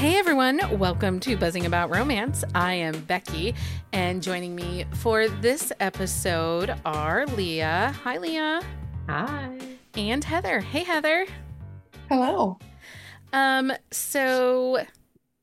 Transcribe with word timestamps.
Hey 0.00 0.16
everyone, 0.16 0.60
welcome 0.78 1.20
to 1.20 1.36
Buzzing 1.36 1.66
About 1.66 1.90
Romance. 1.90 2.42
I 2.54 2.72
am 2.72 2.98
Becky, 3.02 3.54
and 3.92 4.22
joining 4.22 4.54
me 4.54 4.86
for 4.94 5.28
this 5.28 5.74
episode 5.78 6.74
are 6.86 7.26
Leah. 7.26 7.94
Hi, 8.02 8.16
Leah. 8.16 8.62
Hi. 9.10 9.58
And 9.94 10.24
Heather. 10.24 10.60
Hey, 10.60 10.84
Heather. 10.84 11.26
Hello. 12.08 12.58
Um, 13.34 13.72
so 13.90 14.82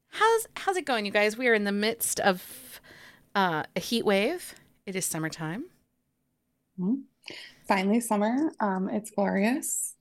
how's 0.10 0.48
how's 0.56 0.76
it 0.76 0.86
going, 0.86 1.06
you 1.06 1.12
guys? 1.12 1.38
We 1.38 1.48
are 1.50 1.54
in 1.54 1.64
the 1.64 1.72
midst 1.72 2.20
of 2.20 2.82
uh, 3.36 3.62
a 3.76 3.80
heat 3.80 4.06
wave. 4.06 4.56
It 4.88 4.96
is 4.96 5.06
summertime. 5.06 5.66
Mhm. 6.80 7.04
Finally, 7.68 8.00
summer. 8.00 8.52
Um, 8.60 8.90
it's 8.90 9.12
glorious. 9.12 9.94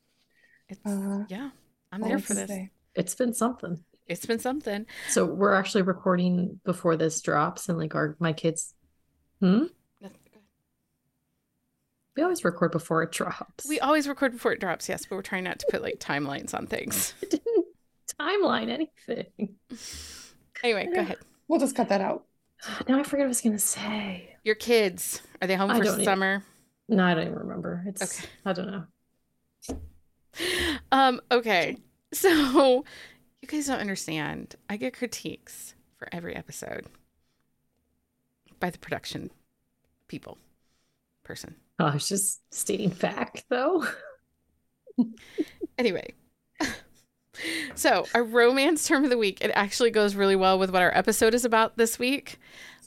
It's 0.71 0.81
Uh, 0.87 1.25
yeah, 1.29 1.51
I'm 1.93 2.01
there 2.01 2.19
for 2.19 2.29
can 2.29 2.37
this. 2.37 2.49
say. 2.49 2.71
It's 2.95 3.15
been 3.15 3.35
something. 3.35 3.85
It's 4.07 4.25
been 4.27 4.39
something. 4.39 4.87
So 5.09 5.25
we're 5.25 5.55
actually 5.55 5.83
recording 5.83 6.61
before 6.65 6.97
this 6.97 7.21
drops, 7.21 7.69
and 7.69 7.79
like 7.79 7.95
our 7.95 8.17
my 8.21 8.33
kids. 8.33 8.75
Hmm. 9.41 9.65
We 12.17 12.23
always 12.23 12.45
record 12.45 12.73
before 12.73 13.03
it 13.03 13.13
drops. 13.13 13.67
We 13.69 13.79
always 13.81 14.09
record 14.09 14.33
before 14.33 14.53
it 14.53 14.61
drops, 14.61 14.89
yes, 14.89 15.05
but 15.05 15.17
we're 15.17 15.23
trying 15.23 15.45
not 15.45 15.59
to 15.59 15.67
put 15.71 15.83
like 15.83 15.99
timelines 15.99 16.55
on 16.55 16.67
things. 16.67 17.13
It 17.23 17.31
didn't 17.31 17.67
timeline 18.19 18.71
anything. 18.71 19.57
Anyway, 20.65 20.87
go 20.95 21.01
ahead. 21.01 21.19
We'll 21.49 21.61
just 21.61 21.77
cut 21.77 21.91
that 21.91 22.01
out. 22.01 22.25
Now 22.89 22.99
I 22.99 23.03
forget 23.03 23.19
what 23.25 23.27
I 23.27 23.29
was 23.29 23.43
gonna 23.43 23.59
say. 23.59 24.35
Your 24.45 24.55
kids, 24.55 25.21
are 25.43 25.47
they 25.49 25.57
home 25.57 25.71
I 25.71 25.77
for 25.77 25.85
don't 25.85 25.95
even- 25.95 26.05
summer? 26.07 26.43
No, 26.89 27.05
I 27.05 27.13
don't 27.15 27.25
even 27.27 27.35
remember. 27.39 27.85
It's 27.87 28.01
Okay. 28.21 28.29
I 28.47 28.53
don't 28.55 28.71
know. 28.71 28.85
Um, 30.93 31.21
okay. 31.31 31.77
So 32.15 32.85
you 33.43 33.49
guys 33.49 33.67
don't 33.67 33.81
understand. 33.81 34.57
I 34.69 34.77
get 34.77 34.97
critiques 34.97 35.75
for 35.99 36.09
every 36.13 36.35
episode 36.35 36.87
by 38.61 38.71
the 38.71 38.79
production 38.79 39.31
people 40.09 40.39
person. 41.25 41.57
I 41.79 41.93
was 41.95 42.09
just 42.09 42.41
stating 42.55 42.91
fact, 42.91 43.45
though. 43.49 43.85
Anyway. 45.79 46.15
so 47.75 48.07
our 48.15 48.25
romance 48.25 48.87
term 48.89 49.05
of 49.05 49.11
the 49.11 49.19
week, 49.19 49.43
it 49.45 49.51
actually 49.55 49.91
goes 49.91 50.15
really 50.15 50.37
well 50.37 50.59
with 50.59 50.71
what 50.71 50.81
our 50.83 50.97
episode 50.97 51.35
is 51.35 51.45
about 51.45 51.77
this 51.77 51.99
week. 51.99 52.39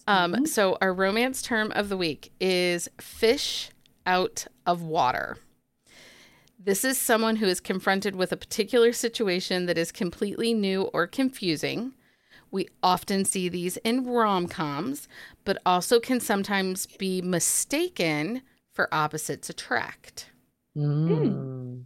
Um, 0.07 0.33
Mhm. 0.33 0.47
so 0.47 0.77
our 0.81 0.91
romance 0.91 1.43
term 1.43 1.71
of 1.73 1.89
the 1.89 1.97
week 1.97 2.31
is 2.39 2.89
fish 2.99 3.69
out 4.07 4.47
of 4.65 4.81
water. 4.81 5.37
This 6.61 6.83
is 6.83 6.97
someone 6.97 7.37
who 7.37 7.45
is 7.45 7.61
confronted 7.61 8.17
with 8.17 8.33
a 8.33 8.37
particular 8.37 8.91
situation 8.91 9.65
that 9.65 9.77
is 9.77 9.93
completely 9.93 10.53
new 10.53 10.83
or 10.93 11.07
confusing. 11.07 11.93
We 12.51 12.67
often 12.83 13.23
see 13.23 13.47
these 13.47 13.77
in 13.77 14.05
rom 14.05 14.47
coms, 14.47 15.07
but 15.45 15.57
also 15.65 16.01
can 16.01 16.19
sometimes 16.19 16.85
be 16.85 17.21
mistaken 17.21 18.41
for 18.73 18.93
opposites 18.93 19.49
attract. 19.49 20.31
Mm. 20.77 21.85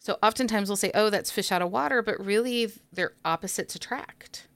So 0.00 0.18
oftentimes 0.20 0.68
we'll 0.68 0.76
say, 0.76 0.90
oh, 0.94 1.08
that's 1.08 1.30
fish 1.30 1.52
out 1.52 1.62
of 1.62 1.70
water, 1.70 2.02
but 2.02 2.24
really 2.24 2.72
they're 2.92 3.14
opposites 3.24 3.76
attract. 3.76 4.48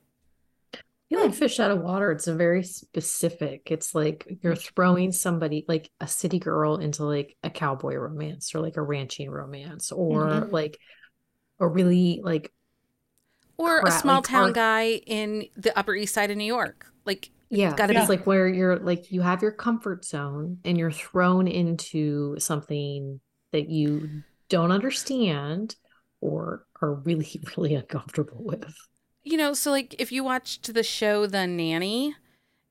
Feel 1.10 1.20
like 1.20 1.34
fish 1.34 1.58
out 1.60 1.72
of 1.72 1.80
water. 1.82 2.12
It's 2.12 2.28
a 2.28 2.34
very 2.34 2.62
specific. 2.62 3.70
It's 3.70 3.94
like 3.94 4.38
you're 4.42 4.54
throwing 4.56 5.10
somebody 5.12 5.64
like 5.68 5.90
a 6.00 6.06
city 6.06 6.38
girl 6.38 6.76
into 6.76 7.04
like 7.04 7.36
a 7.42 7.50
cowboy 7.50 7.96
romance 7.96 8.54
or 8.54 8.60
like 8.60 8.76
a 8.76 8.82
ranching 8.82 9.28
romance 9.28 9.90
or 9.92 10.26
Mhm. 10.26 10.52
like 10.52 10.78
a 11.58 11.66
really 11.66 12.20
like 12.22 12.52
Or 13.58 13.80
a 13.80 13.90
small 13.90 14.16
like 14.16 14.24
town 14.24 14.44
our- 14.44 14.52
guy 14.52 14.86
in 15.06 15.46
the 15.56 15.76
Upper 15.76 15.94
East 15.94 16.14
Side 16.14 16.30
of 16.30 16.36
New 16.36 16.44
York. 16.44 16.86
Like, 17.04 17.30
yeah, 17.48 17.74
gotta 17.76 17.92
it's 17.94 18.02
be- 18.06 18.16
like 18.16 18.26
where 18.26 18.46
you're 18.48 18.78
like 18.78 19.10
you 19.10 19.20
have 19.22 19.42
your 19.42 19.50
comfort 19.52 20.04
zone 20.04 20.58
and 20.64 20.78
you're 20.78 20.92
thrown 20.92 21.48
into 21.48 22.38
something 22.38 23.20
that 23.50 23.68
you 23.68 24.22
don't 24.48 24.70
understand 24.70 25.74
or 26.20 26.64
are 26.80 26.94
really 26.94 27.40
really 27.56 27.74
uncomfortable 27.74 28.44
with. 28.44 28.72
You 29.22 29.36
know, 29.36 29.52
so 29.54 29.70
like 29.70 29.94
if 29.98 30.10
you 30.12 30.24
watched 30.24 30.72
the 30.72 30.82
show 30.82 31.26
The 31.26 31.46
Nanny, 31.46 32.14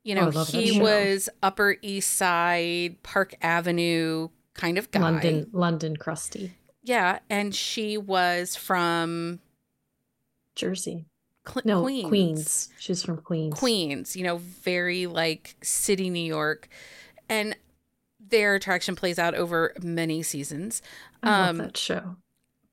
you 0.03 0.15
Oh, 0.15 0.21
know, 0.21 0.27
I 0.27 0.29
love 0.31 0.51
that 0.51 0.61
he 0.63 0.79
was 0.81 1.29
Upper 1.43 1.77
East 1.81 2.13
Side, 2.13 3.01
Park 3.03 3.35
Avenue 3.41 4.29
kind 4.53 4.77
of 4.77 4.89
guy. 4.91 4.99
London 4.99 5.49
London 5.53 5.95
crusty 5.97 6.53
Yeah. 6.83 7.19
And 7.29 7.53
she 7.55 7.97
was 7.97 8.55
from 8.55 9.39
Jersey. 10.55 11.05
Cle- 11.45 11.61
No, 11.65 11.81
Queens. 11.83 12.07
Queens. 12.07 12.69
She's 12.79 13.03
from 13.03 13.17
Queens. 13.17 13.53
Queens, 13.57 14.15
you 14.15 14.23
know, 14.23 14.37
very 14.37 15.07
like 15.07 15.55
city 15.63 16.09
New 16.09 16.19
York. 16.25 16.67
And 17.29 17.55
their 18.19 18.55
attraction 18.55 18.95
plays 18.95 19.17
out 19.17 19.35
over 19.35 19.73
many 19.81 20.21
seasons. 20.23 20.81
I 21.23 21.29
love 21.29 21.49
Um, 21.49 21.57
that 21.59 21.77
show. 21.77 22.17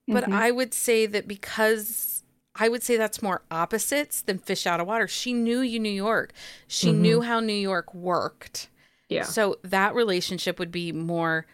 But 0.09 0.25
Mhm. 0.25 0.33
I 0.35 0.51
would 0.51 0.75
say 0.75 1.07
that 1.07 1.27
because 1.29 2.16
I 2.59 2.69
would 2.69 2.83
say 2.83 2.97
that's 2.97 3.22
more 3.22 3.43
opposites 3.50 4.22
than 4.22 4.39
fish 4.39 4.67
out 4.67 4.81
of 4.81 4.87
water. 4.87 5.06
She 5.09 5.33
knew 5.33 5.61
you 5.61 5.78
New 5.78 5.89
York. 5.91 6.33
She 6.69 6.89
Mhm. 6.89 6.99
knew 6.99 7.21
how 7.22 7.41
New 7.41 7.53
York 7.53 7.93
worked. 7.94 8.69
Yeah. 9.09 9.25
So 9.25 9.56
that 9.62 9.94
relationship 9.94 10.59
would 10.59 10.71
be 10.72 10.91
more 10.93 11.47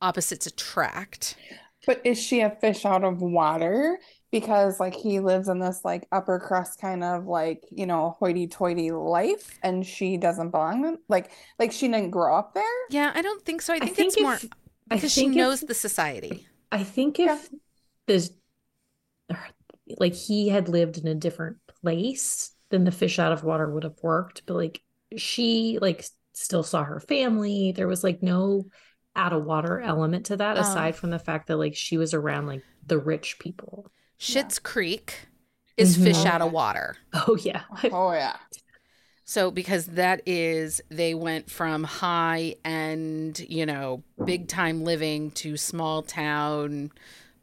opposites 0.00 0.46
attract. 0.46 1.36
But 1.86 2.00
is 2.04 2.20
she 2.20 2.40
a 2.40 2.50
fish 2.50 2.84
out 2.84 3.04
of 3.04 3.20
water? 3.22 3.98
Because 4.30 4.80
like 4.80 4.94
he 4.94 5.20
lives 5.20 5.48
in 5.48 5.58
this 5.58 5.84
like 5.84 6.06
upper 6.10 6.38
crust 6.38 6.80
kind 6.80 7.04
of 7.04 7.26
like, 7.26 7.64
you 7.70 7.86
know, 7.86 8.16
hoity-toity 8.18 8.90
life 8.90 9.58
and 9.62 9.84
she 9.86 10.16
doesn't 10.16 10.50
belong 10.50 10.96
like 11.08 11.30
like 11.58 11.70
she 11.72 11.86
didn't 11.88 12.10
grow 12.10 12.36
up 12.36 12.54
there? 12.54 12.64
Yeah, 12.90 13.12
I 13.14 13.22
don't 13.22 13.44
think 13.44 13.62
so. 13.62 13.72
I 13.74 13.76
I 13.76 13.80
think, 13.80 13.96
think 13.96 14.12
it's 14.14 14.22
more 14.22 14.34
if- 14.34 14.44
I 14.90 14.94
because 14.96 15.12
she 15.12 15.20
think 15.22 15.32
if- 15.32 15.36
knows 15.38 15.60
the 15.60 15.74
society. 15.74 16.46
I 16.70 16.82
think 16.82 17.20
if 17.20 17.50
this, 18.06 18.30
like 19.98 20.14
he 20.14 20.48
had 20.48 20.68
lived 20.68 20.98
in 20.98 21.06
a 21.06 21.14
different 21.14 21.58
place, 21.82 22.52
than 22.70 22.84
the 22.84 22.90
fish 22.92 23.18
out 23.18 23.32
of 23.32 23.44
water 23.44 23.70
would 23.70 23.84
have 23.84 23.98
worked. 24.02 24.42
But 24.46 24.54
like 24.54 24.82
she 25.16 25.78
like 25.80 26.04
still 26.34 26.62
saw 26.62 26.84
her 26.84 27.00
family. 27.00 27.72
There 27.72 27.88
was 27.88 28.02
like 28.04 28.22
no 28.22 28.66
out 29.14 29.32
of 29.34 29.44
water 29.44 29.80
element 29.80 30.26
to 30.26 30.36
that, 30.38 30.56
Oh. 30.56 30.60
aside 30.60 30.96
from 30.96 31.10
the 31.10 31.18
fact 31.18 31.48
that 31.48 31.58
like 31.58 31.76
she 31.76 31.98
was 31.98 32.14
around 32.14 32.46
like 32.46 32.62
the 32.86 32.98
rich 32.98 33.38
people. 33.38 33.90
Schitt's 34.18 34.58
Creek 34.58 35.28
is 35.76 35.96
fish 35.96 36.24
Mhm. 36.24 36.26
out 36.26 36.42
of 36.42 36.52
water. 36.52 36.96
Oh 37.12 37.36
yeah. 37.40 37.62
Oh 37.92 38.12
yeah. 38.12 38.36
So 39.24 39.50
because 39.50 39.86
that 39.86 40.22
is 40.26 40.80
they 40.90 41.14
went 41.14 41.50
from 41.50 41.84
high 41.84 42.56
end, 42.64 43.40
you 43.48 43.66
know, 43.66 44.02
big 44.24 44.48
time 44.48 44.84
living 44.84 45.30
to 45.32 45.56
small 45.56 46.02
town 46.02 46.90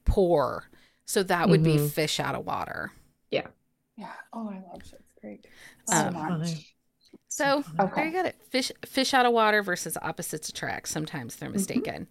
poor. 0.05 0.65
So 1.09 1.23
that 1.23 1.49
would 1.49 1.63
be 1.63 1.77
Mhm. 1.77 1.89
fish 1.89 2.19
out 2.19 2.35
of 2.35 2.45
water. 2.45 2.91
Yeah. 3.31 3.47
Yeah. 3.97 4.13
Oh, 4.31 4.47
I 4.47 4.59
love 4.71 4.83
Schitt's 4.83 5.11
Creek 5.19 5.49
so 5.87 5.95
Um, 5.95 6.13
much. 6.13 6.29
funny. 6.29 6.67
So 7.27 7.63
funny. 7.63 7.91
there 7.95 8.05
you 8.05 8.11
got 8.13 8.25
it. 8.27 8.35
Fish 8.51 8.71
fish 8.85 9.11
out 9.15 9.25
of 9.25 9.33
water 9.33 9.63
versus 9.63 9.97
opposites 10.03 10.49
attract. 10.49 10.87
Sometimes 10.87 11.37
they're 11.37 11.49
mistaken. 11.49 12.07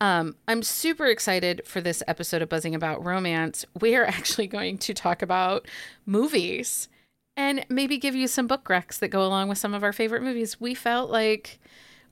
Um, 0.00 0.36
I'm 0.46 0.62
super 0.62 1.06
excited 1.06 1.62
for 1.66 1.80
this 1.80 2.04
episode 2.06 2.40
of 2.40 2.48
Buzzing 2.48 2.76
About 2.76 3.04
Romance. 3.04 3.64
We 3.80 3.96
are 3.96 4.04
actually 4.18 4.46
going 4.46 4.78
to 4.78 4.94
talk 4.94 5.22
about 5.22 5.66
movies 6.06 6.88
and 7.36 7.66
maybe 7.68 7.98
give 7.98 8.14
you 8.14 8.28
some 8.28 8.46
book 8.46 8.64
recs 8.68 9.00
that 9.00 9.08
go 9.08 9.26
along 9.26 9.48
with 9.48 9.58
some 9.58 9.74
of 9.74 9.82
our 9.82 9.92
favorite 9.92 10.22
movies. 10.22 10.60
We 10.60 10.72
felt 10.72 11.10
like 11.10 11.58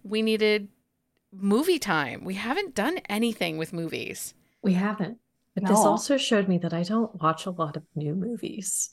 we 0.02 0.20
needed 0.20 0.66
movie 1.32 1.78
time. 1.78 2.24
We 2.24 2.34
haven't 2.34 2.74
done 2.74 2.98
anything 3.08 3.56
with 3.56 3.72
movies. 3.72 4.34
We 4.62 4.72
haven't. 4.72 5.18
But 5.54 5.66
this 5.66 5.78
also 5.78 6.16
showed 6.16 6.48
me 6.48 6.58
that 6.58 6.74
I 6.74 6.82
don't 6.82 7.20
watch 7.22 7.46
a 7.46 7.50
lot 7.50 7.76
of 7.76 7.84
new 7.94 8.14
movies. 8.14 8.90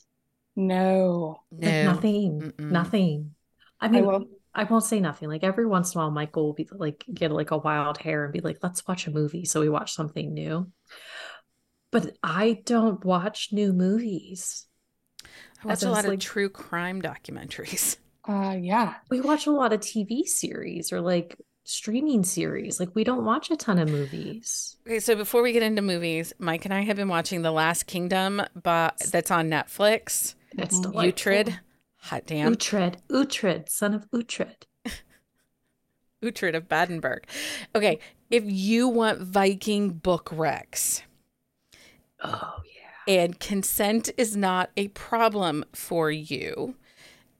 No. 0.54 1.40
Like 1.50 1.84
nothing. 1.84 2.40
Mm-mm. 2.40 2.70
Nothing. 2.70 3.34
I 3.80 3.86
I 3.86 3.88
mean, 3.88 4.06
will 4.06 4.26
I 4.54 4.64
won't 4.64 4.84
say 4.84 5.00
nothing. 5.00 5.28
Like 5.28 5.42
every 5.44 5.66
once 5.66 5.94
in 5.94 5.98
a 6.00 6.04
while, 6.04 6.10
Michael 6.10 6.46
will 6.46 6.52
be 6.52 6.68
like, 6.70 7.04
get 7.12 7.32
like 7.32 7.50
a 7.50 7.58
wild 7.58 7.98
hair 7.98 8.24
and 8.24 8.32
be 8.32 8.40
like, 8.40 8.58
let's 8.62 8.86
watch 8.86 9.06
a 9.06 9.10
movie. 9.10 9.44
So 9.44 9.60
we 9.60 9.68
watch 9.68 9.92
something 9.94 10.32
new. 10.32 10.70
But 11.90 12.16
I 12.22 12.62
don't 12.64 13.04
watch 13.04 13.48
new 13.52 13.72
movies. 13.72 14.66
I 15.64 15.68
watch 15.68 15.82
a 15.82 15.90
lot 15.90 16.04
like- 16.04 16.14
of 16.14 16.20
true 16.20 16.48
crime 16.48 17.02
documentaries. 17.02 17.96
uh 18.28 18.56
yeah. 18.60 18.94
We 19.10 19.20
watch 19.20 19.46
a 19.46 19.50
lot 19.52 19.72
of 19.72 19.80
TV 19.80 20.24
series 20.26 20.92
or 20.92 21.00
like 21.00 21.36
streaming 21.64 22.24
series. 22.24 22.80
Like 22.80 22.94
we 22.94 23.04
don't 23.04 23.24
watch 23.24 23.50
a 23.50 23.56
ton 23.56 23.78
of 23.78 23.88
movies. 23.88 24.76
Okay, 24.86 25.00
so 25.00 25.14
before 25.14 25.42
we 25.42 25.52
get 25.52 25.62
into 25.62 25.82
movies, 25.82 26.32
Mike 26.38 26.64
and 26.64 26.74
I 26.74 26.80
have 26.82 26.96
been 26.96 27.08
watching 27.08 27.42
The 27.42 27.52
Last 27.52 27.86
Kingdom, 27.86 28.42
but 28.60 28.98
that's 29.10 29.30
on 29.30 29.48
Netflix. 29.48 30.34
It's 30.58 30.78
Mhm. 30.78 30.82
delightful. 30.82 31.32
Uhtred. 31.32 31.58
Hot 31.96 32.26
damn. 32.26 32.54
Uhtred. 32.56 32.96
Uhtred, 33.08 33.68
son 33.68 33.94
of 33.94 34.10
Uhtred. 34.10 34.64
Uhtred 36.22 36.54
of 36.56 36.68
Bebbanburg. 36.68 37.24
Okay, 37.74 37.98
if 38.30 38.44
you 38.46 38.88
want 38.88 39.20
Viking 39.20 39.90
book 39.90 40.26
recs. 40.30 41.02
Oh 42.24 42.54
yeah. 42.64 43.14
and 43.20 43.40
consent 43.40 44.10
is 44.16 44.36
not 44.36 44.70
a 44.76 44.86
problem 44.88 45.64
for 45.72 46.08
you, 46.12 46.76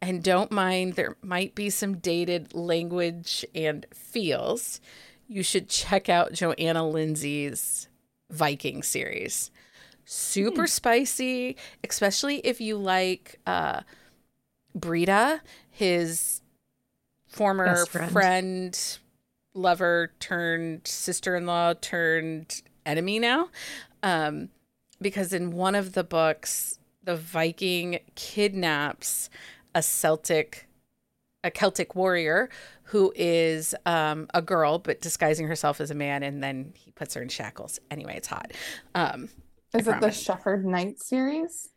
and 0.03 0.23
don't 0.23 0.51
mind 0.51 0.95
there 0.95 1.17
might 1.23 1.55
be 1.55 1.71
some 1.71 1.97
dated 1.97 2.53
language 2.53 3.47
and 3.55 3.87
feels, 3.95 4.81
you 5.29 5.45
should 5.45 5.69
check 5.69 6.09
out 6.09 6.33
Johanna 6.33 6.87
Lindsey's 6.87 7.89
Viking 8.29 8.83
series. 8.83 9.53
Super 10.05 10.67
spicy, 10.67 11.57
especially 11.89 12.39
if 12.39 12.61
you 12.61 12.77
like 12.77 13.39
uh, 13.47 13.83
Brida, 14.75 15.41
his 15.71 16.43
former 17.29 17.87
friend. 17.87 18.13
friend, 18.13 18.99
lover 19.55 20.13
turned 20.19 20.85
sister 20.85 21.37
in 21.37 21.47
law 21.47 21.75
turned 21.75 22.63
enemy 22.85 23.21
now. 23.21 23.51
Um, 24.03 24.49
because 25.01 25.33
in 25.33 25.53
one 25.53 25.77
of 25.77 25.93
the 25.93 26.03
books, 26.03 26.81
the 27.05 27.15
Viking 27.15 28.01
kidnaps 28.17 29.31
a 29.75 29.83
Celtic, 29.83 30.69
a 31.45 31.51
Celtic 31.51 31.95
warrior 31.97 32.51
who 32.85 33.13
is 33.17 33.75
um, 33.87 34.29
a 34.35 34.43
girl 34.43 34.79
but 34.79 35.01
disguising 35.01 35.47
herself 35.49 35.81
as 35.81 35.91
a 35.91 35.95
man, 35.95 36.23
and 36.23 36.43
then 36.43 36.73
he 36.77 36.91
puts 36.93 37.15
her 37.15 37.23
in 37.23 37.29
shackles. 37.29 37.81
Anyway, 37.91 38.15
it's 38.17 38.29
hot. 38.29 38.53
Um, 38.95 39.29
Is 39.75 39.87
it 39.87 40.01
the 40.01 40.11
promise. 40.11 40.13
Shepherd 40.13 40.65
Knight 40.65 40.99
series? 40.99 41.69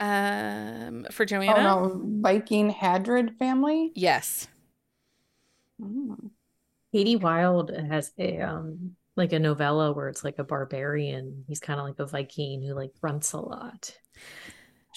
um, 0.00 1.06
for 1.10 1.24
Oh 1.48 1.58
no, 1.60 2.00
Viking 2.22 2.72
Haardrad 2.72 3.36
family. 3.38 3.94
yes, 3.94 4.48
Mm. 5.80 6.30
Kati 6.94 7.20
Wilde 7.20 7.70
has 7.70 8.12
a 8.18 8.40
um 8.42 8.96
like 9.16 9.32
a 9.32 9.38
novella 9.38 9.92
where 9.92 10.08
it's 10.08 10.24
like 10.24 10.38
a 10.38 10.44
barbarian. 10.44 11.44
He's 11.48 11.60
kind 11.60 11.80
of 11.80 11.86
like 11.86 11.98
a 12.00 12.06
Viking 12.06 12.62
who 12.62 12.74
like 12.74 12.92
grunts 13.00 13.32
a 13.32 13.40
lot. 13.40 13.96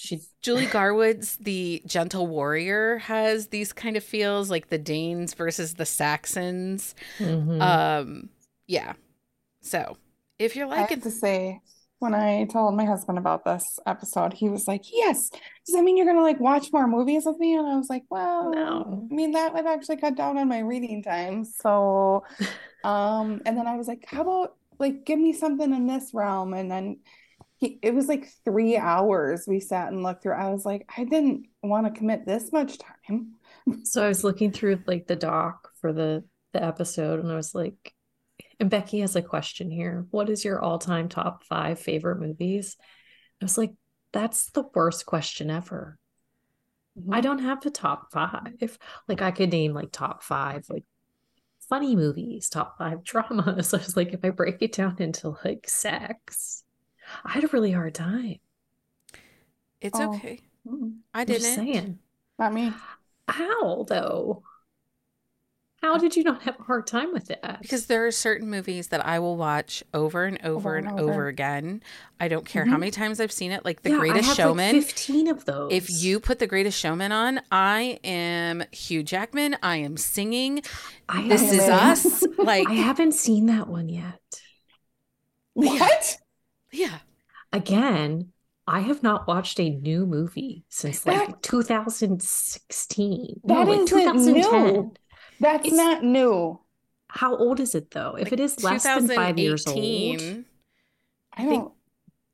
She 0.01 0.21
Julie 0.41 0.65
Garwood's 0.65 1.37
The 1.37 1.83
Gentle 1.85 2.25
Warrior 2.25 2.97
has 2.99 3.47
these 3.49 3.71
kind 3.71 3.95
of 3.95 4.03
feels 4.03 4.49
like 4.49 4.69
the 4.69 4.79
Danes 4.79 5.35
versus 5.35 5.75
the 5.75 5.85
Saxons. 5.85 6.95
Mhm. 7.19 7.61
Um, 7.61 8.29
yeah. 8.67 8.93
So 9.61 9.97
if 10.39 10.55
you're 10.55 10.67
I 10.75 10.81
have 10.81 10.89
liking, 10.89 11.01
to 11.01 11.11
say, 11.11 11.61
when 11.99 12.15
I 12.15 12.45
told 12.45 12.75
my 12.75 12.85
husband 12.85 13.17
about 13.17 13.43
this 13.45 13.79
episode, 13.85 14.33
he 14.33 14.49
was 14.49 14.67
like, 14.67 14.91
"Yes, 14.91 15.29
does 15.29 15.75
that 15.75 15.83
mean 15.83 15.97
you're 15.97 16.05
gonna 16.07 16.21
like 16.21 16.39
watch 16.39 16.71
more 16.73 16.87
movies 16.87 17.25
with 17.25 17.37
me?" 17.39 17.55
And 17.55 17.67
I 17.67 17.75
was 17.77 17.89
like, 17.89 18.03
"Well, 18.09 18.51
No. 18.51 19.07
I 19.11 19.13
mean 19.13 19.31
that 19.31 19.53
would 19.53 19.67
actually 19.67 19.97
cut 19.97 20.15
down 20.15 20.37
on 20.37 20.47
my 20.47 20.59
reading 20.59 21.03
time." 21.03 21.45
So, 21.45 22.23
um, 22.83 23.41
and 23.45 23.57
then 23.57 23.67
I 23.67 23.75
was 23.77 23.87
like, 23.87 24.05
"How 24.07 24.21
about 24.21 24.55
like 24.79 25.05
give 25.05 25.19
me 25.19 25.33
something 25.33 25.73
in 25.73 25.87
this 25.87 26.13
realm?" 26.13 26.53
And 26.53 26.71
then 26.71 26.99
he, 27.61 27.77
it 27.83 27.93
was 27.93 28.07
like 28.07 28.27
three 28.43 28.75
hours 28.75 29.45
we 29.47 29.59
sat 29.59 29.93
and 29.93 30.01
looked 30.01 30.23
through. 30.23 30.33
I 30.33 30.49
was 30.49 30.65
like, 30.65 30.89
I 30.97 31.03
didn't 31.03 31.45
want 31.61 31.85
to 31.85 31.97
commit 31.97 32.25
this 32.25 32.51
much 32.51 32.77
time. 32.79 33.33
So 33.83 34.03
I 34.03 34.07
was 34.07 34.23
looking 34.23 34.51
through 34.51 34.79
like 34.87 35.05
the 35.05 35.15
doc 35.15 35.69
for 35.81 35.93
the 35.93 36.23
the 36.51 36.63
episode 36.63 37.19
and 37.19 37.31
I 37.31 37.35
was 37.35 37.53
like 37.53 37.93
and 38.59 38.71
Becky 38.71 39.01
has 39.01 39.15
a 39.15 39.21
question 39.21 39.69
here. 39.69 40.07
What 40.09 40.29
is 40.29 40.43
your 40.43 40.59
all-time 40.59 41.09
top 41.09 41.43
5 41.43 41.77
favorite 41.77 42.19
movies? 42.19 42.75
I 43.39 43.45
was 43.45 43.59
like 43.59 43.73
that's 44.13 44.49
the 44.51 44.63
worst 44.73 45.05
question 45.05 45.51
ever. 45.51 45.99
I 46.97 47.01
mm-hmm. 47.01 47.21
don't 47.21 47.39
have 47.43 47.61
the 47.61 47.69
top 47.69 48.11
5. 48.11 48.79
Like 49.07 49.21
I 49.21 49.29
could 49.29 49.51
name 49.51 49.73
like 49.73 49.91
top 49.91 50.23
5 50.23 50.65
like 50.69 50.85
funny 51.69 51.95
movies, 51.95 52.49
top 52.49 52.79
5 52.79 53.03
dramas. 53.03 53.73
I 53.75 53.77
was 53.77 53.95
like 53.95 54.13
if 54.13 54.25
I 54.25 54.31
break 54.31 54.57
it 54.61 54.73
down 54.73 54.95
into 54.99 55.35
like 55.45 55.69
sex, 55.69 56.60
I 57.25 57.31
had 57.31 57.43
a 57.43 57.47
really 57.47 57.71
hard 57.71 57.95
time. 57.95 58.37
it's 59.79 59.99
Oh. 59.99 60.13
okay. 60.15 60.39
I 61.13 61.21
I'm 61.21 61.27
just 61.27 61.41
didn't. 61.41 61.55
saying. 61.55 61.99
Not 62.37 62.53
me. 62.53 62.71
How 63.27 63.83
though? 63.83 64.43
How 65.81 65.97
did 65.97 66.15
you 66.15 66.23
not 66.23 66.43
have 66.43 66.59
a 66.59 66.63
hard 66.63 66.85
time 66.85 67.11
with 67.11 67.25
that? 67.29 67.59
Because 67.59 67.87
there 67.87 68.05
are 68.05 68.11
certain 68.11 68.47
movies 68.51 68.89
that 68.89 69.03
I 69.03 69.17
will 69.17 69.35
watch 69.35 69.83
over 69.95 70.25
and 70.25 70.37
over, 70.43 70.51
Over 70.69 70.75
and 70.75 70.87
and 70.87 70.99
over. 70.99 71.11
over. 71.13 71.27
again. 71.27 71.81
I 72.19 72.27
don't 72.27 72.45
care 72.45 72.65
how 72.65 72.75
Mhm. 72.75 72.81
many 72.81 72.91
times 72.91 73.19
I've 73.19 73.31
seen 73.31 73.51
it. 73.51 73.65
Like 73.65 73.81
The 73.81 73.89
Yeah, 73.89 73.95
I 73.95 73.99
Greatest 73.99 74.27
have, 74.27 74.37
like, 74.37 74.37
Showman. 74.37 74.81
15 74.83 75.27
of 75.27 75.45
those. 75.45 75.73
if 75.73 75.89
you 75.89 76.19
put 76.19 76.37
The 76.37 76.45
Greatest 76.45 76.77
Showman 76.79 77.11
on, 77.11 77.41
I 77.51 77.99
am 78.03 78.61
Hugh 78.71 79.01
Jackman. 79.01 79.57
I 79.63 79.77
am 79.77 79.97
singing. 79.97 80.61
I 81.09 81.27
This 81.27 81.41
haven't- 81.41 81.59
is 81.59 81.67
us. 81.69 82.23
Like, 82.37 82.67
I 82.67 82.73
haven't 82.73 83.13
seen 83.13 83.47
that 83.47 83.67
one 83.67 83.89
yet. 83.89 84.21
What? 85.53 86.17
Yeah. 86.71 86.99
Again, 87.53 88.31
I 88.67 88.79
have 88.81 89.03
not 89.03 89.27
watched 89.27 89.59
a 89.59 89.69
new 89.69 90.05
movie 90.05 90.63
since 90.69 91.05
like 91.05 91.27
That- 91.27 91.43
2016. 91.43 93.41
That 93.43 93.53
no, 93.53 93.59
like 93.63 93.79
isn't 93.81 93.87
2010. 93.87 94.73
new. 94.73 94.93
That's 95.39 95.65
It's- 95.65 95.77
not 95.77 96.03
new. 96.03 96.59
How 97.09 97.35
old 97.35 97.59
is 97.59 97.75
it 97.75 97.91
though? 97.91 98.15
If 98.17 98.25
Like 98.25 98.33
it 98.33 98.39
is 98.39 98.63
less 98.63 98.83
than 98.83 99.07
five 99.09 99.37
years 99.37 99.67
old, 99.67 99.75
I 99.77 99.77
think- 101.45 101.63
don't. 101.63 101.73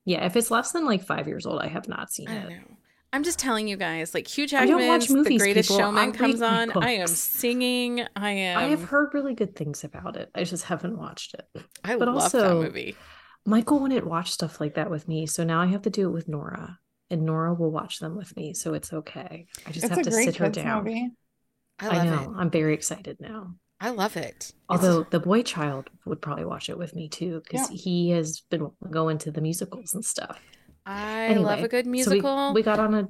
yeah, 0.06 0.25
if 0.25 0.36
it's 0.36 0.51
less 0.51 0.72
than 0.72 0.86
like 0.86 1.04
five 1.04 1.28
years 1.28 1.45
old, 1.48 1.62
I 1.62 1.68
have 1.68 1.88
not 1.88 2.12
seen 2.12 2.28
I 2.30 2.36
it. 2.36 2.50
know. 2.50 2.78
I'm 3.13 3.24
just 3.24 3.39
telling 3.39 3.68
you 3.68 3.78
guys, 3.78 4.13
like 4.13 4.28
Hugh 4.28 4.44
I 4.56 4.66
don't 4.68 4.86
watch 4.86 5.04
Jackman's 5.07 5.28
The 5.28 5.38
Greatest 5.38 5.69
people. 5.69 5.80
Showman 5.80 6.12
comes 6.12 6.42
on. 6.42 6.72
I 6.84 6.92
am 6.92 7.07
singing. 7.07 8.06
I 8.16 8.31
am. 8.31 8.60
I 8.60 8.63
have 8.66 8.84
heard 8.84 9.13
really 9.13 9.34
good 9.34 9.56
things 9.56 9.84
about 9.84 10.18
it. 10.18 10.30
I 10.36 10.44
just 10.44 10.66
haven't 10.66 10.98
watched 10.98 11.34
it. 11.34 11.48
I 11.84 11.95
but 11.95 12.07
love 12.10 12.18
also- 12.18 12.60
that 12.62 12.68
movie. 12.68 12.95
Michael 13.47 13.79
wouldn't 13.79 14.05
watch 14.05 14.31
stuff 14.31 14.59
like 14.59 14.75
that 14.75 14.89
with 14.91 15.07
me, 15.07 15.25
so 15.25 15.44
now 15.45 15.61
I 15.61 15.67
have 15.67 15.83
to 15.83 15.89
do 15.89 16.09
it 16.09 16.11
with 16.11 16.27
Nora, 16.27 16.79
and 17.09 17.21
Nora 17.23 17.53
will 17.53 17.71
watch 17.71 17.99
them 17.99 18.17
with 18.17 18.35
me, 18.35 18.53
so 18.53 18.73
it's 18.73 18.91
okay. 18.91 19.47
I 19.65 19.71
just 19.71 19.85
It's 19.85 19.95
have 19.95 20.03
to 20.03 20.11
sit 20.11 20.35
her 20.35 20.49
down. 20.49 20.83
movie. 20.83 21.11
I 21.79 21.88
I, 21.99 22.05
know. 22.05 22.23
it. 22.23 22.29
I'm 22.38 22.49
very 22.49 22.73
excited 22.73 23.17
now. 23.21 23.53
I 23.79 23.91
love 23.91 24.17
it. 24.17 24.25
It's- 24.25 24.53
Although 24.67 25.03
the 25.03 25.21
boy 25.21 25.44
child 25.44 25.89
would 26.05 26.21
probably 26.21 26.44
watch 26.44 26.67
it 26.69 26.77
with 26.77 26.94
me 26.94 27.07
too, 27.07 27.41
because 27.44 27.71
Yeah. 27.71 27.77
he 27.77 28.09
has 28.09 28.41
been 28.49 28.69
going 28.89 29.17
to 29.19 29.31
the 29.31 29.39
musicals 29.39 29.93
and 29.93 30.03
stuff. 30.03 30.41
I 30.85 31.33
love 31.35 31.63
a 31.63 31.67
good 31.69 31.85
So 31.85 31.91
musical. 31.91 32.47
we, 32.50 32.55
we 32.61 32.63
got 32.63 32.79
on 32.79 32.93
a 32.95 33.03
we 33.03 33.09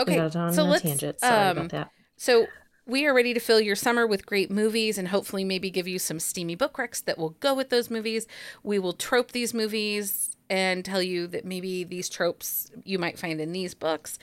okay, 0.00 0.16
got 0.16 0.34
on 0.34 0.52
so 0.52 0.62
a 0.62 0.64
let's 0.64 0.82
tangent. 0.82 1.20
Sorry 1.20 1.48
um, 1.50 1.56
about 1.58 1.70
that. 1.70 1.90
So 2.16 2.46
we 2.88 3.06
are 3.06 3.14
ready 3.14 3.34
to 3.34 3.40
fill 3.40 3.60
your 3.60 3.76
summer 3.76 4.06
with 4.06 4.26
great 4.26 4.50
movies 4.50 4.98
and 4.98 5.08
hopefully 5.08 5.44
maybe 5.44 5.70
give 5.70 5.88
you 5.88 5.98
some 5.98 6.18
steamy 6.20 6.56
book 6.56 6.74
recs 6.78 7.04
that 7.04 7.18
will 7.18 7.30
go 7.40 7.54
with 7.54 7.70
those 7.70 7.90
movies. 7.90 8.26
We 8.62 8.78
will 8.78 8.94
trope 8.94 9.32
these 9.32 9.54
movies 9.54 10.30
and 10.50 10.84
tell 10.84 11.02
you 11.02 11.26
that 11.28 11.44
maybe 11.44 11.84
these 11.84 12.08
tropes 12.08 12.70
you 12.84 12.98
might 12.98 13.18
find 13.18 13.40
in 13.40 13.52
these 13.52 13.74
books. 13.74 14.18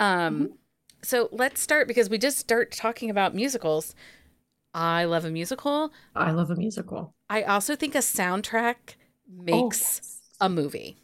Um, 0.00 0.50
So 1.02 1.28
let's 1.32 1.60
start 1.60 1.88
because 1.88 2.10
we 2.10 2.18
just 2.18 2.38
start 2.38 2.72
talking 2.72 3.10
about 3.10 3.34
musicals. 3.34 3.94
I 4.74 5.04
love 5.04 5.24
a 5.24 5.30
musical. 5.30 5.92
I 6.16 6.32
love 6.32 6.50
a 6.50 6.56
musical. 6.56 7.14
I 7.30 7.42
also 7.42 7.76
think 7.76 7.94
a 7.94 7.98
soundtrack 7.98 8.96
makes 9.28 10.02
a 10.40 10.48
movie. 10.48 10.96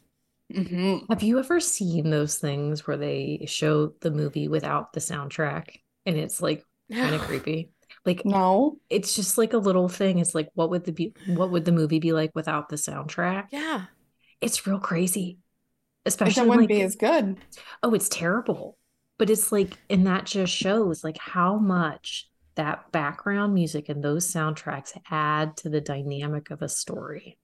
hmm 0.54 0.98
Have 1.08 1.22
you 1.22 1.38
ever 1.38 1.60
seen 1.60 2.10
those 2.10 2.38
things 2.38 2.86
where 2.86 2.96
they 2.96 3.44
show 3.46 3.88
the 4.00 4.10
movie 4.10 4.48
without 4.48 4.92
the 4.92 5.00
soundtrack 5.00 5.76
and 6.06 6.16
it's 6.16 6.42
like 6.42 6.64
kind 7.00 7.14
of 7.14 7.22
creepy? 7.26 7.70
Like 8.04 8.22
No. 8.24 8.78
it's 8.90 9.14
just 9.16 9.38
like 9.38 9.52
a 9.52 9.58
little 9.58 9.88
thing. 9.88 10.18
It's 10.18 10.34
like 10.34 10.50
what 10.54 10.70
would 10.70 10.84
the 10.84 10.92
be 10.92 11.14
what 11.26 11.50
would 11.50 11.64
the 11.64 11.72
movie 11.72 12.00
be 12.00 12.12
like 12.12 12.32
without 12.34 12.68
the 12.68 12.76
soundtrack? 12.76 13.48
Yeah. 13.50 13.86
It's 14.40 14.66
real 14.66 14.80
crazy. 14.80 15.38
Especially 16.06 16.42
It 16.42 16.48
wouldn't 16.48 16.68
like 16.68 16.68
be 16.68 16.82
as 16.82 16.96
good. 16.96 17.38
oh, 17.82 17.94
it's 17.94 18.08
terrible. 18.08 18.78
But 19.18 19.30
it's 19.30 19.52
like 19.52 19.78
and 19.90 20.06
that 20.06 20.26
just 20.26 20.52
shows 20.52 21.04
like 21.04 21.18
how 21.18 21.58
much 21.58 22.28
that 22.56 22.92
background 22.92 23.54
music 23.54 23.88
and 23.88 24.02
those 24.04 24.30
soundtracks 24.30 24.98
add 25.10 25.56
to 25.58 25.68
the 25.70 25.80
dynamic 25.80 26.50
of 26.50 26.62
a 26.62 26.68
story. 26.68 27.38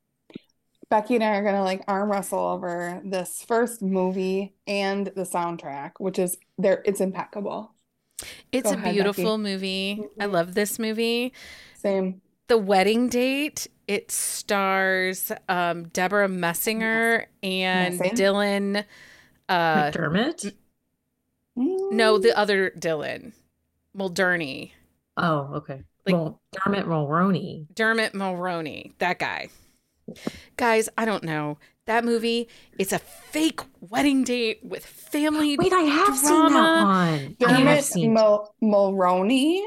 Becky 0.90 1.16
and 1.16 1.24
I 1.24 1.36
are 1.36 1.42
gonna 1.44 1.62
like 1.62 1.82
arm 1.86 2.10
wrestle 2.10 2.38
over 2.38 3.02
this 3.04 3.42
first 3.42 3.82
movie 3.82 4.54
and 4.66 5.06
the 5.08 5.22
soundtrack, 5.24 5.92
which 5.98 6.18
is 6.18 6.38
there. 6.56 6.82
It's 6.86 7.00
impeccable. 7.00 7.74
It's 8.52 8.64
Go 8.64 8.70
a 8.70 8.74
ahead, 8.74 8.94
beautiful 8.94 9.38
Becky. 9.38 9.52
movie. 9.52 10.02
I 10.18 10.26
Mhm. 10.26 10.32
love 10.32 10.54
this 10.54 10.78
movie. 10.78 11.32
Same. 11.76 12.20
The 12.48 12.58
Wedding 12.58 13.08
Date, 13.08 13.66
it 13.86 14.10
stars 14.10 15.30
um, 15.48 15.84
Deborah 15.88 16.28
Messinger 16.28 17.26
and 17.42 17.98
Messing? 17.98 18.16
Dylan. 18.16 18.84
Uh, 19.48 19.90
McDermott? 19.90 20.52
no, 21.56 22.18
the 22.18 22.36
other 22.36 22.70
Dylan. 22.70 23.32
Mulderny. 23.96 24.72
Oh, 25.16 25.54
okay. 25.56 25.82
Like- 26.06 26.14
well, 26.14 26.40
Dermot 26.52 26.86
Mulroney. 26.86 27.66
Dermot 27.74 28.12
Mulroney. 28.14 28.92
That 28.98 29.18
guy. 29.18 29.48
Guys, 30.56 30.88
I 30.96 31.04
don't 31.04 31.24
know. 31.24 31.58
That 31.88 32.04
movie, 32.04 32.48
it's 32.78 32.92
a 32.92 32.98
fake 32.98 33.60
wedding 33.80 34.22
date 34.22 34.60
with 34.62 34.84
family. 34.84 35.56
Wait, 35.58 35.72
I 35.72 35.80
have 35.80 36.16
seen 36.18 36.28
that 36.38 36.50
drama. 36.50 36.84
one. 36.84 37.36
I 37.48 37.52
have 37.52 37.58
Dermot 37.58 37.82
seen. 37.84 38.12
Mul- 38.12 38.54
Mulroney 38.62 39.62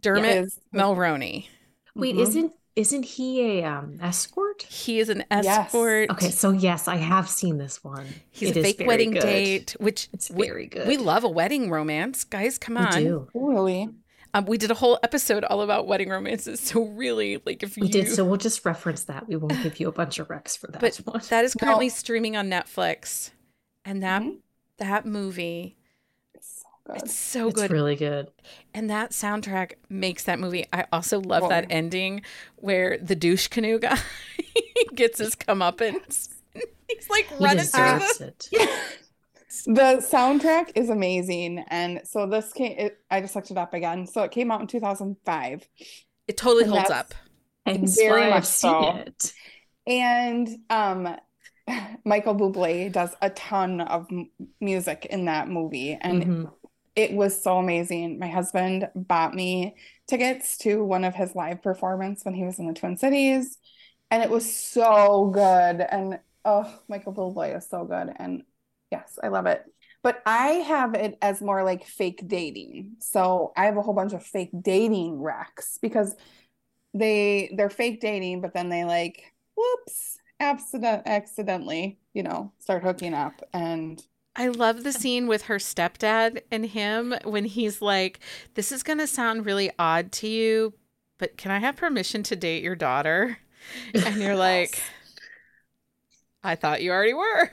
Dermot 0.00 0.24
is 0.44 0.58
Mulroney. 0.74 1.46
Wait, 1.94 2.16
Mhm. 2.16 2.22
isn't 2.22 2.52
isn't 2.76 3.02
he 3.04 3.58
a 3.60 3.64
um 3.64 3.98
escort? 4.02 4.62
He 4.62 4.98
is 4.98 5.08
an 5.10 5.24
Yes. 5.30 5.46
escort. 5.46 6.10
Okay, 6.10 6.30
so 6.30 6.50
yes, 6.50 6.88
I 6.88 6.96
have 6.96 7.28
seen 7.28 7.58
this 7.58 7.84
one. 7.84 8.06
He's 8.30 8.50
It 8.50 8.56
a 8.56 8.62
fake 8.62 8.82
wedding 8.86 9.12
good. 9.12 9.22
date, 9.22 9.76
which 9.78 10.08
It's 10.12 10.28
we- 10.30 10.46
very 10.46 10.66
good. 10.66 10.88
we 10.88 10.96
love 10.96 11.22
a 11.22 11.28
wedding 11.28 11.70
romance. 11.70 12.24
Guys, 12.24 12.58
come 12.58 12.74
We 12.76 12.80
on. 12.80 13.02
do. 13.02 13.28
Really? 13.34 13.88
Um, 14.32 14.44
we 14.44 14.58
did 14.58 14.70
a 14.70 14.74
whole 14.74 14.98
episode 15.02 15.42
all 15.44 15.60
about 15.62 15.86
wedding 15.86 16.08
romances. 16.08 16.60
So 16.60 16.84
really, 16.84 17.40
like 17.44 17.62
if 17.62 17.76
We 17.76 17.86
you 17.88 17.92
did. 17.92 18.08
So 18.08 18.24
we'll 18.24 18.36
just 18.36 18.64
reference 18.64 19.04
that. 19.04 19.28
We 19.28 19.36
won't 19.36 19.60
give 19.62 19.80
you 19.80 19.88
a 19.88 19.92
bunch 19.92 20.18
of 20.18 20.28
recs 20.28 20.56
for 20.56 20.68
that 20.68 20.80
but 20.80 20.96
one. 21.04 21.20
that 21.30 21.44
is 21.44 21.54
currently 21.54 21.86
No. 21.86 21.90
streaming 21.94 22.36
on 22.36 22.48
Netflix. 22.48 23.30
And 23.84 24.02
that 24.02 24.22
Mhm. 24.22 24.36
that 24.78 25.04
movie, 25.06 25.76
It's 26.34 26.62
so 26.62 26.68
good. 26.84 27.02
it's 27.02 27.14
so 27.14 27.48
it's 27.48 27.60
good. 27.60 27.70
really 27.70 27.96
good. 27.96 28.30
And 28.72 28.88
that 28.88 29.10
soundtrack 29.10 29.72
makes 29.88 30.24
that 30.24 30.38
movie. 30.38 30.64
I 30.72 30.86
also 30.92 31.20
love 31.20 31.48
that 31.48 31.66
ending 31.70 32.22
where 32.56 32.98
the 32.98 33.16
douche 33.16 33.48
canoe 33.48 33.78
guy 33.78 33.98
gets 34.94 35.18
his 35.18 35.34
comeuppance. 35.34 36.28
He's 36.88 37.08
like 37.10 37.26
He 37.28 37.44
running 37.44 37.64
through 37.64 37.98
deserves 37.98 38.18
the. 38.18 38.26
it. 38.28 38.48
The 39.66 39.96
soundtrack 40.12 40.72
is 40.74 40.90
amazing. 40.90 41.64
And 41.68 42.00
so 42.04 42.26
this 42.26 42.52
came, 42.52 42.72
it, 42.78 42.98
I 43.10 43.20
just 43.20 43.34
looked 43.36 43.50
it 43.50 43.56
up 43.58 43.74
again. 43.74 44.06
So 44.06 44.22
it 44.22 44.30
came 44.30 44.50
out 44.50 44.60
in 44.60 44.66
2005. 44.66 45.68
It 46.28 46.36
totally 46.36 46.64
And 46.64 46.72
holds 46.72 46.90
up. 46.90 47.14
Hence 47.66 47.96
Very 47.96 48.28
much 48.30 48.38
I've 48.38 48.46
seen 48.46 48.70
so. 48.70 48.96
it. 48.96 49.32
And 49.86 50.48
um, 50.70 51.16
Michael 52.04 52.34
Bublé 52.34 52.90
does 52.92 53.14
a 53.20 53.30
ton 53.30 53.80
of 53.82 54.06
m- 54.10 54.30
music 54.60 55.06
in 55.06 55.26
that 55.26 55.48
movie. 55.48 55.98
And 56.00 56.24
Mhm. 56.24 56.52
it 56.96 57.12
was 57.12 57.40
so 57.42 57.58
amazing. 57.58 58.18
My 58.18 58.28
husband 58.28 58.88
bought 58.94 59.34
me 59.34 59.76
tickets 60.06 60.58
to 60.58 60.82
one 60.84 61.04
of 61.04 61.14
his 61.14 61.34
live 61.34 61.62
performance 61.62 62.24
when 62.24 62.34
he 62.34 62.44
was 62.44 62.58
in 62.58 62.66
the 62.66 62.74
Twin 62.74 62.96
Cities. 62.96 63.58
And 64.10 64.22
it 64.22 64.30
was 64.30 64.52
so 64.52 65.26
good. 65.32 65.80
And 65.80 66.18
oh, 66.44 66.72
Michael 66.88 67.12
Bublé 67.14 67.56
is 67.56 67.68
so 67.68 67.84
good. 67.84 68.12
And 68.16 68.42
yes, 68.90 69.18
I 69.22 69.28
love 69.28 69.46
it. 69.46 69.64
But 70.02 70.22
I 70.24 70.48
have 70.48 70.94
it 70.94 71.18
as 71.20 71.42
more 71.42 71.62
like 71.62 71.84
fake 71.86 72.26
dating. 72.26 72.96
So 73.00 73.52
I 73.56 73.66
have 73.66 73.76
a 73.76 73.82
whole 73.82 73.94
bunch 73.94 74.12
of 74.14 74.24
fake 74.24 74.50
dating 74.62 75.18
recs 75.18 75.78
because 75.80 76.14
they 76.94 77.52
they're 77.56 77.70
fake 77.70 78.00
dating, 78.00 78.40
but 78.40 78.54
then 78.54 78.68
they 78.70 78.84
like, 78.84 79.22
whoops, 79.56 80.18
accident 80.40 81.02
accidentally, 81.06 81.98
you 82.14 82.22
know, 82.22 82.52
start 82.60 82.82
hooking 82.82 83.14
up 83.14 83.42
and 83.52 84.02
I 84.36 84.48
love 84.48 84.84
the 84.84 84.92
scene 84.92 85.26
with 85.26 85.42
her 85.42 85.56
stepdad 85.56 86.42
and 86.50 86.64
him 86.66 87.14
when 87.24 87.44
he's 87.44 87.82
like, 87.82 88.20
This 88.54 88.72
is 88.72 88.82
going 88.82 88.98
to 88.98 89.06
sound 89.06 89.44
really 89.44 89.70
odd 89.78 90.12
to 90.12 90.28
you, 90.28 90.74
but 91.18 91.36
can 91.36 91.50
I 91.50 91.58
have 91.58 91.76
permission 91.76 92.22
to 92.24 92.36
date 92.36 92.62
your 92.62 92.76
daughter? 92.76 93.38
And 93.94 94.20
you're 94.20 94.36
like, 94.36 94.82
I 96.42 96.54
thought 96.54 96.82
you 96.82 96.90
already 96.92 97.14
were. 97.14 97.50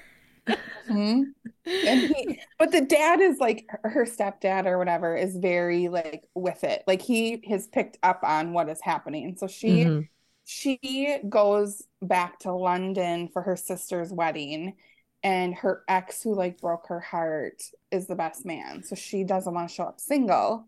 Mhm. 0.90 1.34
And 1.66 2.02
he, 2.16 2.40
but 2.58 2.72
the 2.72 2.82
dad 2.82 3.20
is 3.20 3.40
like 3.40 3.68
her 3.84 4.06
stepdad 4.06 4.66
or 4.66 4.78
whatever 4.78 5.16
is 5.16 5.36
very 5.36 5.90
like 5.90 6.24
with 6.34 6.64
it. 6.64 6.84
Like 6.88 7.02
he 7.02 7.44
has 7.50 7.68
picked 7.68 7.98
up 8.04 8.22
on 8.24 8.54
what 8.54 8.70
is 8.70 8.82
happening. 8.82 9.36
So 9.38 9.48
she 9.48 9.84
Mhm. 9.84 10.08
she 10.46 11.20
goes 11.28 11.84
back 12.02 12.40
to 12.40 12.54
London 12.54 13.28
for 13.28 13.42
her 13.42 13.58
sister's 13.58 14.14
wedding 14.14 14.76
and 15.24 15.54
her 15.56 15.84
ex 15.90 16.24
who 16.24 16.34
like 16.34 16.62
broke 16.62 16.88
her 16.88 17.02
heart 17.02 17.62
is 17.92 18.08
the 18.08 18.16
best 18.16 18.46
man. 18.46 18.82
So 18.84 18.96
she 18.96 19.26
doesn't 19.26 19.54
want 19.54 19.68
to 19.68 19.76
show 19.76 19.84
up 19.84 20.00
single. 20.00 20.68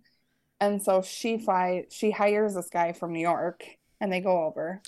And 0.60 0.84
so 0.84 1.02
she 1.02 1.38
fly 1.38 1.86
she 1.90 2.12
hires 2.12 2.56
this 2.56 2.70
guy 2.70 2.92
from 2.92 3.14
New 3.14 3.22
York 3.22 3.64
and 4.02 4.12
they 4.12 4.20
go 4.20 4.44
over. 4.44 4.82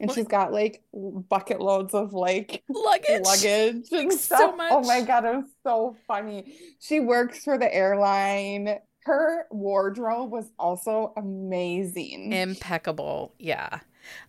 And 0.00 0.08
Well- 0.08 0.14
she's 0.14 0.28
got 0.28 0.52
like 0.52 0.82
bucket 0.92 1.60
loads 1.60 1.92
of 1.94 2.12
like 2.12 2.62
Luggage. 2.68 3.22
luggage 3.24 3.74
and 3.74 3.86
Thanks 3.86 4.20
so 4.20 4.36
stuff. 4.36 4.54
Oh 4.70 4.82
my 4.84 5.02
God, 5.02 5.24
it 5.24 5.36
was 5.36 5.50
so 5.64 5.96
funny. 6.06 6.54
She 6.78 7.00
works 7.00 7.42
for 7.44 7.58
the 7.58 7.72
airline. 7.74 8.78
Her 9.04 9.46
wardrobe 9.50 10.30
was 10.30 10.50
also 10.58 11.12
amazing. 11.16 12.32
Impeccable. 12.32 13.34
Yeah. 13.38 13.80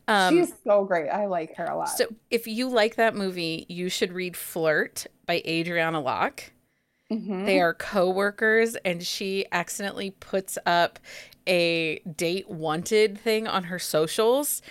Um, 0.07 0.33
She's 0.35 0.53
so 0.63 0.85
great. 0.85 1.09
I 1.09 1.25
like 1.27 1.55
her 1.57 1.65
a 1.65 1.77
lot. 1.77 1.89
so 1.89 2.05
if 2.29 2.47
you 2.47 2.67
like 2.67 2.95
that 2.95 3.15
movie, 3.15 3.65
you 3.69 3.89
should 3.89 4.11
read 4.11 4.35
Flirt 4.35 5.05
by 5.25 5.41
Adriana 5.45 6.01
Locke. 6.01 6.51
Mhm. 7.11 7.45
They 7.45 7.59
are 7.59 7.73
co-workers 7.73 8.75
and 8.85 9.01
she 9.03 9.45
accidentally 9.51 10.11
puts 10.11 10.57
up 10.65 10.99
a 11.47 11.99
date 12.15 12.49
wanted 12.49 13.17
thing 13.17 13.47
on 13.47 13.63
her 13.65 13.79
socials 13.79 14.61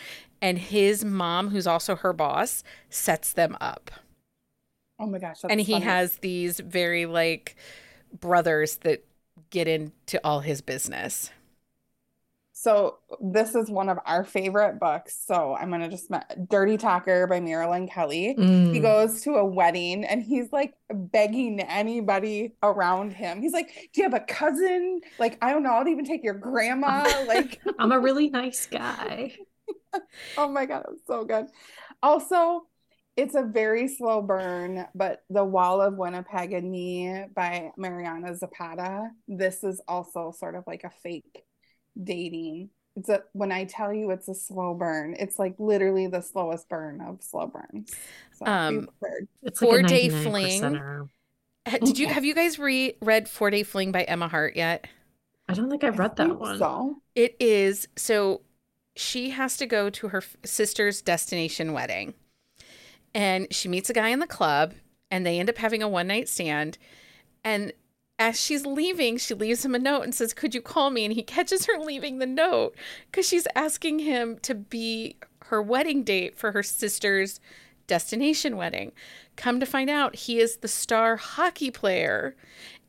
and 0.41 0.59
his 0.59 1.05
mom 1.05 1.49
who's 1.51 1.67
also 1.67 1.97
her 1.97 2.13
boss 2.13 2.63
sets 2.91 3.33
them 3.33 3.57
up. 3.61 3.91
Oh 5.01 5.07
my 5.07 5.19
gosh, 5.19 5.39
and 5.49 5.61
he 5.61 5.73
funny. 5.75 5.85
has 5.85 6.17
these 6.19 6.59
very 6.61 7.07
like 7.07 7.57
brothers 8.13 8.77
that 8.79 9.05
get 9.51 9.69
into 9.69 10.21
all 10.25 10.41
his 10.41 10.61
business. 10.61 11.31
So 12.53 12.99
this 13.21 13.55
is 13.55 13.71
one 13.71 13.89
of 13.89 13.99
our 14.05 14.25
favorite 14.25 14.81
books. 14.81 15.17
So 15.25 15.55
I'm 15.55 15.71
gonna 15.71 15.89
just 15.89 16.11
Dirty 16.51 16.77
Talker 16.77 17.29
by 17.29 17.39
Marilyn 17.39 17.87
Kelly. 17.87 18.35
He 18.37 18.81
Mm. 18.81 18.83
goes 18.83 19.21
to 19.23 19.35
a 19.37 19.45
wedding 19.45 20.05
and 20.05 20.21
he's 20.21 20.51
like 20.51 20.75
begging 20.93 21.61
anybody 21.61 22.55
around 22.65 23.13
him. 23.13 23.41
He's 23.41 23.53
like, 23.53 23.91
"Do 23.93 24.01
you 24.01 24.11
have 24.11 24.15
a 24.21 24.25
cousin? 24.25 25.01
Like, 25.21 25.39
I 25.41 25.53
don't 25.53 25.63
know. 25.63 25.71
I'll 25.71 25.87
even 25.87 26.05
take 26.05 26.25
your 26.25 26.35
grandma." 26.35 27.05
Like, 27.29 27.61
I'm 27.79 27.93
a 27.93 28.01
really 28.01 28.29
nice 28.29 28.67
guy. 28.67 29.37
Oh 30.37 30.49
my 30.49 30.67
God, 30.67 30.85
it 30.87 30.91
was 30.91 31.01
so 31.07 31.25
good. 31.25 31.47
Also, 32.03 32.63
it's 33.17 33.35
a 33.35 33.43
very 33.43 33.89
slow 33.89 34.23
burn, 34.23 34.87
but 34.95 35.23
The 35.29 35.45
Wall 35.45 35.81
of 35.81 35.95
Winnipeg 35.97 36.53
and 36.53 36.71
Me 36.71 37.25
by 37.35 37.73
Mariana 37.77 38.35
Zapata. 38.37 39.11
This 39.27 39.65
is 39.65 39.81
also 39.89 40.31
sort 40.31 40.55
of 40.55 40.65
like 40.67 40.85
a 40.85 40.91
fake 41.03 41.45
dating. 42.03 42.71
It's 42.97 43.09
a 43.09 43.23
when 43.33 43.53
I 43.53 43.65
tell 43.65 43.93
you 43.93 44.11
it's 44.11 44.29
a 44.29 44.35
slow 44.35 44.75
burn, 44.75 45.15
it's 45.19 45.39
like 45.39 45.55
literally 45.59 46.07
the 46.09 46.21
slowest 46.21 46.69
burn 46.69 47.01
of 47.01 47.23
slow 47.23 47.47
burns. 47.47 47.93
So 48.33 48.47
Um, 48.47 48.89
prepared. 49.01 49.29
It's 49.43 49.61
like 49.63 49.69
Four 49.69 49.79
a 49.81 49.83
Day 49.85 50.09
Fling. 50.09 50.63
percenter. 50.63 51.09
Did 51.85 51.99
you 51.99 52.09
have 52.09 52.25
you 52.25 52.35
guys 52.35 52.59
re- 52.59 52.97
read 53.03 53.29
Four 53.29 53.51
Day 53.51 53.63
Fling 53.63 53.93
by 53.93 54.03
Emma 54.05 54.29
Hart 54.29 54.57
yet? 54.57 54.87
I 55.49 55.55
don't 55.55 55.71
think 55.71 55.85
I've 55.85 55.95
I 55.95 55.97
read 55.97 56.17
that 56.17 56.29
think 56.29 56.41
one. 56.41 56.59
So 56.59 57.03
It 57.15 57.37
is 57.41 57.89
so 57.97 58.43
she 58.99 59.31
has 59.31 59.57
to 59.57 59.67
go 59.67 59.89
to 59.89 60.09
her 60.09 60.23
sister's 60.45 61.01
destination 61.01 61.73
wedding. 61.73 62.15
And 63.15 63.47
she 63.55 63.69
meets 63.69 63.89
a 63.89 63.93
guy 63.93 64.09
in 64.09 64.19
the 64.19 64.27
club 64.27 64.75
and 65.09 65.25
they 65.25 65.39
end 65.39 65.49
up 65.49 65.59
having 65.59 65.83
a 65.85 65.89
one 65.89 66.09
night 66.09 66.29
stand. 66.29 66.79
And 67.45 67.73
as 68.19 68.41
she's 68.41 68.67
leaving, 68.67 69.17
she 69.17 69.35
leaves 69.35 69.65
him 69.65 69.77
a 69.77 69.79
note 69.79 70.03
and 70.03 70.13
says, 70.13 70.35
Could 70.35 70.53
you 70.53 70.61
call 70.61 70.91
me? 70.91 71.05
And 71.05 71.15
he 71.15 71.23
catches 71.23 71.67
her 71.67 71.79
leaving 71.79 72.19
the 72.19 72.27
note 72.27 72.75
because 73.07 73.27
she's 73.27 73.47
asking 73.55 74.01
him 74.01 74.37
to 74.41 74.55
be 74.57 75.17
her 75.45 75.63
wedding 75.63 76.03
date 76.03 76.37
for 76.37 76.51
her 76.51 76.65
sister's 76.65 77.39
destination 77.87 78.57
wedding. 78.57 78.91
Come 79.37 79.61
to 79.61 79.67
find 79.67 79.89
out, 79.89 80.17
he 80.17 80.41
is 80.41 80.57
the 80.57 80.69
star 80.69 81.17
hockey 81.17 81.71
player. 81.71 82.35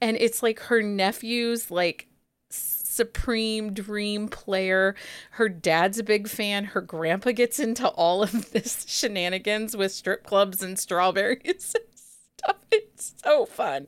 And 0.01 0.17
it's 0.17 0.41
like 0.41 0.59
her 0.61 0.81
nephew's 0.81 1.69
like 1.69 2.08
supreme 2.99 3.73
dream 3.73 4.27
player. 4.27 4.95
Her 5.31 5.47
dad's 5.49 5.97
a 5.99 6.03
big 6.03 6.27
fan. 6.27 6.65
Her 6.65 6.81
grandpa 6.81 7.31
gets 7.31 7.59
into 7.59 7.87
all 7.89 8.21
of 8.23 8.51
this 8.51 8.85
shenanigans 8.89 9.75
with 9.77 9.91
strip 9.91 10.23
clubs 10.25 10.61
and 10.61 10.77
strawberries 10.77 11.41
and 11.75 11.83
stuff. 11.95 12.57
It's 12.71 13.13
so 13.23 13.45
fun. 13.45 13.87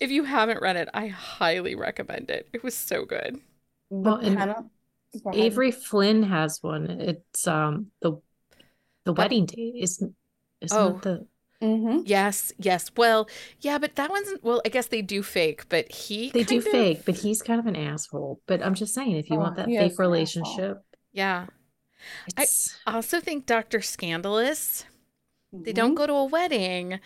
If 0.00 0.10
you 0.10 0.24
haven't 0.24 0.62
read 0.62 0.76
it, 0.76 0.88
I 0.94 1.08
highly 1.08 1.74
recommend 1.74 2.30
it. 2.30 2.48
It 2.52 2.62
was 2.62 2.74
so 2.74 3.04
good. 3.04 3.40
the 3.90 3.96
Well, 3.96 4.16
and 4.16 4.36
go. 4.38 5.30
Avery 5.32 5.70
Flynn 5.70 6.22
has 6.22 6.62
one. 6.62 6.90
It's 6.90 7.46
um 7.46 7.88
the 8.02 8.12
the 9.04 9.12
That- 9.14 9.18
wedding 9.18 9.46
day, 9.46 9.72
isn't 9.76 10.14
isn't 10.60 10.78
Oh. 10.78 10.96
it 10.96 11.02
the 11.02 11.26
Mhm. 11.62 12.02
Yes, 12.06 12.52
yes. 12.58 12.90
Well, 12.96 13.28
yeah, 13.60 13.78
but 13.78 13.96
that 13.96 14.10
one's 14.10 14.28
well, 14.42 14.62
I 14.64 14.68
guess 14.68 14.86
they 14.86 15.02
do 15.02 15.22
fake, 15.22 15.68
but 15.68 15.90
he 15.90 16.30
they 16.30 16.44
do 16.44 16.58
of- 16.58 16.64
fake, 16.64 17.02
but 17.04 17.16
he's 17.16 17.42
kind 17.42 17.58
of 17.58 17.66
an 17.66 17.74
asshole. 17.76 18.40
But 18.46 18.64
I'm 18.64 18.74
just 18.74 18.94
saying, 18.94 19.16
if 19.16 19.28
you 19.28 19.36
Oh, 19.36 19.40
want 19.40 19.56
that 19.56 19.66
fake 19.66 19.98
relationship, 19.98 20.78
Yeah. 21.12 21.46
I- 22.36 22.42
it's 22.44 22.78
I 22.86 22.94
also 22.94 23.18
think 23.20 23.46
Dr. 23.46 23.80
Scandalous. 23.80 24.84
They 25.52 25.72
Mhm. 25.72 25.76
don't 25.76 25.94
go 25.94 26.06
to 26.06 26.12
a 26.12 26.24
wedding. 26.26 27.00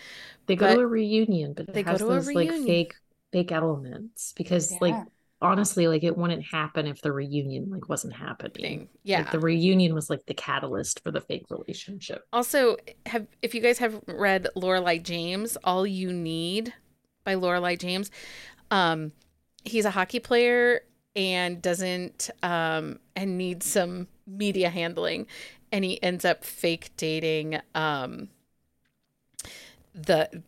they 0.46 0.56
go 0.56 0.74
to 0.74 0.80
a 0.80 0.86
reunion, 0.86 1.52
but 1.54 1.68
it 1.68 1.74
they 1.74 1.82
go 1.84 1.92
has 1.92 2.00
to 2.00 2.06
a 2.06 2.14
those 2.14 2.26
like 2.26 2.48
reunion. 2.50 2.66
fake 2.66 2.94
fake 3.32 3.52
elements 3.52 4.34
because 4.36 4.72
like 4.82 4.92
Yeah. 4.92 5.04
Honestly, 5.42 5.88
like 5.88 6.04
it 6.04 6.16
wouldn't 6.16 6.44
happen 6.44 6.86
if 6.86 7.02
the 7.02 7.12
reunion 7.12 7.68
like 7.70 7.88
wasn't 7.88 8.14
happening. 8.14 8.88
Yeah. 9.02 9.18
Like 9.18 9.32
the 9.32 9.40
reunion 9.40 9.94
was 9.94 10.08
like 10.08 10.24
the 10.26 10.34
catalyst 10.34 11.02
for 11.02 11.10
the 11.10 11.20
fake 11.20 11.44
relationship. 11.50 12.24
Also, 12.32 12.76
have 13.06 13.26
if 13.42 13.54
you 13.54 13.60
guys 13.60 13.78
have 13.78 14.00
read 14.06 14.48
Lorelei 14.54 14.98
James, 14.98 15.58
All 15.64 15.86
You 15.86 16.12
Need 16.12 16.72
by 17.24 17.34
Lorelei 17.34 17.76
James, 17.76 18.10
um, 18.70 19.12
he's 19.64 19.84
a 19.84 19.90
hockey 19.90 20.20
player 20.20 20.82
and 21.14 21.60
doesn't 21.60 22.30
um 22.42 22.98
and 23.16 23.36
needs 23.36 23.66
some 23.66 24.08
media 24.26 24.70
handling. 24.70 25.26
and 25.72 25.84
he 25.84 26.02
ends 26.02 26.24
up 26.24 26.44
fake 26.44 26.90
dating 26.96 27.60
um 27.74 28.28
the 29.94 30.42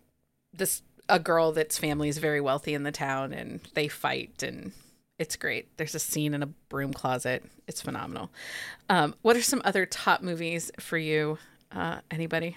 this 0.52 0.82
a 1.08 1.18
girl 1.18 1.52
that's 1.52 1.76
family 1.78 2.08
is 2.08 2.18
very 2.18 2.40
wealthy 2.40 2.72
in 2.74 2.82
the 2.82 2.92
town 2.92 3.32
and 3.32 3.60
they 3.74 3.88
fight 3.88 4.42
and 4.42 4.72
it's 5.18 5.36
great. 5.36 5.76
There's 5.76 5.94
a 5.94 5.98
scene 5.98 6.34
in 6.34 6.42
a 6.42 6.46
broom 6.46 6.92
closet. 6.92 7.44
It's 7.66 7.80
phenomenal. 7.80 8.30
Um, 8.88 9.14
what 9.22 9.36
are 9.36 9.42
some 9.42 9.62
other 9.64 9.86
top 9.86 10.22
movies 10.22 10.70
for 10.80 10.98
you? 10.98 11.38
Uh, 11.70 12.00
anybody? 12.10 12.56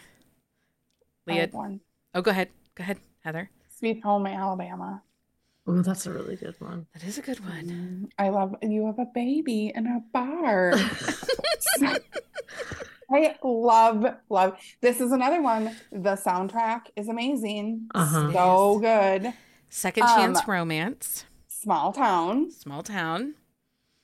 I 1.28 1.32
Leah? 1.32 1.42
have 1.42 1.54
one. 1.54 1.82
Oh, 2.14 2.22
go 2.22 2.32
ahead. 2.32 2.50
Go 2.76 2.84
ahead, 2.84 2.98
Heather. 3.20 3.50
Sweet 3.78 4.04
Home 4.04 4.26
Alabama. 4.26 5.02
Oh, 5.68 5.82
that's 5.82 6.06
a 6.06 6.12
really 6.12 6.36
good 6.38 6.56
one. 6.60 6.88
That 6.94 7.04
is 7.04 7.18
a 7.18 7.22
good 7.22 7.40
one. 7.42 7.66
Mm, 7.66 8.10
I 8.18 8.30
love 8.30 8.56
you 8.64 8.86
have 8.86 9.00
a 9.00 9.06
baby 9.14 9.72
in 9.76 9.86
a 9.86 10.00
bar. 10.14 10.74
I 13.12 13.36
love, 13.44 14.06
love. 14.30 14.58
This 14.82 15.00
is 15.00 15.12
another 15.12 15.42
one. 15.42 15.76
The 15.92 16.16
soundtrack 16.16 16.88
is 16.96 17.08
amazing. 17.08 17.88
Uh-huh. 17.94 18.32
So 18.34 18.80
good. 18.80 19.34
Second 19.70 20.04
Um, 20.04 20.10
Chance 20.10 20.48
Romance. 20.48 21.26
Small 21.62 21.92
town. 21.94 22.52
Small 22.52 22.84
Town. 22.84 23.36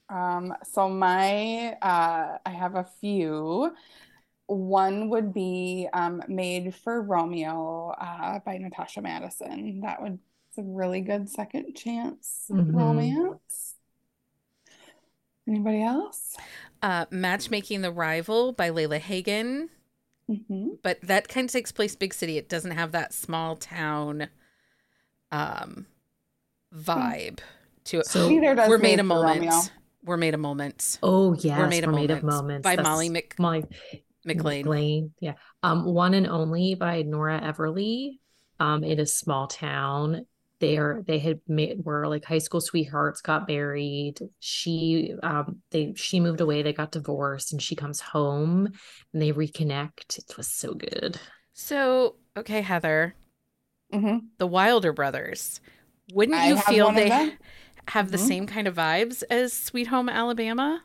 Um, 0.10 0.54
so 0.64 0.90
my 0.90 1.74
uh 1.82 2.38
I 2.46 2.50
have 2.52 2.76
a 2.76 2.84
few. 3.02 3.76
One 4.48 5.10
would 5.10 5.34
be 5.34 5.90
um 5.94 6.24
Made 6.28 6.76
for 6.76 7.02
Romeo 7.02 7.90
uh 8.00 8.40
by 8.40 8.58
Natasha 8.58 9.02
Madison. 9.02 9.82
That 9.82 10.02
would 10.02 10.20
it's 10.50 10.58
a 10.60 10.64
really 10.64 11.02
good 11.02 11.30
second 11.30 11.76
chance 11.76 12.52
Mhm. 12.54 12.74
romance. 12.74 13.76
Anybody 15.48 15.82
else? 15.84 16.36
Uh, 16.82 17.06
Matchmaking 17.10 17.82
the 17.82 17.92
Rival 17.92 18.52
by 18.52 18.70
Layla 18.70 19.00
Hagen. 19.00 19.70
hmm 20.28 20.76
but 20.82 21.00
that 21.02 21.28
kind 21.28 21.46
of 21.50 21.52
takes 21.52 21.72
place 21.72 21.96
big 21.96 22.14
city. 22.14 22.38
It 22.38 22.50
doesn't 22.50 22.72
have 22.72 22.92
that 22.92 23.14
small 23.14 23.56
town 23.56 24.30
um 25.32 25.86
vibe 26.76 27.40
to 27.86 28.00
it. 28.00 28.06
So- 28.08 28.30
Neither 28.30 28.56
does 28.56 28.70
We're 28.70 28.78
made 28.78 28.98
Made 28.98 29.00
of 29.02 29.08
for 29.08 29.22
Romeo. 29.24 29.46
moments. 29.46 29.72
We're 30.06 30.18
made 30.18 30.34
of 30.34 30.40
moments. 30.42 31.00
Oh 31.02 31.34
yes, 31.34 31.58
We're 31.60 31.68
made 31.70 31.84
of 31.86 31.90
We're 31.92 31.94
moments, 31.94 32.24
moments. 32.24 32.64
by 32.64 32.76
That's 32.76 32.88
Molly 32.88 33.10
Mc- 33.10 33.36
Molly 33.40 33.64
McLean. 34.26 34.66
McLean. 34.66 35.14
Yeah. 35.20 35.34
Um, 35.64 35.86
One 35.86 36.14
and 36.14 36.28
Only 36.28 36.76
by 36.76 37.04
Nora 37.04 37.40
Everly. 37.42 38.20
Um, 38.60 38.84
in 38.84 39.00
a 39.00 39.06
small 39.06 39.48
town. 39.48 40.26
They 40.60 40.78
are 40.78 41.04
they 41.06 41.20
had 41.20 41.42
made 41.48 41.84
were 41.84 42.08
like 42.08 42.24
high 42.24 42.38
school 42.38 42.62
sweethearts, 42.62 43.20
got 43.22 43.48
married. 43.50 44.20
She 44.40 45.14
um 45.22 45.62
they 45.72 45.94
she 45.96 46.22
moved 46.22 46.40
away, 46.40 46.62
they 46.62 46.72
got 46.72 46.92
divorced, 46.92 47.52
and 47.52 47.62
she 47.62 47.76
comes 47.76 48.00
home 48.00 48.68
and 49.12 49.22
they 49.22 49.34
reconnect. 49.34 50.18
It 50.20 50.38
was 50.38 50.48
so 50.48 50.74
good. 50.74 51.20
So, 51.54 52.16
okay, 52.38 52.62
Heather, 52.62 53.16
hmm 53.92 54.18
the 54.38 54.48
Wilder 54.48 54.94
brothers. 54.94 55.60
Wouldn't 56.12 56.38
I 56.38 56.48
you 56.50 56.58
feel 56.58 56.92
they 56.92 57.38
have 57.90 58.12
the 58.12 58.18
Mhm. 58.18 58.28
same 58.28 58.48
kind 58.48 58.68
of 58.68 58.76
vibes 58.76 59.24
as 59.30 59.54
Sweet 59.54 59.88
Home 59.88 60.10
Alabama? 60.10 60.84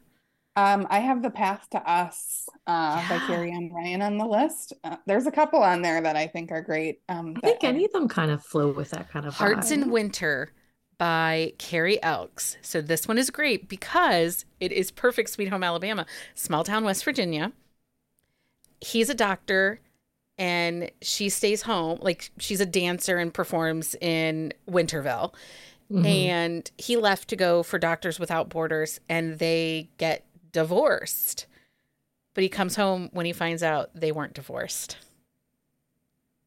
Um, 0.57 0.87
I 0.91 0.99
have 0.99 1.23
The 1.23 1.31
Path 1.31 1.69
to 1.71 1.79
Us 1.89 2.49
uh, 2.67 2.97
by 3.09 3.19
Yeah. 3.19 3.27
Carrie 3.27 3.53
Ann 3.53 3.71
Ryan 3.73 4.03
on 4.03 4.19
the 4.19 4.25
list. 4.27 4.73
Uh, 4.83 4.97
there's 5.07 5.27
a 5.27 5.31
couple 5.31 5.63
on 5.63 5.83
there 5.83 6.01
that 6.01 6.17
I 6.17 6.27
think 6.27 6.51
are 6.51 6.63
great. 6.63 7.01
Um, 7.09 7.37
I 7.37 7.41
think 7.41 7.65
any 7.65 7.85
of 7.85 7.93
them 7.93 8.09
kind 8.09 8.31
of 8.33 8.45
flow 8.45 8.73
with 8.73 8.91
that 8.91 9.09
kind 9.09 9.25
of 9.27 9.35
Hearts 9.35 9.69
vibe. 9.71 9.73
in 9.73 9.91
Winter 9.91 10.53
by 10.99 11.53
Carrie 11.59 12.03
Elks. 12.03 12.57
So 12.61 12.81
this 12.81 13.07
one 13.07 13.19
is 13.19 13.31
great 13.31 13.69
because 13.69 14.45
it 14.59 14.73
is 14.73 14.91
perfect 14.91 15.31
Sweet 15.31 15.49
Home 15.49 15.63
Alabama, 15.63 16.07
small 16.35 16.65
town 16.65 16.85
West 16.85 17.05
Virginia. 17.05 17.53
He's 18.81 19.09
a 19.11 19.15
doctor 19.15 19.81
and 20.39 20.91
she 21.03 21.29
stays 21.29 21.63
home. 21.63 21.99
Like 22.01 22.31
she's 22.39 22.61
a 22.61 22.67
dancer 22.67 23.19
and 23.19 23.33
performs 23.35 23.95
in 24.01 24.53
Winterville. 24.71 25.35
Mhm. 25.91 26.07
And 26.07 26.71
he 26.79 26.97
left 26.97 27.29
to 27.29 27.37
go 27.37 27.63
for 27.63 27.79
Doctors 27.79 28.19
Without 28.21 28.49
Borders 28.49 29.01
and 29.09 29.39
they 29.39 29.89
get 29.99 30.25
divorced. 30.53 31.47
But 32.35 32.43
he 32.43 32.49
comes 32.49 32.77
home 32.77 33.09
when 33.13 33.27
he 33.27 33.33
finds 33.33 33.63
out 33.63 33.91
they 33.95 34.13
weren't 34.13 34.35
divorced. 34.35 34.97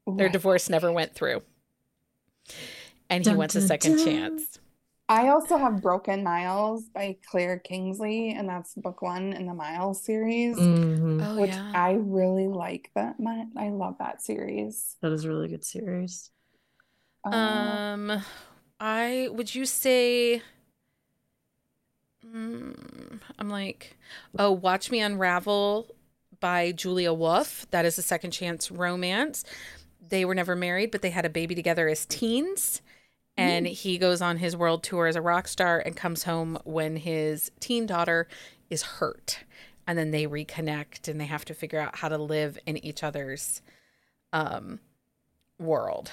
Their 0.07 0.29
divorce 0.29 0.69
never 0.69 0.91
went 0.91 1.13
through. 1.13 1.41
And 3.09 3.23
he 3.23 3.29
Dun, 3.29 3.37
wants 3.37 3.55
a 3.55 3.61
second 3.61 3.97
dun. 3.97 4.05
chance. 4.05 4.59
I 5.11 5.27
also 5.27 5.57
have 5.57 5.81
Broken 5.81 6.23
Miles 6.23 6.85
by 6.85 7.17
Claire 7.29 7.59
Kingsley, 7.59 8.31
and 8.31 8.47
that's 8.47 8.75
book 8.75 9.01
one 9.01 9.33
in 9.33 9.45
the 9.45 9.53
Miles 9.53 10.01
series, 10.01 10.55
Mhm. 10.55 11.21
Oh, 11.27 11.35
which 11.41 11.51
yeah. 11.51 11.71
I 11.73 11.91
really 11.93 12.47
like. 12.47 12.91
That 12.95 13.19
mi- 13.19 13.49
I 13.57 13.69
love 13.69 13.97
that 13.99 14.21
series. 14.21 14.95
That 15.01 15.11
is 15.11 15.25
a 15.25 15.27
really 15.29 15.49
good 15.49 15.65
series. 15.65 16.31
Uh, 17.25 17.35
Um, 17.35 18.23
I 18.79 19.27
would 19.33 19.53
you 19.53 19.65
say? 19.65 20.41
Mm, 22.25 23.19
I'm 23.39 23.49
like, 23.49 23.97
oh, 24.39 24.51
Watch 24.51 24.91
Me 24.91 25.01
Unravel 25.01 25.93
by 26.39 26.71
Julia 26.71 27.13
Wolf. 27.13 27.67
That 27.71 27.85
is 27.85 27.97
a 27.97 28.01
second 28.01 28.31
chance 28.31 28.71
romance. 28.71 29.43
They 30.09 30.25
were 30.25 30.35
never 30.35 30.55
married, 30.55 30.91
but 30.91 31.01
they 31.01 31.09
had 31.09 31.25
a 31.25 31.29
baby 31.29 31.55
together 31.55 31.87
as 31.89 32.05
teens. 32.05 32.81
And 33.41 33.67
he 33.67 33.97
goes 33.97 34.21
on 34.21 34.37
his 34.37 34.55
world 34.55 34.83
tour 34.83 35.07
as 35.07 35.15
a 35.15 35.21
rock 35.21 35.47
star 35.47 35.79
and 35.79 35.95
comes 35.95 36.23
home 36.23 36.57
when 36.63 36.95
his 36.95 37.51
teen 37.59 37.85
daughter 37.85 38.27
is 38.69 38.81
hurt. 38.83 39.39
And 39.87 39.97
then 39.97 40.11
they 40.11 40.27
reconnect 40.27 41.07
and 41.07 41.19
they 41.19 41.25
have 41.25 41.45
to 41.45 41.53
figure 41.53 41.79
out 41.79 41.97
how 41.97 42.09
to 42.09 42.17
live 42.17 42.57
in 42.65 42.77
each 42.85 43.03
other's 43.03 43.61
um, 44.31 44.79
world. 45.59 46.11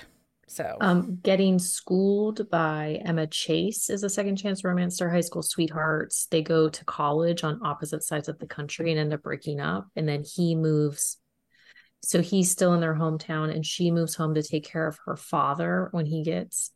So, 0.50 0.78
Um, 0.80 1.18
Getting 1.22 1.58
Schooled 1.58 2.48
by 2.50 3.02
Emma 3.04 3.26
Chase 3.26 3.90
is 3.90 4.02
a 4.02 4.08
second 4.08 4.36
chance 4.36 4.64
romance. 4.64 4.98
They're 4.98 5.10
high 5.10 5.20
school 5.20 5.42
sweethearts. 5.42 6.26
They 6.30 6.42
go 6.42 6.70
to 6.70 6.84
college 6.86 7.44
on 7.44 7.60
opposite 7.62 8.02
sides 8.02 8.28
of 8.28 8.38
the 8.38 8.46
country 8.46 8.90
and 8.90 8.98
end 8.98 9.12
up 9.12 9.22
breaking 9.22 9.60
up. 9.60 9.88
And 9.94 10.08
then 10.08 10.24
he 10.24 10.54
moves. 10.54 11.18
So 12.02 12.22
he's 12.22 12.50
still 12.50 12.72
in 12.72 12.80
their 12.80 12.94
hometown 12.94 13.54
and 13.54 13.66
she 13.66 13.90
moves 13.90 14.14
home 14.14 14.34
to 14.34 14.42
take 14.42 14.64
care 14.64 14.86
of 14.86 14.98
her 15.04 15.16
father 15.16 15.88
when 15.90 16.06
he 16.06 16.22
gets, 16.22 16.70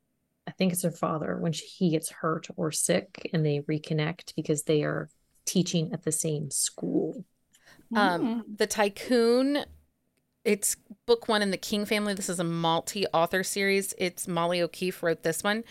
I 0.46 0.50
think 0.50 0.72
it's 0.72 0.83
her 0.83 0.90
father, 0.90 1.37
when 1.38 1.52
she, 1.52 1.66
he 1.66 1.90
gets 1.90 2.11
hurt 2.11 2.48
or 2.57 2.72
sick 2.72 3.31
and 3.33 3.44
they 3.44 3.61
reconnect 3.61 4.35
because 4.35 4.64
they 4.64 4.83
are 4.83 5.09
teaching 5.44 5.92
at 5.92 6.02
the 6.02 6.12
same 6.12 6.50
school. 6.50 7.24
Um, 7.94 8.44
the 8.57 8.66
Tycoon, 8.66 9.64
it's 10.44 10.76
book 11.07 11.28
one 11.28 11.42
in 11.42 11.50
the 11.50 11.57
King 11.57 11.85
family. 11.85 12.14
This 12.14 12.28
is 12.28 12.40
a 12.40 12.44
multi 12.44 13.07
author 13.09 13.42
series. 13.42 13.94
It's 13.98 14.26
Molly 14.26 14.62
O'Keefe 14.62 15.02
wrote 15.02 15.22
this 15.22 15.44
one. 15.44 15.62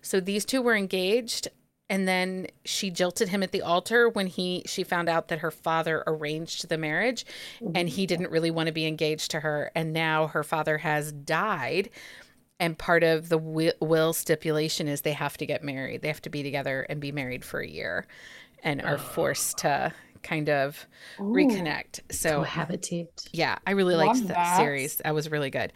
So 0.00 0.20
these 0.20 0.44
two 0.44 0.62
were 0.62 0.76
engaged 0.76 1.48
and 1.90 2.08
then 2.08 2.46
she 2.64 2.90
jilted 2.90 3.28
him 3.28 3.42
at 3.42 3.52
the 3.52 3.62
altar 3.62 4.08
when 4.08 4.26
he 4.26 4.62
she 4.66 4.82
found 4.84 5.08
out 5.08 5.28
that 5.28 5.40
her 5.40 5.50
father 5.50 6.02
arranged 6.06 6.68
the 6.68 6.78
marriage 6.78 7.26
and 7.74 7.88
he 7.88 8.06
didn't 8.06 8.30
really 8.30 8.50
want 8.50 8.68
to 8.68 8.72
be 8.72 8.86
engaged 8.86 9.30
to 9.30 9.40
her 9.40 9.70
and 9.74 9.92
now 9.92 10.26
her 10.28 10.42
father 10.42 10.78
has 10.78 11.12
died 11.12 11.90
and 12.60 12.78
part 12.78 13.02
of 13.02 13.28
the 13.28 13.38
will 13.38 14.12
stipulation 14.12 14.88
is 14.88 15.00
they 15.00 15.12
have 15.12 15.36
to 15.36 15.46
get 15.46 15.62
married 15.64 16.02
they 16.02 16.08
have 16.08 16.22
to 16.22 16.30
be 16.30 16.42
together 16.42 16.82
and 16.88 17.00
be 17.00 17.12
married 17.12 17.44
for 17.44 17.60
a 17.60 17.68
year 17.68 18.06
and 18.62 18.80
are 18.82 18.98
forced 18.98 19.58
to 19.58 19.92
kind 20.22 20.48
of 20.48 20.86
Ooh. 21.20 21.24
reconnect 21.24 22.00
so 22.10 22.44
Cohabitate. 22.44 23.28
yeah 23.32 23.58
i 23.66 23.72
really 23.72 23.96
liked 23.96 24.26
that, 24.28 24.28
that. 24.28 24.56
series 24.56 24.96
that 24.96 25.14
was 25.14 25.30
really 25.30 25.50
good 25.50 25.72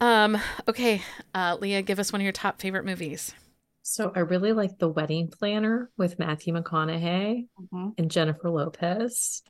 um 0.00 0.38
okay 0.68 1.02
uh 1.34 1.56
leah 1.60 1.82
give 1.82 1.98
us 1.98 2.12
one 2.12 2.20
of 2.20 2.24
your 2.24 2.32
top 2.32 2.60
favorite 2.60 2.84
movies 2.84 3.34
So 3.82 4.12
I 4.14 4.20
really 4.20 4.52
like 4.52 4.78
The 4.78 4.88
Wedding 4.88 5.28
Planner 5.28 5.90
with 5.96 6.18
Matthew 6.18 6.54
McConaughey. 6.54 7.48
Mhm. 7.72 7.94
and 7.98 8.10
Jennifer 8.10 8.50
Lopez. 8.50 9.42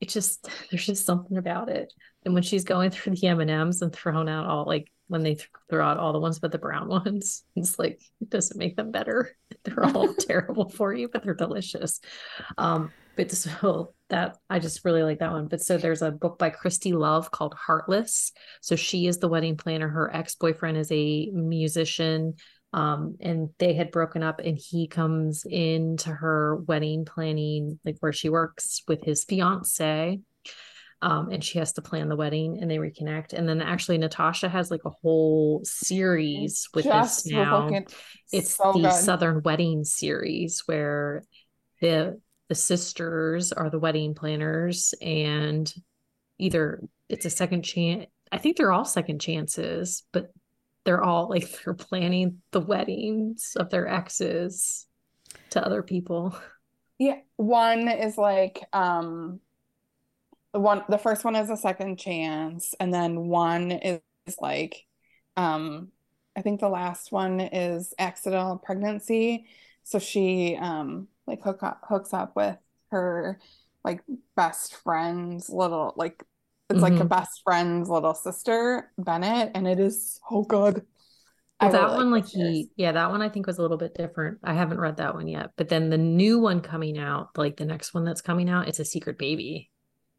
It 0.00 0.08
just 0.08 0.48
there's 0.70 0.86
just 0.86 1.06
something 1.06 1.36
about 1.38 1.68
it. 1.68 1.92
And 2.28 2.34
when 2.34 2.42
she's 2.42 2.64
going 2.64 2.90
through 2.90 3.14
the 3.14 3.26
M 3.26 3.40
and 3.40 3.50
M's 3.50 3.80
and 3.80 3.90
throwing 3.90 4.28
out 4.28 4.44
all 4.44 4.66
like 4.66 4.92
when 5.06 5.22
they 5.22 5.36
th- 5.36 5.48
throw 5.70 5.82
out 5.82 5.96
all 5.96 6.12
the 6.12 6.20
ones 6.20 6.38
but 6.38 6.52
the 6.52 6.58
brown 6.58 6.86
ones, 7.06 7.42
it's 7.56 7.78
like 7.78 8.02
it 8.20 8.28
doesn't 8.28 8.58
make 8.58 8.76
them 8.76 8.90
better. 8.90 9.34
They're 9.64 9.86
all 9.86 10.12
terrible 10.20 10.68
for 10.68 10.92
you, 10.92 11.08
but 11.10 11.24
they're 11.24 11.32
delicious. 11.32 12.00
Um, 12.58 12.92
but 13.16 13.30
so 13.30 13.94
that 14.10 14.36
I 14.50 14.58
just 14.58 14.84
really 14.84 15.02
like 15.02 15.20
that 15.20 15.32
one. 15.32 15.48
But 15.48 15.62
so 15.62 15.78
there's 15.78 16.02
a 16.02 16.10
book 16.10 16.38
by 16.38 16.50
Christy 16.50 16.92
Love 16.92 17.30
called 17.30 17.54
Heartless. 17.54 18.32
So 18.60 18.76
she 18.76 19.06
is 19.06 19.16
the 19.16 19.28
wedding 19.28 19.56
planner. 19.56 19.88
Her 19.88 20.14
ex 20.14 20.34
boyfriend 20.34 20.76
is 20.76 20.92
a 20.92 21.30
musician 21.30 22.34
um 22.74 23.16
and 23.20 23.48
they 23.58 23.72
had 23.72 23.90
broken 23.90 24.22
up 24.22 24.40
and 24.40 24.58
he 24.58 24.86
comes 24.86 25.46
into 25.48 26.10
her 26.10 26.56
wedding 26.66 27.06
planning 27.06 27.80
like 27.82 27.96
where 28.00 28.12
she 28.12 28.28
works 28.28 28.82
with 28.86 29.02
his 29.02 29.24
fiance 29.24 30.20
um 31.02 31.30
and 31.30 31.44
she 31.44 31.58
has 31.58 31.72
to 31.72 31.82
plan 31.82 32.08
the 32.08 32.16
wedding 32.16 32.58
and 32.60 32.70
they 32.70 32.76
reconnect 32.78 33.32
and 33.32 33.48
then 33.48 33.62
actually 33.62 33.98
natasha 33.98 34.48
has 34.48 34.70
like 34.70 34.84
a 34.84 34.90
whole 34.90 35.60
series 35.64 36.68
with 36.74 36.84
Just 36.84 37.24
this 37.24 37.32
now 37.32 37.70
it's 38.32 38.54
so 38.54 38.72
the 38.72 38.80
good. 38.80 38.92
southern 38.92 39.42
wedding 39.42 39.84
series 39.84 40.62
where 40.66 41.22
the 41.80 42.20
the 42.48 42.54
sisters 42.54 43.52
are 43.52 43.70
the 43.70 43.78
wedding 43.78 44.14
planners, 44.14 44.94
and 45.02 45.72
either 46.38 46.82
it's 47.08 47.26
a 47.26 47.30
second 47.30 47.62
chance. 47.62 48.06
I 48.32 48.38
think 48.38 48.56
they're 48.56 48.72
all 48.72 48.84
second 48.84 49.20
chances, 49.20 50.02
but 50.12 50.32
they're 50.84 51.02
all 51.02 51.28
like 51.28 51.46
they're 51.64 51.74
planning 51.74 52.38
the 52.52 52.60
weddings 52.60 53.52
of 53.56 53.70
their 53.70 53.86
exes 53.86 54.86
to 55.50 55.64
other 55.64 55.82
people. 55.82 56.36
Yeah, 56.98 57.18
one 57.36 57.88
is 57.88 58.16
like 58.16 58.64
um 58.72 59.40
the 60.52 60.60
one 60.60 60.84
the 60.88 60.98
first 60.98 61.24
one 61.24 61.36
is 61.36 61.50
a 61.50 61.56
second 61.56 61.98
chance 61.98 62.74
and 62.80 62.92
then 62.92 63.28
one 63.28 63.72
is, 63.72 64.00
like 64.40 64.84
um 65.36 65.88
I 66.36 66.42
think 66.42 66.60
the 66.60 66.68
last 66.68 67.10
one 67.12 67.40
is 67.40 67.94
accidental 67.98 68.58
pregnancy. 68.58 69.46
So 69.84 69.98
she 69.98 70.56
um 70.60 71.08
like 71.26 71.42
hook 71.42 71.62
up 71.62 71.80
hooks 71.88 72.12
up 72.14 72.36
with 72.36 72.56
her 72.90 73.40
like 73.84 74.02
best 74.36 74.76
friend's 74.82 75.48
little 75.50 75.94
like 75.96 76.22
it's 76.70 76.82
like 76.82 77.00
a 77.00 77.04
Mhm. 77.04 77.08
best 77.08 77.40
friend's 77.44 77.88
little 77.88 78.14
sister, 78.14 78.92
Bennett, 78.98 79.52
and 79.54 79.66
it 79.66 79.80
is 79.80 80.20
so 80.28 80.42
good. 80.42 80.86
Well, 81.60 81.70
that 81.70 81.90
really 81.90 81.96
one, 81.96 82.10
like 82.12 82.26
he, 82.26 82.70
yeah, 82.76 82.92
that 82.92 83.10
one 83.10 83.20
I 83.22 83.28
think 83.28 83.46
was 83.46 83.58
a 83.58 83.62
little 83.62 83.76
bit 83.78 83.94
different. 83.94 84.38
I 84.44 84.54
haven't 84.54 84.78
read 84.80 84.98
that 84.98 85.14
one 85.14 85.26
yet, 85.28 85.50
but 85.56 85.68
then 85.68 85.90
the 85.90 85.98
new 85.98 86.38
one 86.38 86.60
coming 86.60 86.98
out, 86.98 87.30
like 87.36 87.56
the 87.56 87.64
next 87.64 87.94
one 87.94 88.04
that's 88.04 88.20
coming 88.20 88.48
out, 88.48 88.68
it's 88.68 88.78
a 88.78 88.84
secret 88.84 89.18
baby. 89.18 89.70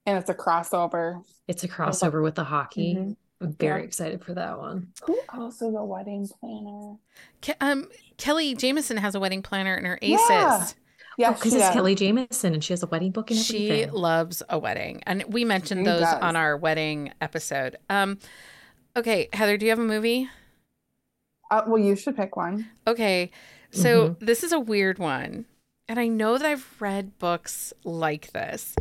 And 0.10 0.18
it's 0.18 0.30
a 0.30 0.34
crossover. 0.34 1.24
It's 1.48 1.64
a 1.64 1.68
crossover 1.68 2.24
with 2.24 2.34
the 2.36 2.44
hockey. 2.44 2.96
Mhm. 2.96 3.16
I'm 3.42 3.54
very 3.54 3.82
Yeah. 3.82 3.86
excited 3.88 4.24
for 4.26 4.34
that 4.34 4.58
one. 4.58 4.92
Who 5.04 5.20
else 5.34 5.62
is 5.62 5.76
a 5.76 5.84
wedding 5.86 6.28
planner? 6.40 6.96
Ke- 7.44 7.56
um, 7.62 7.90
Kelly 8.18 8.56
Jamieson 8.56 8.98
has 8.98 9.14
a 9.14 9.20
wedding 9.20 9.44
planner 9.44 9.76
in 9.78 9.86
her 9.86 10.00
Yeah. 10.02 10.16
ACES. 10.18 10.76
Yeah, 11.18 11.32
because 11.34 11.52
she 11.52 11.58
it's 11.58 11.68
does. 11.68 11.74
Kelly 11.74 11.94
Jamieson 11.96 12.54
and 12.56 12.64
she 12.64 12.74
has 12.74 12.82
a 12.82 12.88
wedding 12.88 13.12
book 13.12 13.30
and 13.30 13.40
She 13.40 13.86
loves 13.86 14.42
a 14.50 14.58
wedding, 14.58 15.04
and 15.06 15.24
we 15.32 15.46
mentioned 15.46 15.82
She 15.82 15.86
those 15.86 16.02
does. 16.02 16.14
on 16.22 16.36
our 16.36 16.58
wedding 16.58 17.14
episode. 17.22 17.78
Um, 17.90 18.18
okay, 18.98 19.30
Heather, 19.34 19.58
do 19.58 19.66
you 19.66 19.70
have 19.70 19.80
a 19.80 19.84
movie? 19.84 20.28
Uh, 21.52 21.64
well, 21.68 21.78
you 21.80 21.96
should 21.96 22.16
pick 22.16 22.36
one. 22.36 22.68
Okay, 22.88 23.32
so 23.72 24.10
Mm-hmm. 24.12 24.26
this 24.26 24.44
is 24.44 24.52
a 24.54 24.60
weird 24.60 24.98
one, 24.98 25.46
and 25.88 26.00
I 26.00 26.08
know 26.08 26.38
that 26.38 26.48
I've 26.48 26.76
read 26.82 27.18
books 27.20 27.74
like 27.84 28.32
this. 28.32 28.76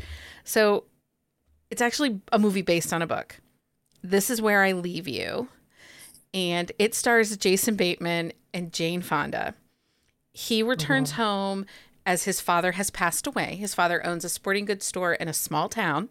So 0.45 0.85
it's 1.70 1.83
actually 1.83 2.20
a 2.33 2.38
movie 2.38 2.62
based 2.62 2.92
on 2.92 3.02
a 3.02 3.07
book. 3.07 3.40
This 4.02 4.31
is 4.31 4.40
where 4.40 4.62
I 4.62 4.72
leave 4.72 5.09
you, 5.09 5.48
and 6.33 6.70
it 6.78 6.94
stars 6.94 7.37
Jason 7.37 7.74
Bateman 7.74 8.33
and 8.54 8.72
Jane 8.72 9.02
Fonda. 9.02 9.54
He 10.33 10.62
returns 10.62 11.12
home 11.12 11.66
as 12.07 12.24
his 12.24 12.40
father 12.40 12.72
has 12.72 12.90
passed 12.90 13.26
away. 13.26 13.57
His 13.57 13.74
father 13.74 14.04
owns 14.07 14.24
a 14.24 14.28
sporting 14.28 14.64
goods 14.64 14.87
store 14.87 15.14
in 15.14 15.28
a 15.28 15.35
small 15.35 15.68
town, 15.68 16.09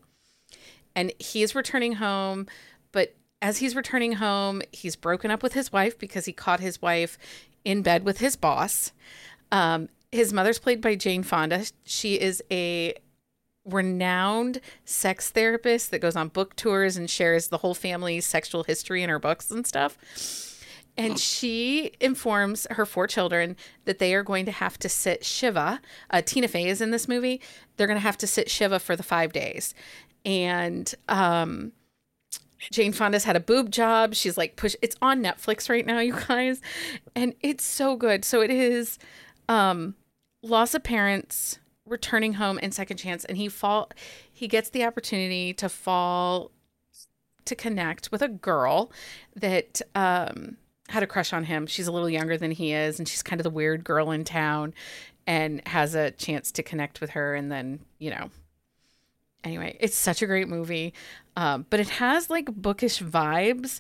and 0.96 1.14
he 1.18 1.44
is 1.44 1.56
returning 1.56 1.94
home. 1.94 2.46
But 2.92 3.16
as 3.42 3.60
he's 3.60 3.76
returning 3.76 4.14
home, 4.14 4.62
he's 4.72 4.96
broken 4.96 5.32
up 5.32 5.42
with 5.42 5.54
his 5.54 5.72
wife 5.72 5.98
because 5.98 6.26
he 6.26 6.34
caught 6.34 6.60
his 6.60 6.82
wife 6.82 7.18
in 7.64 7.82
bed 7.82 8.04
with 8.04 8.20
his 8.20 8.36
boss. 8.36 8.92
Um, 9.52 9.90
his 10.12 10.34
mother's 10.34 10.60
played 10.60 10.82
by 10.82 10.96
Jane 10.96 11.24
Fonda. 11.24 11.66
She 11.84 12.20
is 12.20 12.44
a 12.52 12.94
renowned 13.68 14.62
sex 14.86 15.30
therapist 15.30 15.92
that 15.92 16.00
goes 16.00 16.16
on 16.16 16.30
book 16.30 16.56
tours 16.56 16.98
and 16.98 17.10
shares 17.10 17.48
the 17.48 17.58
whole 17.58 17.74
family's 17.74 18.26
sexual 18.26 18.64
history 18.64 19.04
in 19.04 19.10
her 19.10 19.20
books 19.20 19.52
and 19.52 19.68
stuff. 19.68 19.98
And 20.98 21.20
she 21.20 21.92
informs 22.00 22.66
her 22.72 22.86
four 22.86 23.06
children 23.06 23.56
that 23.86 24.00
they 24.00 24.16
are 24.16 24.24
going 24.24 24.46
to 24.46 24.52
have 24.52 24.80
to 24.80 24.90
sit 24.90 25.24
Shiva. 25.24 25.80
Uh, 26.10 26.24
Tina 26.26 26.48
Fey 26.48 26.68
is 26.68 26.82
in 26.82 26.90
this 26.90 27.08
movie. 27.08 27.40
They're 27.76 27.86
going 27.86 27.98
to 27.98 28.02
have 28.02 28.18
to 28.18 28.28
sit 28.28 28.50
Shiva 28.50 28.80
for 28.80 28.96
the 28.96 29.04
five 29.04 29.32
days. 29.32 29.76
And 30.26 30.92
um, 31.08 31.72
Jane 32.72 32.94
Fonda's 32.94 33.26
had 33.26 33.36
a 33.36 33.40
boob 33.40 33.70
job. 33.70 34.16
She's 34.16 34.38
like 34.38 34.56
push. 34.56 34.76
It's 34.82 34.96
on 35.02 35.22
Netflix 35.22 35.70
right 35.70 35.86
now, 35.86 36.00
you 36.02 36.16
guys, 36.28 36.62
and 37.16 37.34
it's 37.42 37.64
so 37.64 37.96
good. 37.96 38.26
So 38.26 38.42
it 38.42 38.50
is 38.50 38.98
um, 39.48 39.96
loss 40.42 40.74
of 40.74 40.84
parents, 40.84 41.60
returning 41.88 42.34
home, 42.34 42.60
and 42.62 42.74
second 42.74 42.98
chance. 42.98 43.26
And 43.26 43.38
he 43.38 43.48
fall. 43.50 43.90
He 44.32 44.48
gets 44.48 44.70
the 44.70 44.84
opportunity 44.84 45.54
to 45.56 45.70
fall 45.70 46.52
to 47.46 47.56
connect 47.56 48.12
with 48.12 48.22
a 48.22 48.28
girl 48.28 48.92
that 49.36 49.82
um, 49.96 50.58
had 50.90 51.04
a 51.04 51.08
crush 51.08 51.34
on 51.34 51.46
him. 51.46 51.66
She's 51.66 51.88
a 51.88 51.92
little 51.92 52.10
younger 52.10 52.38
than 52.38 52.52
he 52.52 52.74
is, 52.74 53.00
and 53.00 53.08
she's 53.08 53.24
kind 53.24 53.40
of 53.40 53.44
the 53.44 53.50
weird 53.50 53.84
girl 53.84 54.12
in 54.12 54.24
town, 54.24 54.74
and 55.26 55.66
has 55.68 55.96
a 55.96 56.12
chance 56.12 56.52
to 56.54 56.64
connect 56.64 57.02
with 57.02 57.12
her. 57.12 57.36
And 57.36 57.52
then 57.52 57.80
you 58.00 58.12
know, 58.12 58.30
anyway, 59.44 59.78
it's 59.80 59.96
such 59.96 60.22
a 60.22 60.28
great 60.28 60.48
movie, 60.48 60.94
um, 61.36 61.66
but 61.70 61.80
it 61.80 61.90
has 61.90 62.30
like 62.30 62.54
bookish 62.54 63.02
vibes, 63.02 63.80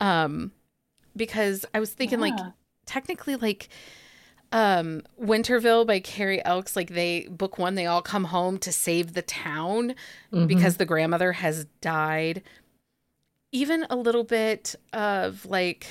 um, 0.00 0.52
because 1.14 1.64
I 1.74 1.80
was 1.80 1.92
thinking 1.92 2.20
like 2.20 2.34
technically 2.86 3.36
like 3.36 3.68
um 4.52 5.02
Winterville 5.20 5.86
by 5.86 5.98
Carrie 6.00 6.44
Elks 6.44 6.76
like 6.76 6.90
they 6.90 7.26
book 7.30 7.58
one 7.58 7.74
they 7.74 7.86
all 7.86 8.02
come 8.02 8.24
home 8.24 8.58
to 8.58 8.70
save 8.72 9.14
the 9.14 9.22
town 9.22 9.94
Mhm. 10.32 10.46
because 10.46 10.76
the 10.76 10.84
grandmother 10.86 11.32
has 11.32 11.64
died 11.80 12.42
even 13.50 13.86
a 13.90 13.96
little 13.96 14.24
bit 14.24 14.74
of 14.92 15.44
like 15.46 15.86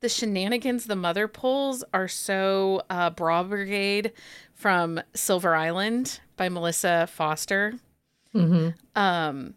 the 0.00 0.08
shenanigans 0.08 0.86
the 0.86 0.96
mother 0.96 1.26
pulls 1.28 1.82
are 1.94 2.08
so 2.08 2.82
uh 2.90 3.10
Bra 3.10 3.42
Brigade 3.42 4.12
from 4.54 5.00
Silver 5.14 5.54
Island 5.54 6.20
by 6.36 6.48
Melissa 6.48 7.06
Foster 7.10 7.74
Mhm. 8.34 8.74
um 8.94 9.54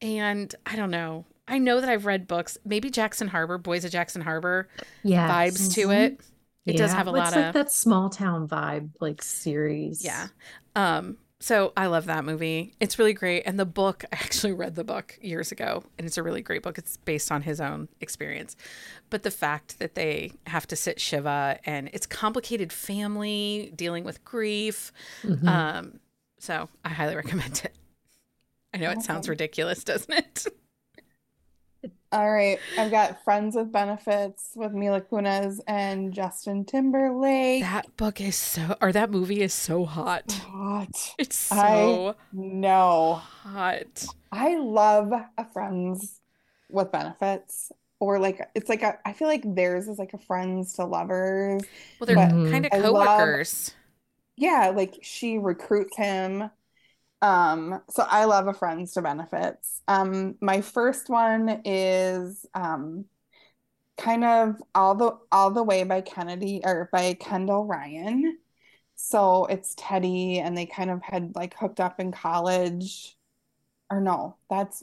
and 0.00 0.54
I 0.66 0.76
don't 0.76 0.90
know 0.90 1.24
I 1.46 1.58
know 1.58 1.80
that 1.80 1.88
I've 1.90 2.06
read 2.06 2.26
books 2.26 2.56
maybe 2.64 2.90
Jackson 2.90 3.28
Harbor 3.28 3.58
Boys 3.58 3.84
of 3.84 3.90
Jackson 3.92 4.22
Harbor 4.22 4.68
Yes. 5.02 5.30
vibes 5.30 5.74
to 5.74 5.90
it 5.90 6.20
it 6.66 6.76
does 6.76 6.90
Yeah. 6.90 6.96
have 6.96 7.06
a 7.06 7.10
lot 7.10 7.28
it's 7.28 7.36
of 7.36 7.42
like 7.44 7.52
that 7.54 7.72
small 7.72 8.08
town 8.10 8.48
vibe, 8.48 8.90
like 9.00 9.22
series. 9.22 10.04
Yeah. 10.04 10.28
Um, 10.76 11.18
so 11.40 11.72
I 11.76 11.86
love 11.86 12.06
that 12.06 12.24
movie. 12.24 12.74
It's 12.80 12.98
really 12.98 13.12
great. 13.12 13.42
And 13.42 13.58
the 13.60 13.66
book, 13.66 14.04
I 14.12 14.16
actually 14.16 14.52
read 14.54 14.74
the 14.76 14.84
book 14.84 15.18
years 15.20 15.52
ago, 15.52 15.84
and 15.98 16.06
it's 16.06 16.16
a 16.16 16.22
really 16.22 16.40
great 16.40 16.62
book. 16.62 16.78
It's 16.78 16.96
based 16.96 17.30
on 17.30 17.42
his 17.42 17.60
own 17.60 17.88
experience. 18.00 18.56
But 19.10 19.24
the 19.24 19.30
fact 19.30 19.78
that 19.78 19.94
they 19.94 20.32
have 20.46 20.66
to 20.68 20.76
sit 20.76 21.00
Shiva 21.00 21.58
and 21.64 21.90
it's 21.92 22.06
complicated 22.06 22.72
family 22.72 23.72
dealing 23.76 24.04
with 24.04 24.24
grief. 24.24 24.90
Mhm. 25.22 25.46
Um, 25.46 26.00
so 26.38 26.68
I 26.84 26.88
highly 26.90 27.14
recommend 27.22 27.62
it. 27.64 27.74
I 28.72 28.78
know 28.78 28.90
it 28.90 29.02
sounds 29.02 29.28
ridiculous, 29.28 29.84
doesn't 29.84 30.12
it? 30.12 30.46
All 32.14 32.30
right, 32.32 32.60
I've 32.78 32.92
got 32.92 33.24
Friends 33.24 33.56
with 33.56 33.72
Benefits 33.72 34.50
with 34.54 34.72
Mila 34.72 35.00
Kunis 35.00 35.58
and 35.66 36.12
Justin 36.12 36.64
Timberlake. 36.64 37.62
That 37.62 37.96
book 37.96 38.20
is 38.20 38.36
so, 38.36 38.76
or 38.80 38.92
that 38.92 39.10
movie 39.10 39.40
is 39.42 39.52
so 39.52 39.84
hot. 39.84 40.30
Hot. 40.48 41.14
It's 41.18 41.34
so 41.36 42.14
No, 42.32 43.14
hot. 43.14 44.06
I 44.30 44.56
love 44.58 45.12
a 45.36 45.44
Friends 45.52 46.20
with 46.70 46.92
Benefits, 46.92 47.72
or 47.98 48.20
like 48.20 48.48
it's 48.54 48.68
like 48.68 48.84
a. 48.84 48.96
I 49.04 49.12
feel 49.12 49.26
like 49.26 49.42
theirs 49.44 49.88
is 49.88 49.98
like 49.98 50.14
a 50.14 50.18
Friends 50.18 50.74
to 50.74 50.84
Lovers. 50.84 51.62
Well, 51.98 52.06
they're 52.06 52.14
kind 52.14 52.64
of 52.66 52.72
I 52.72 52.78
love- 52.78 53.06
coworkers. 53.08 53.74
Yeah, 54.36 54.72
like 54.74 54.98
she 55.02 55.38
recruits 55.38 55.96
him. 55.96 56.48
Um, 57.24 57.80
so 57.88 58.06
I 58.06 58.26
love 58.26 58.48
a 58.48 58.52
Friends 58.52 58.92
to 58.94 59.02
Benefits. 59.02 59.80
Um, 59.88 60.36
my 60.42 60.60
first 60.60 61.08
one 61.08 61.62
is 61.64 62.44
um 62.54 63.06
kind 63.96 64.24
of 64.24 64.56
all 64.74 64.94
the 64.94 65.18
all 65.32 65.50
the 65.50 65.62
way 65.62 65.84
by 65.84 66.02
Kennedy 66.02 66.60
or 66.64 66.90
by 66.92 67.14
Kendall 67.14 67.64
Ryan. 67.64 68.38
So 68.96 69.46
it's 69.46 69.74
Teddy 69.78 70.38
and 70.40 70.56
they 70.56 70.66
kind 70.66 70.90
of 70.90 71.02
had 71.02 71.34
like 71.34 71.56
hooked 71.58 71.80
up 71.80 71.98
in 72.00 72.12
college. 72.12 73.16
Or 73.90 74.00
no, 74.02 74.36
that's 74.50 74.82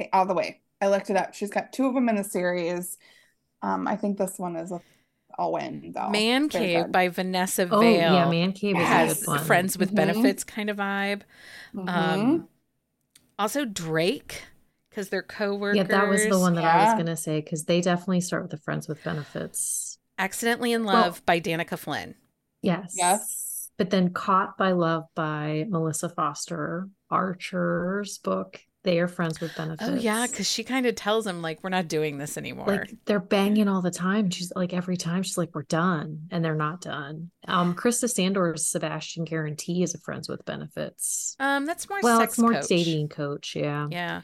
okay, 0.00 0.10
all 0.12 0.26
the 0.26 0.34
way. 0.34 0.60
I 0.82 0.88
looked 0.88 1.10
it 1.10 1.16
up. 1.16 1.34
She's 1.34 1.50
got 1.50 1.72
two 1.72 1.86
of 1.86 1.94
them 1.94 2.08
in 2.10 2.16
the 2.16 2.24
series. 2.24 2.98
Um, 3.62 3.88
I 3.88 3.96
think 3.96 4.18
this 4.18 4.38
one 4.38 4.56
is 4.56 4.72
with 5.38 5.44
Owen 5.46 5.92
though. 5.94 6.10
Man 6.10 6.48
Very 6.48 6.64
Cave 6.66 6.82
good. 6.84 6.92
by 6.92 7.08
Vanessa 7.08 7.66
Vale. 7.66 7.78
Oh, 7.78 7.80
Vale. 7.80 8.12
yeah, 8.14 8.28
Man 8.30 8.52
Cave 8.52 8.76
is 8.76 8.82
a 8.82 8.86
has 8.86 9.18
good 9.20 9.26
one. 9.28 9.44
friends 9.44 9.78
with 9.78 9.92
Mhm. 9.92 9.96
benefits 9.96 10.44
kind 10.44 10.70
of 10.70 10.76
vibe. 10.76 11.22
Mhm. 11.74 11.88
Um, 11.88 12.48
also 13.38 13.64
Drake 13.64 14.42
because 14.90 15.08
they're 15.08 15.22
co-workers. 15.22 15.76
Yeah, 15.76 15.82
that 15.84 16.08
was 16.08 16.26
the 16.26 16.38
one 16.38 16.54
that 16.54 16.64
I 16.64 16.84
was 16.84 16.94
gonna 16.94 17.16
say 17.16 17.40
because 17.40 17.64
they 17.64 17.80
definitely 17.80 18.20
start 18.20 18.42
with 18.42 18.50
the 18.50 18.58
friends 18.58 18.86
with 18.88 19.02
benefits. 19.02 19.98
Accidentally 20.18 20.72
in 20.72 20.84
Well- 20.84 20.94
Love 20.94 21.26
by 21.26 21.40
Danica 21.40 21.78
Flynn. 21.78 22.14
Yes. 22.62 22.94
Yes. 22.96 23.70
But 23.76 23.90
then 23.90 24.10
Caught 24.12 24.56
by 24.56 24.70
Love 24.70 25.06
by 25.16 25.66
Melissa 25.68 26.08
Foster, 26.08 26.88
Archer's 27.10 28.18
book. 28.18 28.60
They 28.84 28.98
are 29.00 29.08
friends 29.08 29.40
with 29.40 29.56
benefits. 29.56 29.88
Oh 29.90 29.94
yeah, 29.94 30.26
because 30.26 30.46
she 30.46 30.62
kind 30.62 30.84
of 30.84 30.94
tells 30.94 31.26
him 31.26 31.40
like 31.40 31.64
we're 31.64 31.70
not 31.70 31.88
doing 31.88 32.18
this 32.18 32.36
anymore. 32.36 32.66
like 32.66 32.94
they're 33.06 33.18
banging 33.18 33.66
all 33.66 33.80
the 33.80 33.90
time. 33.90 34.28
She's 34.30 34.52
like 34.54 34.74
every 34.74 34.98
time 34.98 35.22
she's 35.22 35.38
like, 35.38 35.54
We're 35.54 35.62
done, 35.62 36.28
and 36.30 36.44
they're 36.44 36.54
not 36.54 36.82
done. 36.82 37.30
Um 37.48 37.74
Krista 37.74 38.08
Sandor's 38.10 38.66
Sebastian 38.66 39.24
Guarantee 39.24 39.82
is 39.82 39.94
a 39.94 39.98
friends 39.98 40.28
with 40.28 40.44
benefits. 40.44 41.34
um, 41.40 41.64
that's 41.64 41.88
more 41.88 42.00
well, 42.02 42.18
sex 42.20 42.34
it's 42.34 42.38
more 42.38 42.52
coach. 42.52 42.68
dating 42.68 43.08
coach, 43.08 43.56
yeah. 43.56 43.88
Yeah, 43.90 44.20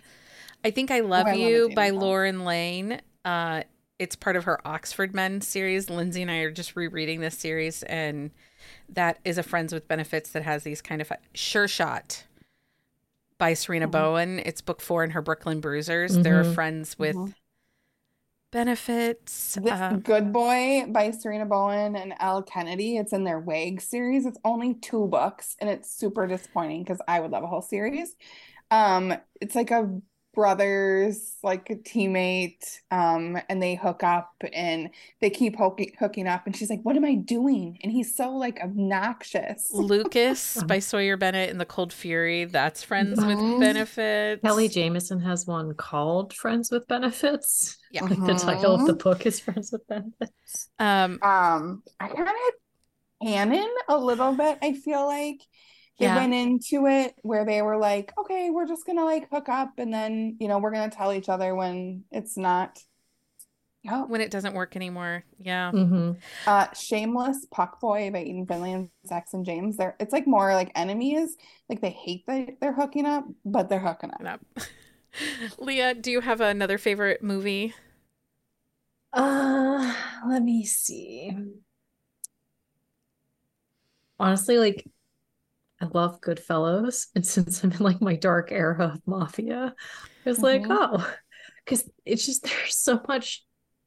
I 0.62 0.70
think 0.70 0.90
I 0.90 1.00
love 1.00 1.26
I 1.26 1.30
love 1.30 1.38
you 1.38 1.58
dating 1.62 1.74
by 1.74 1.90
coach. 1.90 2.00
Lauren 2.00 2.44
Layne. 2.44 3.00
Uh, 3.24 3.62
it's 3.98 4.16
part 4.16 4.36
of 4.36 4.44
her 4.44 4.66
Oxford 4.66 5.14
Men 5.14 5.40
series. 5.40 5.88
Lindsay 5.90 6.22
and 6.22 6.30
I 6.30 6.38
are 6.38 6.50
just 6.50 6.76
rereading 6.76 7.20
this 7.20 7.36
series, 7.38 7.82
and 7.84 8.30
that 8.90 9.18
is 9.24 9.38
a 9.38 9.42
friends 9.42 9.72
with 9.72 9.88
benefits 9.88 10.30
that 10.30 10.42
has 10.42 10.64
these 10.64 10.82
kind 10.82 11.00
of 11.00 11.10
sure 11.34 11.68
shot 11.68 12.24
by 13.40 13.54
Sarina 13.54 13.88
Mhm. 13.88 13.90
Bowen. 13.90 14.38
It's 14.44 14.60
book 14.60 14.80
four 14.80 15.02
in 15.02 15.10
her 15.10 15.22
Brooklyn 15.22 15.60
Bruisers. 15.60 16.20
They're 16.20 16.44
Mhm. 16.44 16.54
friends 16.54 16.96
with 16.98 17.16
Mhm. 17.16 17.34
benefits. 18.52 19.54
This 19.54 19.72
Uh, 19.72 19.96
Good 19.96 20.32
Boy 20.32 20.84
by 20.88 21.10
Sarina 21.10 21.48
Bowen 21.48 21.96
and 21.96 22.14
Elle 22.20 22.42
Kennedy. 22.42 22.96
It's 22.98 23.12
in 23.12 23.24
their 23.24 23.40
WAG 23.40 23.80
series. 23.80 24.26
It's 24.26 24.38
only 24.44 24.74
two 24.74 25.06
books 25.06 25.56
and 25.60 25.70
it's 25.70 25.90
super 25.90 26.26
disappointing 26.26 26.82
because 26.82 27.00
I 27.08 27.20
would 27.20 27.30
love 27.30 27.44
a 27.44 27.48
whole 27.48 27.62
series. 27.62 28.16
Um, 28.70 29.14
it's 29.40 29.54
like 29.54 29.70
a 29.72 30.00
brothers, 30.34 31.36
like 31.42 31.70
a 31.70 31.76
teammate, 31.76 32.64
um, 32.90 33.38
and 33.48 33.62
they 33.62 33.74
hook 33.74 34.02
up 34.02 34.32
and 34.52 34.90
they 35.20 35.30
keep 35.30 35.56
hooking 35.56 35.92
hooking 35.98 36.26
up, 36.26 36.46
and 36.46 36.56
she's 36.56 36.70
like, 36.70 36.80
What 36.82 36.96
am 36.96 37.04
I 37.04 37.14
doing? 37.14 37.78
And 37.82 37.92
he's 37.92 38.14
so 38.16 38.30
like 38.36 38.60
obnoxious. 38.60 39.70
Lucas 39.72 40.62
by 40.64 40.78
Sawyer 40.78 41.16
Bennett 41.16 41.50
and 41.50 41.60
the 41.60 41.64
Cold 41.66 41.92
Fury. 41.92 42.44
That's 42.44 42.82
friends 42.82 43.18
with 43.24 43.38
benefits. 43.60 44.42
Kelly 44.42 44.68
Jamieson 44.68 45.20
has 45.20 45.46
one 45.46 45.74
called 45.74 46.32
Friends 46.32 46.70
with 46.70 46.86
Benefits. 46.88 47.76
Yeah. 47.90 48.04
Like 48.04 48.18
the 48.20 48.34
title 48.34 48.74
of 48.74 48.86
the 48.86 48.94
Mhm. 48.94 49.02
book 49.02 49.26
is 49.26 49.40
Friends 49.40 49.72
with 49.72 49.86
Benefits. 49.88 50.68
Um, 50.78 51.18
Um, 51.22 51.82
I 51.98 52.08
kind 52.08 52.28
of 52.28 52.34
canon 53.22 53.68
a 53.88 53.96
little 53.98 54.32
bit. 54.34 54.58
I 54.62 54.72
feel 54.74 55.06
like 55.06 55.40
they 55.40 55.46
Yeah. 56.00 56.16
went 56.16 56.34
into 56.34 56.86
it 56.86 57.14
where 57.22 57.44
they 57.44 57.62
were 57.62 57.76
like, 57.76 58.12
okay, 58.18 58.50
we're 58.50 58.66
just 58.66 58.86
gonna 58.86 59.04
like 59.04 59.28
hook 59.30 59.48
up 59.48 59.74
and 59.78 59.92
then, 59.92 60.36
you 60.40 60.48
know, 60.48 60.58
we're 60.58 60.72
gonna 60.72 60.90
tell 60.90 61.12
each 61.12 61.28
other 61.28 61.54
when 61.54 62.04
it's 62.10 62.36
not. 62.36 62.78
Yeah. 63.82 64.04
when 64.04 64.20
it 64.20 64.30
doesn't 64.30 64.54
work 64.54 64.76
anymore. 64.76 65.24
Yeah. 65.38 65.70
hmm 65.70 66.12
Uh, 66.46 66.66
Shameless 66.74 67.46
Puck 67.50 67.80
Boy 67.80 68.10
by 68.10 68.22
Eden 68.22 68.46
Finley 68.46 68.72
and 68.72 68.90
Saxon 69.06 69.44
James. 69.44 69.76
They're 69.78 69.96
it's 69.98 70.12
like 70.12 70.26
more 70.26 70.52
like 70.54 70.70
enemies. 70.74 71.36
Like 71.68 71.80
they 71.80 71.90
hate 71.90 72.26
that 72.26 72.56
they're 72.60 72.74
hooking 72.74 73.06
up, 73.06 73.24
but 73.44 73.68
they're 73.68 73.80
hooking 73.80 74.10
up. 74.12 74.22
Up. 74.24 74.40
Leah, 75.58 75.94
do 75.94 76.10
you 76.10 76.20
have 76.20 76.40
another 76.40 76.78
favorite 76.78 77.22
movie? 77.22 77.74
Uh, 79.12 79.94
let 80.26 80.42
me 80.42 80.64
see. 80.64 81.32
Honestly, 84.18 84.58
like 84.58 84.86
I 85.80 85.86
love 85.92 86.20
Goodfellas, 86.20 87.06
and 87.14 87.26
since 87.26 87.62
I'm 87.64 87.72
in 87.72 87.78
like 87.78 88.00
my 88.00 88.16
dark 88.16 88.52
era 88.52 88.92
of 88.94 89.00
mafia, 89.06 89.74
I 90.26 90.28
was 90.28 90.42
like, 90.42 90.62
Mhm. 90.62 90.66
oh, 90.70 91.14
because 91.64 91.88
it's 92.04 92.26
just 92.26 92.42
there's 92.44 92.76
so 92.76 93.00
much 93.08 93.44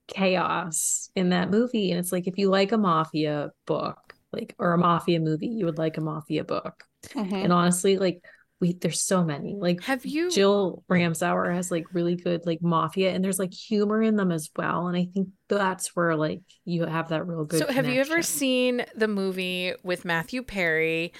chaos 0.08 1.10
in 1.16 1.30
that 1.30 1.50
movie, 1.52 1.92
and 1.92 2.00
it's 2.00 2.12
like 2.12 2.28
if 2.28 2.38
you 2.38 2.50
like 2.50 2.72
a 2.72 2.78
mafia 2.78 3.52
book, 3.66 3.98
like 4.32 4.56
or 4.60 4.74
a 4.74 4.78
mafia 4.78 5.20
movie, 5.20 5.48
you 5.48 5.66
would 5.66 5.78
like 5.78 5.98
a 5.98 6.02
mafia 6.02 6.44
book. 6.44 6.84
Mhm. 7.14 7.34
And 7.44 7.54
honestly, 7.54 7.98
like 7.98 8.24
we 8.60 8.74
there's 8.74 9.02
so 9.02 9.24
many. 9.24 9.56
Like 9.60 9.84
Have 9.84 10.06
you 10.06 10.32
Jill 10.32 10.84
Ramsower 10.90 11.54
has 11.54 11.70
like 11.70 11.86
really 11.94 12.16
good 12.16 12.46
like 12.46 12.62
mafia 12.62 13.12
and 13.12 13.24
there's 13.24 13.40
like 13.40 13.54
humor 13.54 14.02
in 14.02 14.16
them 14.16 14.32
as 14.32 14.50
well. 14.56 14.88
And 14.88 14.98
I 14.98 15.08
think 15.14 15.30
that's 15.50 15.96
where 15.96 16.16
like 16.16 16.42
you 16.66 16.86
have 16.86 17.10
that 17.10 17.28
real 17.28 17.46
good. 17.46 17.60
So 17.60 17.72
have 17.72 17.88
you 17.88 18.00
ever 18.00 18.22
seen 18.22 18.86
the 18.96 19.08
movie 19.08 19.74
with 19.84 20.06
Matthew 20.06 20.44
Perry 20.44 21.14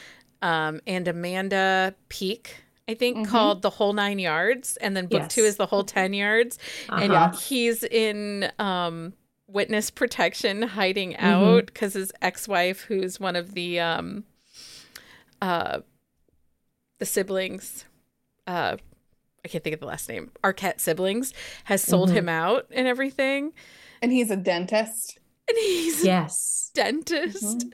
um, 0.44 0.80
and 0.86 1.08
Amanda 1.08 1.96
Peet? 2.10 2.56
I 2.88 2.94
think 2.96 3.18
Mhm. 3.20 3.26
called 3.30 3.62
The 3.62 3.70
Whole 3.70 3.94
Nine 3.94 4.20
Yards, 4.20 4.76
and 4.78 4.96
then 4.96 5.08
book 5.08 5.30
two 5.30 5.42
is 5.46 5.56
The 5.56 5.66
Whole 5.66 5.84
Ten 5.86 6.14
Yards, 6.14 6.60
and 6.90 7.14
Uh-huh. 7.14 7.32
he's 7.38 7.84
in 7.84 8.52
um, 8.60 9.14
witness 9.48 9.90
protection, 9.90 10.62
hiding 10.64 11.14
Mhm. 11.14 11.20
out 11.58 11.66
because 11.68 11.94
his 11.94 12.12
ex-wife, 12.22 12.82
who's 12.82 13.20
one 13.22 13.36
of 13.38 13.54
the 13.54 13.80
um, 13.80 14.26
uh, 15.42 15.80
the 17.00 17.06
siblings, 17.06 17.86
uh, 18.48 18.78
I 19.44 19.48
can't 19.48 19.64
think 19.64 19.74
of 19.74 19.80
the 19.80 19.86
last 19.86 20.08
name, 20.10 20.32
Arquette 20.44 20.80
siblings, 20.80 21.34
has 21.66 21.82
sold 21.82 22.10
Mhm. 22.10 22.14
him 22.14 22.30
out 22.30 22.68
and 22.72 22.88
everything, 22.88 23.54
And 24.02 24.12
he's 24.12 24.30
a 24.32 24.36
dentist. 24.38 25.20
and 25.50 25.58
he's 25.58 26.04
Yes. 26.04 26.72
dentist 26.74 27.66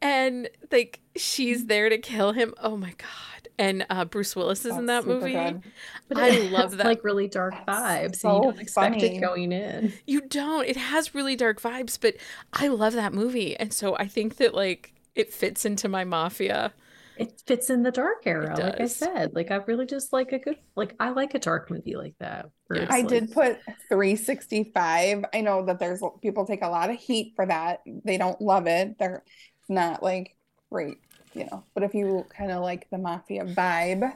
and 0.00 0.48
like 0.70 1.00
she's 1.16 1.66
there 1.66 1.88
to 1.88 1.98
kill 1.98 2.32
him 2.32 2.54
oh 2.62 2.76
my 2.76 2.92
god 2.96 3.48
and 3.58 3.84
uh 3.90 4.04
bruce 4.04 4.34
willis 4.36 4.64
is 4.64 4.76
in 4.76 4.86
that 4.86 5.06
movie 5.06 5.32
good. 5.32 5.62
But 6.08 6.18
I 6.18 6.38
love 6.48 6.76
that. 6.78 6.86
like 6.86 7.04
really 7.04 7.28
dark 7.28 7.54
vibes. 7.66 8.16
so 8.16 8.36
you 8.36 8.42
don't 8.42 8.58
expect 8.60 8.94
funny. 8.94 9.16
it 9.16 9.20
going 9.20 9.52
in. 9.52 9.92
you 10.06 10.20
don't 10.22 10.66
it 10.66 10.76
has 10.76 11.14
really 11.14 11.36
dark 11.36 11.60
vibes 11.60 11.98
but 12.00 12.14
i 12.54 12.68
love 12.68 12.94
that 12.94 13.12
movie 13.12 13.56
and 13.56 13.72
so 13.72 13.96
i 13.96 14.06
think 14.06 14.36
that 14.36 14.54
like 14.54 14.94
it 15.14 15.32
fits 15.32 15.64
into 15.66 15.88
my 15.88 16.04
mafia 16.04 16.72
It 17.18 17.42
fits 17.46 17.70
in 17.70 17.82
the 17.82 17.90
dark 17.90 18.22
era, 18.26 18.54
like 18.58 18.80
I 18.80 18.86
said. 18.86 19.34
Like 19.34 19.50
I 19.50 19.56
really 19.56 19.86
just 19.86 20.12
like 20.12 20.32
a 20.32 20.38
good 20.38 20.56
like 20.76 20.94
I 21.00 21.10
like 21.10 21.34
a 21.34 21.38
dark 21.38 21.70
movie 21.70 21.96
like 21.96 22.14
that. 22.20 22.50
where 22.66 22.82
Yeah. 22.82 22.86
I 22.90 23.00
like- 23.00 23.08
did 23.08 23.32
put 23.32 23.58
365. 23.88 25.24
I 25.32 25.40
know 25.40 25.64
that 25.66 25.78
there's 25.78 26.02
people 26.22 26.46
take 26.46 26.62
a 26.62 26.68
lot 26.68 26.90
of 26.90 26.96
heat 26.96 27.32
for 27.36 27.46
that. 27.46 27.80
They 27.86 28.18
don't 28.18 28.40
love 28.40 28.66
it. 28.66 28.98
They're 28.98 29.24
not 29.68 30.02
like 30.02 30.36
great, 30.70 30.98
you 31.34 31.44
know. 31.50 31.64
But 31.74 31.82
if 31.82 31.94
you 31.94 32.24
kind 32.30 32.50
of 32.52 32.62
like 32.62 32.88
the 32.90 32.98
mafia 32.98 33.44
vibe, 33.44 34.12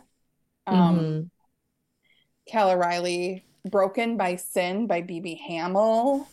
um, 0.67 0.99
Mhm. 0.99 1.31
Cora 2.51 2.77
Reilly, 2.77 3.45
Broken 3.69 4.17
by 4.17 4.37
Sin 4.37 4.87
by 4.87 5.03
BB 5.03 5.37
Hamel, 5.49 6.27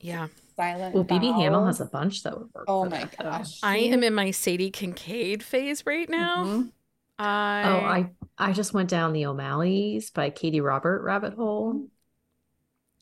yeah 0.00 0.28
Silent 0.56 0.94
Well, 0.94 1.04
BB 1.04 1.34
Hamel 1.34 1.66
has 1.66 1.80
a 1.80 1.86
bunch 1.86 2.22
that 2.22 2.38
would 2.38 2.48
work. 2.54 2.64
Oh 2.68 2.84
for 2.84 2.90
my 2.90 2.98
that, 3.00 3.14
though. 3.18 3.24
gosh. 3.30 3.60
i 3.62 3.76
am 3.78 4.02
in 4.02 4.14
my 4.14 4.30
sadie 4.30 4.70
kincaid 4.70 5.42
phase 5.42 5.84
right 5.86 6.08
now 6.08 6.44
Mhm. 6.44 6.72
i 7.18 7.62
Oh, 7.64 7.84
I 7.84 8.10
I 8.38 8.52
just 8.52 8.72
went 8.74 8.90
down 8.90 9.12
the 9.12 9.26
O'Malley's 9.26 10.10
by 10.10 10.30
Katee 10.30 10.62
Robert 10.62 11.02
rabbit 11.02 11.34
hole. 11.34 11.88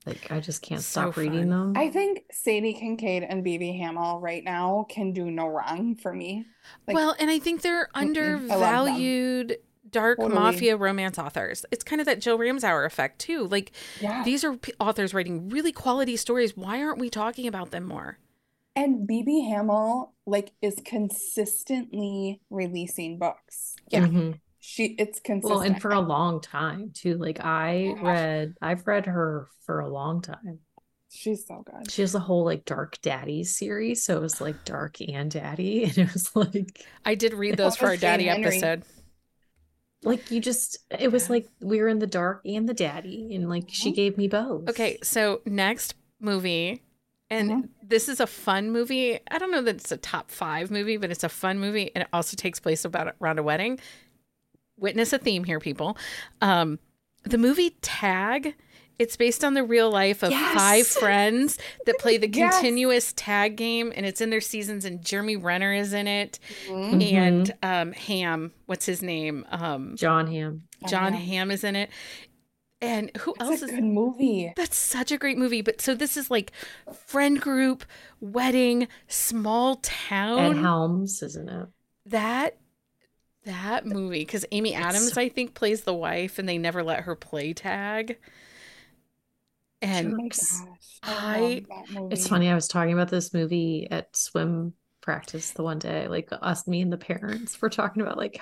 Like 0.07 0.31
I 0.31 0.41
just 0.41 0.63
can't 0.63 0.83
So 0.83 1.01
stop 1.03 1.17
reading 1.17 1.49
them. 1.49 1.73
I 1.77 1.89
think 1.91 2.25
Sadie 2.31 2.75
Kincaid 2.75 3.23
and 3.23 3.43
BB 3.45 3.79
Hamel 3.79 4.21
right 4.21 4.45
now 4.45 4.87
can 4.89 5.13
do 5.13 5.31
no 5.31 5.47
wrong 5.49 5.95
for 5.97 6.13
me. 6.13 6.45
Like, 6.87 6.95
well 6.95 7.15
and 7.19 7.31
i 7.31 7.39
think 7.39 7.63
they're 7.63 7.89
I 7.95 8.05
love 8.05 8.15
them. 8.15 8.37
undervalued 8.51 9.59
dark 9.95 10.19
Totally. 10.19 10.35
mafia 10.41 10.77
romance 10.77 11.19
authors 11.19 11.65
it's 11.71 11.85
kind 11.85 12.01
of 12.01 12.07
that 12.07 12.21
jill 12.21 12.37
ramsower 12.39 12.85
effect 12.85 13.19
too 13.21 13.47
like 13.49 13.73
yeah. 14.01 14.23
these 14.25 14.45
are 14.45 14.57
p- 14.57 14.73
authors 14.81 15.15
writing 15.15 15.49
really 15.49 15.73
quality 15.73 16.17
stories 16.17 16.57
why 16.57 16.83
aren't 16.83 16.99
we 16.99 17.09
talking 17.09 17.47
about 17.47 17.71
them 17.71 17.85
more 17.85 18.19
And 18.77 19.09
BB 19.09 19.49
Hamel 19.51 20.15
like 20.27 20.51
is 20.61 20.77
consistently 20.85 22.41
releasing 22.51 23.19
books. 23.19 23.77
Yeah, 23.91 24.07
Mhm. 24.07 24.41
she 24.59 24.97
it's 24.99 25.21
consistent. 25.21 25.45
Well, 25.61 25.61
and 25.61 25.81
for 25.81 25.93
a 25.93 26.01
long 26.01 26.41
time 26.41 26.91
too. 26.93 27.17
Like 27.17 27.39
I 27.45 27.95
Yeah. 27.95 28.03
read, 28.03 28.55
I've 28.61 28.85
read 28.87 29.07
her 29.07 29.49
for 29.65 29.79
a 29.81 29.89
long 29.89 30.23
time. 30.23 30.59
she's 31.09 31.47
so 31.47 31.63
good. 31.65 31.89
She 31.89 32.03
has 32.03 32.17
a 32.17 32.19
whole 32.19 32.45
like 32.45 32.65
Dark 32.65 33.01
Daddy 33.01 33.45
series, 33.45 34.03
so 34.05 34.17
it 34.17 34.21
was 34.21 34.41
like 34.41 34.65
Dark 34.65 35.01
and 35.01 35.31
Daddy, 35.31 35.85
and 35.89 35.97
it 35.99 36.13
was 36.13 36.35
like, 36.35 36.85
I 37.05 37.15
did 37.15 37.33
read 37.35 37.57
those 37.57 37.77
for 37.77 37.87
our 37.87 37.97
daddy 37.97 38.25
Henry? 38.25 38.57
episode. 38.57 38.83
Like 40.05 40.31
you 40.31 40.41
just, 40.41 40.79
it 40.99 41.11
was 41.11 41.29
like 41.31 41.49
we 41.61 41.81
were 41.81 41.89
in 41.89 41.99
the 41.99 42.07
dark 42.07 42.43
and 42.45 42.69
the 42.69 42.75
daddy, 42.75 43.35
and 43.35 43.49
like 43.49 43.65
she 43.69 43.91
Mhm. 43.91 43.95
gave 43.97 44.19
me 44.19 44.29
both. 44.29 44.69
Okay, 44.69 44.99
so 45.03 45.41
next 45.47 45.95
movie, 46.21 46.83
and 47.31 47.51
Mhm. 47.51 47.69
this 47.83 48.09
is 48.09 48.21
a 48.21 48.27
fun 48.27 48.71
movie. 48.71 49.19
I 49.31 49.39
don't 49.39 49.51
know 49.51 49.63
that 49.63 49.77
it's 49.77 49.93
a 49.93 49.97
top 49.97 50.31
five 50.31 50.71
movie, 50.71 50.97
but 50.97 51.11
it's 51.11 51.25
a 51.25 51.29
fun 51.29 51.59
movie, 51.59 51.91
and 51.95 52.03
it 52.03 52.09
also 52.13 52.37
takes 52.37 52.61
place 52.61 52.85
about 52.85 53.15
around 53.21 53.39
a 53.39 53.43
wedding. 53.43 53.79
Witness 54.77 55.13
a 55.13 55.19
theme 55.19 55.45
here, 55.45 55.61
people. 55.61 55.97
Um, 56.41 56.79
the 57.25 57.39
movie 57.39 57.71
Tag. 57.81 58.55
It's 58.99 59.17
based 59.17 59.43
on 59.45 59.55
the 59.55 59.65
real 59.65 59.91
life 59.91 60.23
of 60.23 60.33
five 60.33 60.87
friends 60.87 61.59
that 61.87 61.99
play 61.99 62.17
the 62.17 62.29
Yes. 62.33 62.55
continuous 62.55 63.13
tag 63.15 63.57
game, 63.57 63.93
and 63.95 64.07
it's 64.07 64.21
in 64.21 64.31
their 64.31 64.41
seasons. 64.41 64.85
And 64.85 65.05
Jeremy 65.05 65.37
Renner 65.37 65.73
is 65.73 65.93
in 65.93 66.07
it, 66.07 66.39
Mhm. 66.69 66.95
Mhm. 67.03 67.13
and 67.13 67.55
um, 67.63 67.93
Hamm, 67.93 68.53
what's 68.67 68.87
his 68.87 69.03
name? 69.03 69.45
Um, 69.51 69.97
Jon 69.97 70.27
Hamm. 70.29 70.63
Jon 70.87 71.13
Yeah. 71.15 71.19
Hamm 71.21 71.51
is 71.51 71.65
in 71.65 71.75
it. 71.77 71.91
And 72.81 73.11
who 73.19 73.35
else 73.41 73.55
It's 73.55 73.63
a 73.63 73.67
is 73.67 73.71
good 73.73 73.85
movie. 73.85 74.53
that's 74.57 74.77
such 74.77 75.11
a 75.11 75.17
great 75.17 75.39
movie. 75.39 75.63
But 75.63 75.81
so 75.81 75.95
this 75.95 76.17
is 76.19 76.31
like 76.31 76.53
friend 77.07 77.41
group, 77.41 77.85
wedding, 78.21 78.89
small 79.09 79.73
Ed 79.77 79.83
town. 79.83 80.59
Helms, 80.59 81.23
isn't 81.23 81.49
it? 81.49 81.69
that 82.07 82.59
That 83.47 83.85
movie, 83.87 84.21
because 84.21 84.45
Amy 84.53 84.75
Adams, 84.75 85.13
so- 85.13 85.21
I 85.21 85.29
think, 85.29 85.53
plays 85.55 85.83
the 85.83 85.93
wife, 85.95 86.39
and 86.39 86.49
they 86.49 86.57
never 86.59 86.83
let 86.83 87.01
her 87.01 87.15
play 87.15 87.53
tag. 87.53 88.19
Oh 89.85 89.89
And 89.89 90.17
my 90.17 90.29
gosh. 90.29 90.41
I- 91.03 91.41
love 91.41 91.69
that 91.69 91.91
movie. 92.01 92.15
It's 92.15 92.29
funny. 92.29 92.49
I 92.49 92.55
was 92.55 92.69
talking 92.69 92.93
about 92.95 93.09
this 93.11 93.35
movie 93.35 93.89
at 93.91 94.17
swim 94.17 94.75
practice 95.01 95.51
the 95.53 95.63
one 95.63 95.79
day. 95.79 96.09
Like 96.09 96.29
us, 96.33 96.67
me 96.67 96.81
and 96.81 96.93
the 96.93 96.97
parents 96.97 97.61
were 97.61 97.71
talking 97.71 98.03
about 98.03 98.17
like 98.17 98.41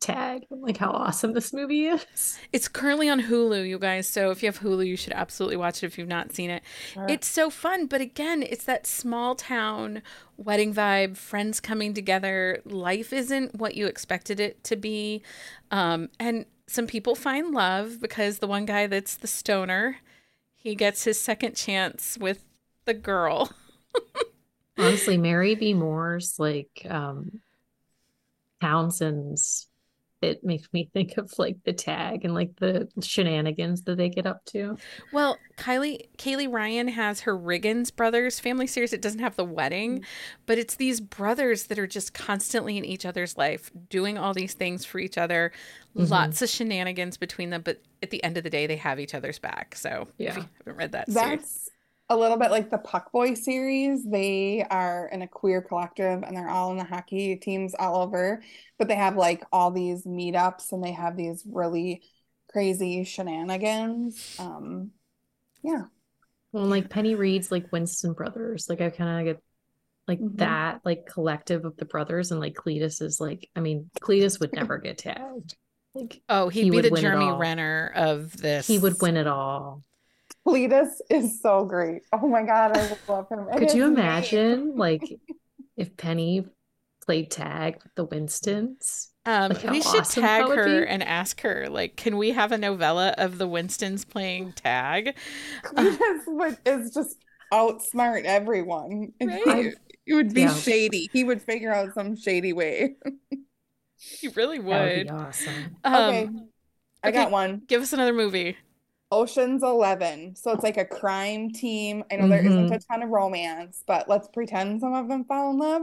tag 0.00 0.46
like 0.50 0.78
how 0.78 0.90
awesome 0.90 1.34
this 1.34 1.52
movie 1.52 1.84
is. 1.84 2.38
it's 2.54 2.68
currently 2.68 3.08
on 3.10 3.20
Hulu, 3.20 3.68
you 3.68 3.78
guys. 3.78 4.08
So 4.08 4.30
if 4.30 4.42
you 4.42 4.46
have 4.48 4.60
Hulu, 4.60 4.86
you 4.86 4.96
should 4.96 5.12
absolutely 5.12 5.58
watch 5.58 5.82
it 5.82 5.86
if 5.86 5.98
you've 5.98 6.08
not 6.08 6.32
seen 6.32 6.48
it. 6.50 6.62
Sure. 6.94 7.06
It's 7.08 7.26
so 7.28 7.50
fun, 7.50 7.86
but 7.86 8.00
again, 8.00 8.42
it's 8.42 8.64
that 8.64 8.86
small 8.86 9.34
town 9.34 10.02
wedding 10.38 10.72
vibe, 10.74 11.18
friends 11.18 11.60
coming 11.60 11.92
together. 11.92 12.60
Life 12.64 13.12
isn't 13.12 13.54
what 13.56 13.74
you 13.74 13.86
expected 13.86 14.40
it 14.40 14.64
to 14.64 14.74
be. 14.76 15.22
Um, 15.70 16.08
and 16.18 16.46
some 16.66 16.86
people 16.86 17.14
find 17.14 17.52
love 17.52 18.00
because 18.00 18.38
the 18.38 18.46
one 18.46 18.64
guy 18.64 18.86
that's 18.86 19.16
the 19.16 19.26
stoner, 19.26 19.98
he 20.60 20.74
gets 20.74 21.04
his 21.04 21.18
second 21.18 21.56
chance 21.56 22.18
with 22.20 22.44
the 22.84 22.94
girl. 22.94 23.50
Honestly, 24.78 25.16
Mary 25.16 25.54
B. 25.54 25.74
Moore's 25.74 26.38
like 26.38 26.86
um 26.88 27.40
Townsend's 28.60 29.66
it 30.22 30.44
makes 30.44 30.68
me 30.72 30.90
think 30.94 31.16
of 31.16 31.32
like 31.38 31.56
the 31.64 31.72
tag 31.72 32.24
and 32.24 32.34
like 32.34 32.54
the 32.56 32.88
shenanigans 33.00 33.82
that 33.82 33.96
they 33.96 34.08
get 34.08 34.26
up 34.26 34.44
to. 34.46 34.76
Well, 35.12 35.38
Kylie 35.56 36.08
Kaylee 36.16 36.52
Ryan 36.52 36.88
has 36.88 37.20
her 37.20 37.36
Riggins 37.36 37.94
brothers 37.94 38.38
family 38.40 38.66
series. 38.66 38.92
It 38.92 39.02
doesn't 39.02 39.20
have 39.20 39.36
the 39.36 39.44
wedding, 39.44 40.04
but 40.46 40.58
it's 40.58 40.76
these 40.76 41.00
brothers 41.00 41.64
that 41.68 41.78
are 41.78 41.86
just 41.86 42.14
constantly 42.14 42.76
in 42.76 42.84
each 42.84 43.04
other's 43.06 43.36
life, 43.36 43.70
doing 43.88 44.18
all 44.18 44.34
these 44.34 44.54
things 44.54 44.84
for 44.84 44.98
each 44.98 45.18
other. 45.18 45.52
Mhm. 45.96 46.08
Lots 46.10 46.42
of 46.42 46.48
shenanigans 46.48 47.16
between 47.16 47.50
them, 47.50 47.62
but 47.62 47.80
at 48.02 48.10
the 48.10 48.22
end 48.22 48.36
of 48.38 48.44
the 48.44 48.50
day, 48.50 48.66
they 48.66 48.76
have 48.76 49.00
each 49.00 49.14
other's 49.14 49.38
back. 49.38 49.74
So 49.74 50.08
if 50.18 50.36
Yeah. 50.36 50.36
you 50.36 50.48
haven't 50.58 50.76
read 50.76 50.92
that 50.92 51.10
series, 51.10 51.40
That's 51.40 51.69
a 52.10 52.16
little 52.16 52.36
bit 52.36 52.50
like 52.50 52.70
the 52.70 52.78
Puck 52.78 53.12
Boy 53.12 53.34
series. 53.34 54.04
They 54.04 54.66
are 54.68 55.08
in 55.12 55.22
a 55.22 55.28
queer 55.28 55.62
collective 55.62 56.22
and 56.22 56.36
they're 56.36 56.50
all 56.50 56.70
in 56.72 56.76
the 56.76 56.84
hockey 56.84 57.36
teams 57.36 57.74
all 57.78 58.02
over, 58.02 58.42
but 58.78 58.88
they 58.88 58.96
have 58.96 59.16
like 59.16 59.44
all 59.52 59.70
these 59.70 60.04
meetups 60.04 60.72
and 60.72 60.84
they 60.84 60.92
have 60.92 61.16
these 61.16 61.44
really 61.50 62.02
crazy 62.52 63.04
shenanigans. 63.04 64.36
Um, 64.38 64.90
yeah. 65.62 65.84
Well, 66.52 66.66
like 66.66 66.90
Penny 66.90 67.14
Reid's 67.14 67.50
like 67.52 67.70
Winston 67.72 68.12
Brothers. 68.12 68.66
Like 68.68 68.80
I 68.80 68.90
kind 68.90 69.20
of 69.28 69.34
get 69.36 69.42
like 70.08 70.18
Mhm. 70.18 70.38
that 70.38 70.80
like 70.84 71.06
collective 71.06 71.64
of 71.64 71.76
the 71.76 71.84
brothers 71.84 72.32
and 72.32 72.40
like 72.40 72.54
Cletus 72.54 73.00
is 73.00 73.20
like 73.20 73.48
I 73.54 73.60
mean 73.60 73.88
Cletus 74.00 74.40
would 74.40 74.52
never 74.52 74.78
get 74.78 74.98
tagged. 74.98 75.54
Like 75.94 76.20
oh, 76.28 76.48
he'd 76.48 76.64
he 76.64 76.70
be 76.70 76.76
would 76.76 76.84
the 76.92 77.00
Jeremy. 77.00 77.30
Renner 77.30 77.92
of 77.94 78.36
this. 78.36 78.66
he 78.66 78.78
would 78.80 79.00
win 79.00 79.16
it 79.16 79.28
all. 79.28 79.84
Cletus 80.46 80.88
is 81.10 81.40
so 81.40 81.64
great. 81.64 82.02
Oh 82.12 82.26
my 82.26 82.42
God, 82.42 82.76
I 82.76 82.96
love 83.08 83.28
him. 83.30 83.46
And 83.50 83.58
Could 83.58 83.74
you 83.74 83.84
his 83.84 83.90
name- 83.90 83.98
imagine 83.98 84.72
like 84.76 85.02
if 85.76 85.96
Penny 85.96 86.44
played 87.04 87.30
tag 87.30 87.78
with 87.82 87.94
the 87.94 88.04
Winstons? 88.04 89.08
Um, 89.26 89.50
Like, 89.50 89.62
how 89.62 89.72
we 89.72 89.82
should 89.82 90.00
awesome 90.00 90.22
tag 90.22 90.46
her 90.48 90.82
and 90.82 91.02
ask 91.02 91.42
her, 91.42 91.68
like, 91.68 91.96
can 91.96 92.16
we 92.16 92.30
have 92.30 92.52
a 92.52 92.58
novella 92.58 93.14
of 93.18 93.36
the 93.36 93.46
Winstons 93.46 94.04
playing 94.06 94.52
tag? 94.54 95.14
Cletus 95.64 96.22
would, 96.26 96.56
is 96.64 96.94
just 96.94 97.16
outsmart 97.52 98.24
everyone. 98.24 99.12
Right? 99.20 99.74
It 100.06 100.14
would 100.14 100.32
be 100.32 100.42
Yeah. 100.42 100.54
shady. 100.54 101.10
He 101.12 101.22
would 101.24 101.42
figure 101.42 101.72
out 101.72 101.92
some 101.94 102.16
shady 102.16 102.52
way. 102.54 102.96
He 103.98 104.28
really 104.28 104.56
That 104.58 104.64
would 104.64 104.96
would. 104.96 105.06
be 105.08 105.10
awesome. 105.10 105.76
Um, 105.84 105.94
Okay. 105.94 106.28
I 107.02 107.08
okay. 107.08 107.16
got 107.18 107.30
one. 107.30 107.62
Give 107.66 107.82
us 107.82 107.92
another 107.92 108.14
movie. 108.14 108.56
Ocean's 109.12 109.62
Eleven. 109.62 110.36
So 110.36 110.52
it's 110.52 110.62
like 110.62 110.76
a 110.76 110.84
crime 110.84 111.50
team. 111.50 112.04
I 112.10 112.16
know 112.16 112.28
there 112.28 112.44
isn't 112.46 112.70
a 112.72 112.78
ton 112.78 113.02
of 113.02 113.10
romance, 113.10 113.82
but 113.86 114.08
let's 114.08 114.28
pretend 114.28 114.80
some 114.80 114.94
of 114.94 115.08
them 115.08 115.24
fall 115.24 115.50
in 115.50 115.58
love. 115.58 115.82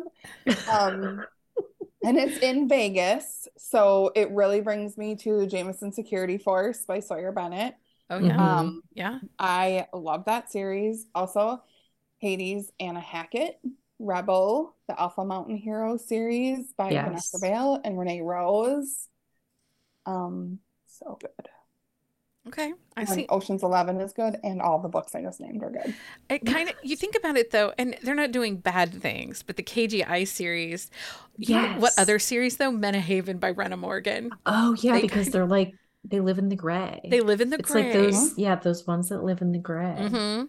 Um, 0.71 1.25
and 2.03 2.17
it's 2.17 2.37
in 2.39 2.67
Vegas. 2.69 3.47
So 3.57 4.11
it 4.15 4.31
really 4.31 4.61
brings 4.61 4.97
me 4.97 5.15
to 5.17 5.45
Jameson 5.47 5.91
Security 5.91 6.37
Force 6.37 6.85
by 6.85 6.99
Sawyer 7.01 7.31
Bennett. 7.31 7.75
Oh 8.09 8.19
yeah, 8.19 8.37
Mhm. 8.37 8.39
Um, 8.39 8.81
yeah. 8.93 9.19
I 9.39 9.87
love 9.93 10.25
that 10.25 10.49
series. 10.51 11.07
Also, 11.13 11.61
Hades, 12.19 12.71
Anna 12.79 13.01
Hackett, 13.01 13.59
Rebel, 13.99 14.75
the 14.87 14.99
Alpha 14.99 15.25
Mountain 15.25 15.57
Hero 15.57 15.97
series 15.97 16.71
by 16.73 16.91
Vanessa 17.03 17.37
Vale 17.39 17.81
and 17.83 17.99
Renee 17.99 18.21
Rose. 18.21 19.09
Um, 20.05 20.59
so 20.87 21.17
good. 21.19 21.49
Okay, 22.47 22.73
I 22.95 23.01
And 23.01 23.09
see. 23.09 23.25
Ocean's 23.29 23.63
Eleven 23.63 23.99
is 23.99 24.13
good, 24.13 24.37
and 24.43 24.61
all 24.61 24.79
the 24.79 24.87
books 24.89 25.13
I 25.15 25.21
just 25.21 25.39
named 25.39 25.63
are 25.63 25.69
good. 25.69 25.93
It 26.29 26.45
kind 26.45 26.69
of 26.69 26.75
you 26.81 26.95
think 26.95 27.15
about 27.15 27.37
it 27.37 27.51
though, 27.51 27.73
and 27.77 27.97
they're 28.03 28.15
not 28.15 28.31
doing 28.31 28.57
bad 28.57 28.93
things. 28.93 29.43
But 29.43 29.57
the 29.57 29.63
KGI 29.63 30.27
series, 30.27 30.89
yeah. 31.37 31.77
what 31.77 31.93
other 31.97 32.19
series 32.19 32.57
though? 32.57 32.71
Menahaven 32.71 33.39
by 33.39 33.53
Brenna 33.53 33.77
Morgan. 33.77 34.31
Oh 34.45 34.75
yeah, 34.79 34.93
They 34.93 35.01
because 35.01 35.25
kind- 35.25 35.33
they're 35.33 35.45
like 35.45 35.73
they 36.03 36.19
live 36.21 36.37
in 36.39 36.49
the 36.49 36.55
gray. 36.55 37.01
They 37.09 37.21
live 37.21 37.41
in 37.41 37.49
the 37.49 37.57
it's 37.59 37.69
gray. 37.71 37.83
like 37.83 37.93
those 37.93 38.37
yeah, 38.37 38.55
those 38.55 38.87
ones 38.87 39.09
that 39.09 39.23
live 39.23 39.41
in 39.41 39.51
the 39.51 39.59
gray. 39.59 39.95
Mm-hmm. 39.99 40.45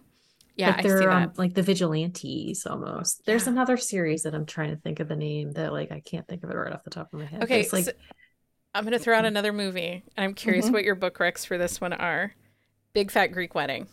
Yeah, 0.55 0.71
But 0.71 0.79
I 0.79 0.81
see 0.81 0.87
they're 0.89 1.11
um, 1.11 1.21
that. 1.21 1.37
like 1.39 1.53
the 1.53 1.61
vigilantes 1.63 2.65
almost. 2.65 3.25
There's 3.25 3.45
Yeah. 3.45 3.51
another 3.53 3.77
series 3.77 4.23
that 4.23 4.35
I'm 4.35 4.45
trying 4.45 4.71
to 4.71 4.75
think 4.81 4.99
of 4.99 5.07
the 5.07 5.15
name 5.15 5.51
that 5.53 5.71
like 5.73 5.91
I 5.91 6.01
can't 6.01 6.27
think 6.27 6.43
of 6.43 6.49
it 6.49 6.53
right 6.55 6.73
off 6.73 6.83
the 6.83 6.89
top 6.89 7.13
of 7.13 7.19
my 7.19 7.25
head. 7.25 7.43
Okay, 7.43 7.61
it's 7.61 7.73
like 7.73 7.85
so 7.85 7.91
I'm 8.73 8.83
gonna 8.83 8.99
throw 8.99 9.15
out 9.17 9.25
another 9.25 9.51
movie, 9.51 10.03
and 10.15 10.23
I'm 10.23 10.33
curious 10.33 10.67
Mhm. 10.67 10.73
what 10.73 10.83
your 10.83 10.95
book 10.95 11.17
recs 11.17 11.45
for 11.45 11.57
this 11.57 11.81
one 11.81 11.93
are. 11.93 12.35
Big 12.93 13.11
Fat 13.11 13.27
Greek 13.27 13.55
Wedding. 13.55 13.87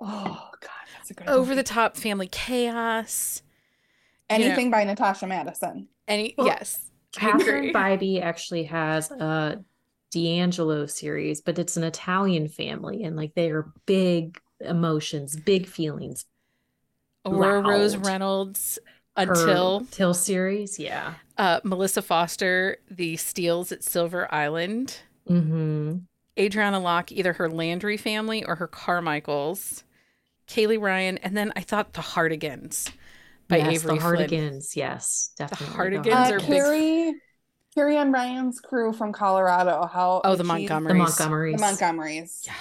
Oh 0.00 0.50
God, 0.60 0.70
that's 0.96 1.10
a 1.10 1.14
good 1.14 1.28
Over 1.28 1.40
movie. 1.50 1.54
the 1.56 1.62
top 1.64 1.96
family 1.96 2.28
chaos. 2.28 3.42
you 4.30 4.38
know- 4.38 4.44
Anything 4.44 4.70
by 4.70 4.84
Natasha 4.84 5.26
Madison. 5.26 5.88
Any 6.06 6.34
Well, 6.36 6.46
yes. 6.46 6.90
I 7.18 7.30
agree. 7.30 7.40
Catherine 7.72 7.72
Bybee 7.72 8.20
actually 8.22 8.64
has 8.64 9.10
a 9.10 9.64
D'Angelo 10.10 10.86
series, 10.86 11.40
but 11.40 11.58
it's 11.58 11.76
an 11.78 11.84
Italian 11.84 12.46
family 12.48 13.02
and 13.04 13.16
like 13.16 13.34
they 13.34 13.50
are 13.50 13.72
big 13.86 14.38
emotions, 14.60 15.34
big 15.34 15.66
feelings. 15.66 16.26
Aurora 17.24 17.62
Rose. 17.62 17.96
Reynolds 17.96 18.78
Her 19.26 19.78
until 19.78 20.14
series, 20.14 20.78
yeah. 20.78 21.14
uh, 21.36 21.60
Melissa 21.64 22.02
Foster, 22.02 22.78
the 22.90 23.16
Steels 23.16 23.72
at 23.72 23.82
Silver 23.82 24.32
Island. 24.32 25.00
Mm-hmm. 25.28 25.96
Adriana 26.38 26.78
Locke, 26.78 27.10
either 27.10 27.32
her 27.32 27.48
Landry 27.50 27.96
family 27.96 28.44
or 28.44 28.54
her 28.56 28.68
Carmichaels. 28.68 29.82
Kaylee 30.46 30.80
Ryan, 30.80 31.18
and 31.18 31.36
then 31.36 31.52
I 31.56 31.60
thought 31.60 31.92
the 31.94 32.00
Hartigans 32.00 32.90
by 33.48 33.58
yes, 33.58 33.84
Avery 33.84 33.94
the 33.96 34.00
Flynn. 34.00 34.28
Hartigans, 34.30 34.76
yes, 34.76 35.30
definitely. 35.36 35.66
The 35.66 35.72
Hartigans 36.10 36.30
Uh, 36.30 36.34
are 36.34 36.38
big- 36.38 36.46
Carrie, 36.46 37.14
Carrie 37.74 37.96
Ann 37.96 38.12
Ryan's 38.12 38.60
crew 38.60 38.92
from 38.92 39.12
Colorado. 39.12 39.86
How 39.92 40.22
Oh, 40.24 40.36
the 40.36 40.44
like, 40.44 40.60
she's- 40.60 40.68
the 40.70 40.74
Montgomerys. 40.74 40.96
Montgomerys. 41.18 41.56
The 41.56 41.62
Montgomerys. 41.62 42.46
Yeah. 42.46 42.52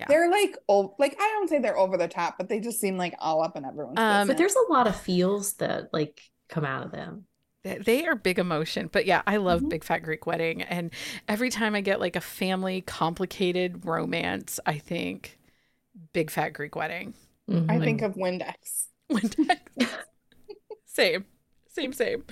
Yeah. 0.00 0.06
They're 0.08 0.30
like 0.30 0.56
oh, 0.68 0.94
like 0.98 1.14
I 1.20 1.28
don't 1.28 1.48
say 1.48 1.58
they're 1.60 1.78
over 1.78 1.96
the 1.96 2.08
top, 2.08 2.36
but 2.38 2.48
they 2.48 2.58
just 2.60 2.80
seem 2.80 2.96
like 2.96 3.14
all 3.18 3.42
up 3.42 3.56
in 3.56 3.64
everyone's 3.64 3.98
Um, 3.98 4.26
But 4.26 4.36
there's 4.38 4.56
a 4.56 4.72
lot 4.72 4.86
of 4.86 4.96
feels 5.00 5.54
that 5.54 5.92
like 5.92 6.20
come 6.48 6.64
out 6.64 6.84
of 6.84 6.90
them. 6.92 7.26
They- 7.62 7.78
They 7.78 8.06
are 8.06 8.14
big 8.16 8.38
emotion, 8.38 8.88
but 8.90 9.04
yeah, 9.04 9.20
I 9.26 9.36
love 9.36 9.60
Mhm. 9.60 9.68
Big 9.68 9.84
Fat 9.84 9.98
Greek 9.98 10.26
Wedding. 10.26 10.62
And 10.62 10.90
every 11.28 11.50
time 11.50 11.74
I 11.74 11.82
get 11.82 12.00
like 12.00 12.16
a 12.16 12.20
family 12.22 12.80
complicated 12.80 13.84
romance, 13.84 14.58
I 14.64 14.78
think 14.78 15.38
Big 16.14 16.30
Fat 16.30 16.50
Greek 16.54 16.74
Wedding. 16.74 17.12
I 17.48 17.52
Mhm. 17.52 17.84
think 17.84 18.02
of 18.02 18.14
Windex. 18.14 18.86
Windex 19.12 19.58
same, 20.86 21.24
same, 21.68 21.92
same. 21.92 22.24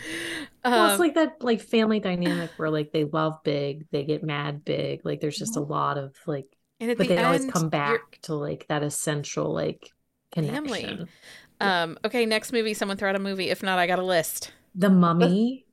well, 0.64 0.84
Um, 0.86 0.90
it's 0.92 1.00
like 1.00 1.14
that 1.14 1.42
like 1.42 1.60
family 1.60 2.00
dynamic 2.00 2.50
where 2.56 2.70
like 2.70 2.92
they 2.92 3.04
love 3.04 3.38
big, 3.44 3.86
they 3.90 4.04
get 4.04 4.22
mad 4.24 4.64
big. 4.64 5.04
Like 5.04 5.20
there's 5.20 5.38
just 5.38 5.56
a 5.56 5.60
lot 5.60 5.98
of 5.98 6.14
like 6.26 6.46
and 6.80 6.90
at 6.90 6.98
but 6.98 7.08
the 7.08 7.08
they 7.08 7.22
always 7.22 7.44
come 7.44 7.68
back 7.68 8.18
to 8.22 8.34
like 8.34 8.66
that 8.68 8.82
essential 8.82 9.52
like 9.52 9.92
Family. 10.46 11.00
connection. 11.00 11.08
Um, 11.60 11.98
okay, 12.04 12.26
next 12.26 12.52
movie. 12.52 12.74
Someone 12.74 12.96
throw 12.96 13.10
out 13.10 13.16
a 13.16 13.20
movie. 13.20 13.50
If 13.50 13.62
not, 13.62 13.78
I 13.78 13.86
got 13.86 13.98
a 13.98 14.04
list. 14.04 14.52
The 14.74 14.88
Mummy, 14.88 15.66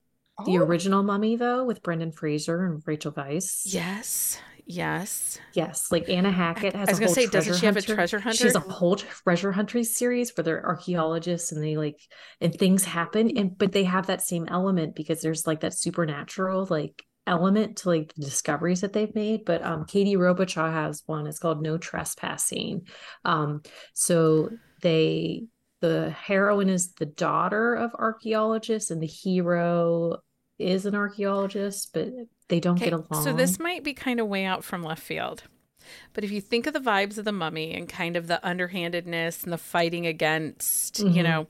the 0.43 0.57
Oh, 0.57 0.57
original 0.57 1.01
Mummy 1.01 1.37
though, 1.37 1.63
with 1.63 1.81
Brendan 1.81 2.11
Fraser 2.11 2.65
and 2.65 2.83
Rachel 2.85 3.13
Weisz. 3.13 3.61
Yes, 3.63 4.39
yes. 4.65 5.39
Yes, 5.53 5.89
like 5.91 6.09
Anna 6.09 6.31
Hackett 6.31 6.75
has 6.75 6.87
I 6.87 6.91
was 6.91 6.99
a 6.99 6.99
gonna 6.99 7.07
whole 7.07 7.15
say, 7.15 7.27
doesn't 7.27 7.53
treasure 7.53 7.53
she 7.53 7.65
have 7.65 7.77
a 7.77 7.81
treasure 7.81 8.19
hunter? 8.19 8.37
She 8.37 8.47
has 8.47 8.55
a 8.55 8.59
whole 8.59 8.95
treasure 8.97 9.51
hunter 9.53 9.83
series 9.83 10.35
where 10.35 10.43
they're 10.43 10.65
archaeologists 10.65 11.51
and 11.51 11.63
they 11.63 11.77
like 11.77 11.99
and 12.41 12.53
things 12.53 12.83
happen 12.83 13.37
and 13.37 13.57
but 13.57 13.71
they 13.71 13.85
have 13.85 14.07
that 14.07 14.21
same 14.21 14.47
element 14.49 14.95
because 14.95 15.21
there's 15.21 15.47
like 15.47 15.61
that 15.61 15.73
supernatural 15.73 16.67
like 16.69 17.03
element 17.27 17.77
to 17.77 17.89
like 17.89 18.13
the 18.15 18.23
discoveries 18.23 18.81
that 18.81 18.93
they've 18.93 19.13
made. 19.15 19.45
But 19.45 19.63
um 19.63 19.85
Katie 19.85 20.15
Robichaud 20.15 20.71
has 20.71 21.03
one. 21.05 21.27
It's 21.27 21.39
called 21.39 21.61
No 21.61 21.77
Trespassing. 21.77 22.87
Um 23.23 23.61
so 23.93 24.49
they 24.81 25.45
the 25.81 26.09
heroine 26.11 26.69
is 26.69 26.93
the 26.93 27.05
daughter 27.05 27.75
of 27.75 27.93
archaeologists 27.95 28.91
and 28.91 29.01
the 29.01 29.07
hero 29.07 30.17
is 30.57 30.85
an 30.85 30.95
archaeologist, 30.95 31.93
but 31.93 32.09
they 32.47 32.59
don't 32.59 32.77
Okay, 32.77 32.85
get 32.85 32.93
along. 32.93 33.23
so 33.23 33.33
this 33.33 33.59
might 33.59 33.83
be 33.83 33.93
kind 33.93 34.19
of 34.19 34.27
way 34.27 34.45
out 34.45 34.63
from 34.63 34.83
left 34.83 35.03
field. 35.03 35.43
But 36.13 36.23
if 36.23 36.31
you 36.31 36.41
think 36.41 36.65
of 36.65 36.73
the 36.73 36.79
vibes 36.79 37.17
of 37.17 37.25
the 37.25 37.31
mummy 37.31 37.73
and 37.73 37.87
kind 37.87 38.15
of 38.15 38.27
the 38.27 38.43
underhandedness 38.47 39.43
and 39.43 39.53
the 39.53 39.57
fighting 39.57 40.07
against, 40.07 40.99
you 40.99 41.21
Mhm. 41.21 41.23
know, 41.23 41.47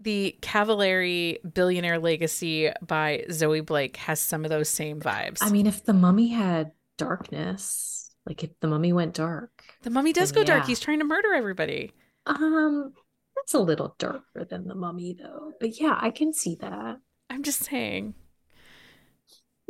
the 0.00 0.36
Cavalieri 0.42 1.38
Billionaire 1.54 1.98
Legacy 1.98 2.70
by 2.86 3.24
Zoe 3.30 3.60
Blake 3.60 3.96
has 3.96 4.20
some 4.20 4.44
of 4.44 4.50
those 4.50 4.68
same 4.68 5.00
vibes. 5.00 5.38
I 5.40 5.50
mean, 5.50 5.66
if 5.66 5.84
the 5.84 5.92
mummy 5.94 6.28
had 6.28 6.72
darkness, 6.98 8.10
like 8.26 8.44
if 8.44 8.50
the 8.60 8.68
mummy 8.68 8.92
went 8.92 9.14
dark, 9.14 9.50
the 9.82 9.90
mummy 9.90 10.12
does 10.12 10.32
go 10.32 10.44
dark. 10.44 10.66
He's 10.66 10.80
trying 10.80 10.98
to 10.98 11.04
murder 11.04 11.32
everybody. 11.34 11.92
um, 12.26 12.92
that's 13.36 13.54
a 13.54 13.58
little 13.58 13.94
darker 13.98 14.44
than 14.44 14.66
the 14.68 14.74
mummy, 14.74 15.16
though. 15.18 15.52
But 15.60 15.80
yeah, 15.80 15.96
I 16.00 16.10
can 16.10 16.32
see 16.32 16.56
that. 16.60 16.98
I'm 17.30 17.42
just 17.42 17.64
saying. 17.64 18.14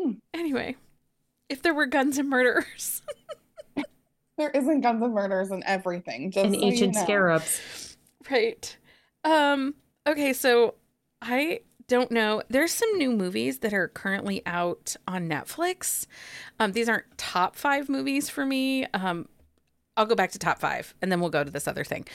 Hmm. 0.00 0.12
Anyway, 0.34 0.76
if 1.48 1.62
there 1.62 1.74
were 1.74 1.86
guns 1.86 2.18
and 2.18 2.28
murderers. 2.28 3.02
There 4.38 4.50
isn't 4.50 4.82
guns 4.82 5.02
and 5.02 5.14
murders 5.14 5.50
and 5.50 5.62
everything. 5.64 6.30
Just 6.30 6.44
And 6.44 6.54
so 6.54 6.60
you 6.60 6.66
ancient 6.66 6.94
know. 6.94 7.02
scarabs. 7.04 7.96
Right. 8.30 8.76
Um 9.24 9.74
okay, 10.06 10.32
so 10.32 10.74
I 11.22 11.60
don't 11.88 12.10
know. 12.10 12.42
There's 12.48 12.72
some 12.72 12.96
new 12.98 13.10
movies 13.12 13.60
that 13.60 13.72
are 13.72 13.88
currently 13.88 14.42
out 14.46 14.96
on 15.06 15.28
Netflix. 15.28 16.06
Um 16.58 16.72
these 16.72 16.88
aren't 16.88 17.16
top 17.16 17.56
5 17.56 17.88
movies 17.88 18.28
for 18.28 18.44
me. 18.44 18.86
Um 18.86 19.28
I'll 19.96 20.06
go 20.06 20.14
back 20.14 20.32
to 20.32 20.38
top 20.38 20.58
5 20.58 20.94
and 21.00 21.10
then 21.10 21.20
we'll 21.20 21.30
go 21.30 21.44
to 21.44 21.50
this 21.50 21.68
other 21.68 21.84
thing. 21.84 22.06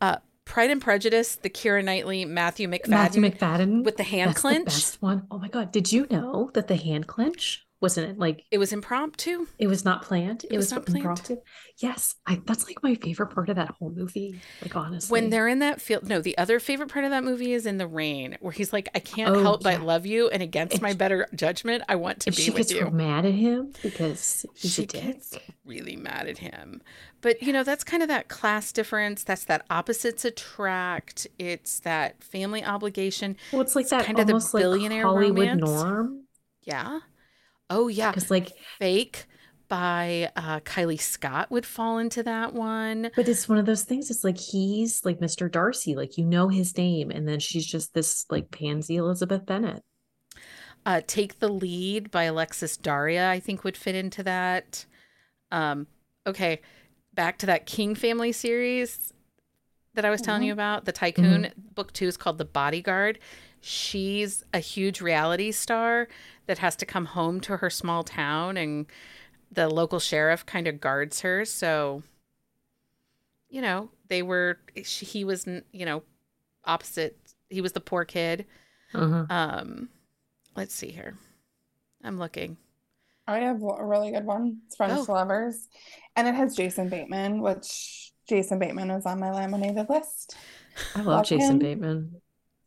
Uh 0.00 0.16
Pride 0.44 0.70
and 0.70 0.80
Prejudice, 0.80 1.36
the 1.36 1.50
Keira 1.50 1.84
Knightley, 1.84 2.24
Matthew 2.24 2.68
Macfadyen, 2.68 2.88
Matthew 2.88 3.22
Macfadyen 3.22 3.84
with 3.84 3.98
the 3.98 4.02
hand 4.02 4.30
that's 4.30 4.40
clench. 4.40 4.64
The 4.64 4.70
best 4.70 5.02
one. 5.02 5.26
Oh 5.30 5.38
my 5.38 5.48
god! 5.48 5.72
Did 5.72 5.92
you 5.92 6.06
know 6.10 6.50
that 6.54 6.68
the 6.68 6.76
hand 6.76 7.06
clench 7.06 7.66
wasn't 7.80 8.10
it 8.10 8.18
like 8.18 8.44
It 8.50 8.58
was 8.58 8.72
impromptu. 8.72 9.46
it 9.58 9.66
was 9.66 9.84
not 9.84 10.02
planned? 10.02 10.44
It, 10.50 10.56
was 10.56 10.66
was, 10.66 10.72
not 10.72 10.86
planned. 10.86 11.04
impromptu. 11.04 11.36
Yes, 11.78 12.14
I. 12.26 12.40
That's 12.46 12.66
like 12.66 12.82
my 12.82 12.94
favorite 12.96 13.28
part 13.28 13.48
of 13.48 13.56
that 13.56 13.70
whole 13.78 13.90
movie. 13.90 14.40
Like 14.60 14.76
honestly, 14.76 15.12
When 15.12 15.30
they're 15.30 15.48
in 15.48 15.60
that 15.60 15.80
field, 15.80 16.06
no, 16.08 16.20
the 16.20 16.36
other 16.38 16.60
favorite 16.60 16.90
part 16.90 17.04
of 17.04 17.10
that 17.12 17.24
movie 17.24 17.52
is 17.52 17.66
in 17.66 17.78
the 17.78 17.86
rain, 17.86 18.36
where 18.40 18.52
he's 18.52 18.72
like, 18.72 18.88
"I 18.94 18.98
can't 19.00 19.34
Oh, 19.34 19.42
help 19.42 19.62
but 19.62 19.82
love 19.82 20.06
you, 20.06 20.28
and 20.28 20.42
against 20.42 20.74
If 20.74 20.82
my 20.82 20.92
better 20.92 21.28
judgment, 21.34 21.82
I 21.88 21.96
want 21.96 22.20
to 22.20 22.32
be 22.32 22.42
she 22.42 22.50
with 22.50 22.70
you." 22.70 22.90
mad 22.90 23.24
at 23.24 23.34
him 23.34 23.72
because 23.82 24.44
he's 24.54 24.74
she 24.74 24.82
a 24.82 24.86
dick. 24.86 25.02
gets 25.02 25.38
really 25.64 25.96
mad 25.96 26.26
at 26.28 26.38
him. 26.38 26.82
But 27.20 27.42
you 27.42 27.52
know, 27.52 27.62
that's 27.64 27.84
kind 27.84 28.02
of 28.02 28.08
that 28.08 28.28
class 28.28 28.72
difference. 28.72 29.24
That's 29.24 29.44
that 29.44 29.64
opposites 29.70 30.24
attract. 30.24 31.26
It's 31.38 31.80
that 31.80 32.22
family 32.22 32.64
obligation. 32.64 33.36
Well, 33.50 33.62
it's 33.62 33.74
like 33.76 33.86
It's 33.86 33.90
that 33.90 34.04
kind 34.04 34.18
of 34.18 34.26
the 34.26 34.34
almost 34.34 34.54
like 34.54 34.62
billionaire 34.62 35.02
Hollywood 35.02 35.52
romance. 35.52 35.60
norm. 35.60 36.24
Yeah. 36.62 37.00
Oh 37.70 37.88
yeah. 37.88 38.10
Because 38.10 38.30
like, 38.30 38.52
Fake 38.78 39.26
by 39.68 40.30
uh, 40.34 40.60
Kylie 40.60 41.00
Scott 41.00 41.50
would 41.50 41.66
fall 41.66 41.98
into 41.98 42.22
that 42.22 42.54
one. 42.54 43.10
but 43.14 43.28
it's 43.28 43.48
one 43.48 43.58
of 43.58 43.66
those 43.66 43.84
things. 43.84 44.10
It's 44.10 44.24
like 44.24 44.38
he's 44.38 45.04
like 45.04 45.20
Mr. 45.20 45.50
Darcy, 45.50 45.94
like 45.94 46.16
you 46.16 46.24
know 46.24 46.48
his 46.48 46.76
name, 46.78 47.10
and 47.10 47.28
then 47.28 47.38
she's 47.38 47.66
just 47.66 47.92
this 47.92 48.24
like 48.30 48.50
pansy 48.50 48.96
Elizabeth 48.96 49.44
Bennet. 49.44 49.82
Uh, 50.86 51.02
Take 51.06 51.38
the 51.38 51.48
Lead 51.50 52.10
by 52.10 52.22
Alexis 52.24 52.78
Daria, 52.78 53.28
I 53.30 53.40
think 53.40 53.62
would 53.64 53.76
fit 53.76 53.94
into 53.94 54.22
that. 54.22 54.86
Um, 55.50 55.86
okay, 56.26 56.60
back 57.12 57.36
to 57.38 57.46
that 57.46 57.66
King 57.66 57.94
family 57.94 58.32
series 58.32 59.12
that 59.94 60.06
I 60.06 60.10
was 60.10 60.22
telling 60.22 60.42
Mhm. 60.42 60.46
you 60.46 60.52
about. 60.54 60.84
The 60.86 60.92
Tycoon 60.92 61.52
book 61.74 61.92
two 61.92 62.06
is 62.06 62.16
called 62.16 62.38
The 62.38 62.44
Bodyguard. 62.46 63.18
She's 63.60 64.44
a 64.54 64.58
huge 64.60 65.00
reality 65.00 65.50
star 65.52 66.08
that 66.46 66.58
has 66.58 66.76
to 66.76 66.86
come 66.86 67.06
home 67.06 67.40
to 67.42 67.58
her 67.58 67.70
small 67.70 68.02
town, 68.04 68.56
and 68.56 68.86
the 69.50 69.68
local 69.68 69.98
sheriff 69.98 70.44
kind 70.46 70.66
of 70.66 70.80
guards 70.80 71.20
her. 71.22 71.44
So, 71.44 72.02
you 73.48 73.60
know, 73.62 73.90
they 74.08 74.22
were, 74.22 74.58
she, 74.84 75.06
he 75.06 75.24
was, 75.24 75.46
you 75.46 75.84
know, 75.86 76.02
opposite. 76.64 77.16
He 77.48 77.60
was 77.60 77.72
the 77.72 77.80
poor 77.80 78.04
kid. 78.04 78.46
Uh-huh. 78.94 79.26
Um, 79.30 79.88
let's 80.56 80.74
see 80.74 80.90
here. 80.90 81.14
I'm 82.04 82.18
looking. 82.18 82.56
I 83.26 83.40
have 83.40 83.62
a 83.62 83.84
really 83.84 84.10
good 84.10 84.24
one. 84.24 84.58
It's 84.66 84.76
Friends 84.76 85.00
Oh. 85.00 85.04
to 85.06 85.12
Lovers. 85.12 85.68
And 86.16 86.26
it 86.28 86.34
has 86.34 86.56
Jason 86.56 86.88
Bateman, 86.88 87.42
which 87.42 88.12
Jason 88.28 88.58
Bateman 88.58 88.90
is 88.90 89.04
on 89.04 89.20
my 89.20 89.30
laminated 89.30 89.88
list. 89.90 90.36
I 90.94 90.98
love 90.98 91.06
love 91.06 91.26
Jason 91.26 91.52
him. 91.52 91.58
Bateman. 91.58 92.20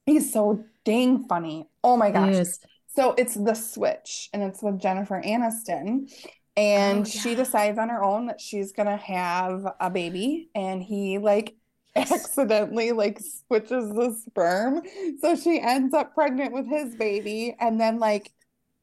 He's 0.06 0.32
so 0.32 0.64
dang 0.86 1.28
funny. 1.28 1.68
Oh 1.84 1.98
my 1.98 2.12
gosh. 2.12 2.34
is. 2.36 2.60
So 2.96 3.14
it's 3.18 3.36
The 3.36 3.54
Switch, 3.54 4.30
and 4.34 4.44
it's 4.44 4.62
with 4.62 4.80
Jennifer 4.80 5.22
Aniston. 5.26 6.12
And 6.58 7.02
Oh, 7.02 7.10
she 7.10 7.36
decides 7.36 7.80
on 7.80 7.88
her 7.90 8.04
own 8.04 8.26
that 8.28 8.42
she's 8.42 8.74
gonna 8.74 8.98
have 8.98 9.66
a 9.80 9.90
baby, 9.90 10.50
and 10.54 10.84
he 10.84 11.18
like 11.18 11.56
Yes. 11.96 12.12
accidentally 12.12 12.92
like 12.94 13.20
switches 13.20 13.90
the 13.90 14.16
sperm. 14.26 14.82
So 15.20 15.36
she 15.36 15.60
ends 15.60 15.94
up 15.94 16.14
pregnant 16.14 16.54
with 16.54 16.68
his 16.68 16.96
baby, 16.96 17.56
and 17.60 17.80
then 17.80 18.00
like 18.00 18.32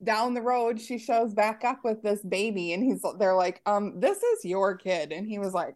down 0.02 0.34
the 0.34 0.42
road, 0.42 0.80
she 0.80 0.98
shows 0.98 1.34
back 1.34 1.64
up 1.64 1.80
with 1.84 2.02
this 2.02 2.22
baby, 2.22 2.72
and 2.72 2.82
he's 2.82 3.04
they're 3.18 3.34
like, 3.34 3.60
um, 3.66 4.00
this 4.00 4.22
is 4.22 4.44
your 4.44 4.76
kid. 4.76 5.12
And 5.12 5.26
he 5.26 5.38
was 5.38 5.52
like, 5.54 5.74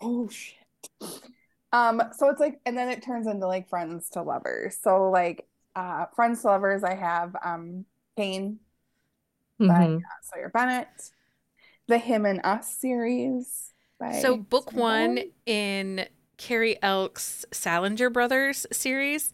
Oh 0.00 0.28
shit. 0.28 0.56
Um, 1.72 2.02
so 2.16 2.30
it's 2.30 2.40
like, 2.40 2.60
and 2.66 2.76
then 2.78 2.88
it 2.88 3.02
turns 3.02 3.26
into 3.26 3.46
like 3.46 3.68
friends 3.68 4.10
to 4.10 4.22
lovers. 4.22 4.78
So 4.82 5.10
like 5.10 5.46
uh 5.76 6.06
friends 6.16 6.42
to 6.42 6.48
lovers, 6.48 6.82
I 6.84 6.94
have 6.94 7.36
um 7.44 7.84
Kane 8.16 8.60
by 9.66 9.84
Mhm. 9.84 10.04
uh, 10.04 10.22
Sawyer 10.22 10.50
Bennett, 10.52 10.88
the 11.88 11.98
Him 11.98 12.26
and 12.26 12.40
Us 12.44 12.76
series. 12.78 13.72
By 14.00 14.08
So, 14.10 14.36
book 14.36 14.72
one 14.72 15.18
Bennett. 15.18 15.32
in 15.46 16.06
Carrie 16.36 16.78
Elk's 16.82 17.44
Salinger 17.52 18.10
Brothers 18.10 18.66
series, 18.72 19.32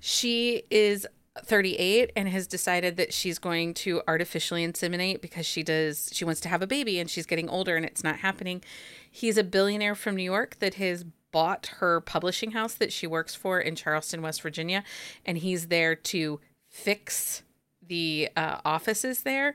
she 0.00 0.62
is 0.70 1.06
38 1.44 2.10
and 2.16 2.28
has 2.28 2.46
decided 2.46 2.96
that 2.96 3.12
she's 3.12 3.38
going 3.38 3.72
to 3.74 4.02
artificially 4.08 4.66
inseminate 4.66 5.20
because 5.20 5.46
she 5.46 5.62
does 5.62 6.10
she 6.12 6.24
wants 6.24 6.40
to 6.42 6.48
have 6.48 6.62
a 6.62 6.66
baby 6.66 6.98
and 6.98 7.08
she's 7.08 7.26
getting 7.26 7.48
older 7.48 7.76
and 7.76 7.86
it's 7.86 8.04
not 8.04 8.16
happening. 8.18 8.62
He's 9.10 9.38
a 9.38 9.44
billionaire 9.44 9.94
from 9.94 10.16
New 10.16 10.24
York 10.24 10.58
that 10.60 10.74
has 10.74 11.04
bought 11.32 11.66
her 11.78 12.00
publishing 12.00 12.52
house 12.52 12.74
that 12.74 12.92
she 12.92 13.06
works 13.06 13.34
for 13.34 13.60
in 13.60 13.76
Charleston, 13.76 14.22
West 14.22 14.42
Virginia, 14.42 14.82
and 15.24 15.38
he's 15.38 15.68
there 15.68 15.94
to 15.94 16.40
fix 16.68 17.42
the 17.86 18.28
uh, 18.36 18.60
offices 18.64 19.22
there. 19.22 19.54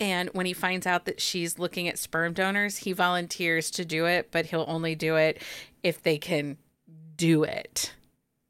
And 0.00 0.28
when 0.32 0.44
he 0.46 0.52
finds 0.52 0.86
out 0.86 1.04
that 1.04 1.20
she's 1.20 1.58
looking 1.58 1.88
at 1.88 1.98
sperm 1.98 2.32
donors, 2.32 2.78
he 2.78 2.92
volunteers 2.92 3.70
to 3.72 3.84
do 3.84 4.06
it, 4.06 4.30
but 4.32 4.46
he'll 4.46 4.64
only 4.68 4.94
do 4.94 5.16
it 5.16 5.40
if 5.82 6.02
they 6.02 6.18
can 6.18 6.58
do 7.16 7.44
it. 7.44 7.92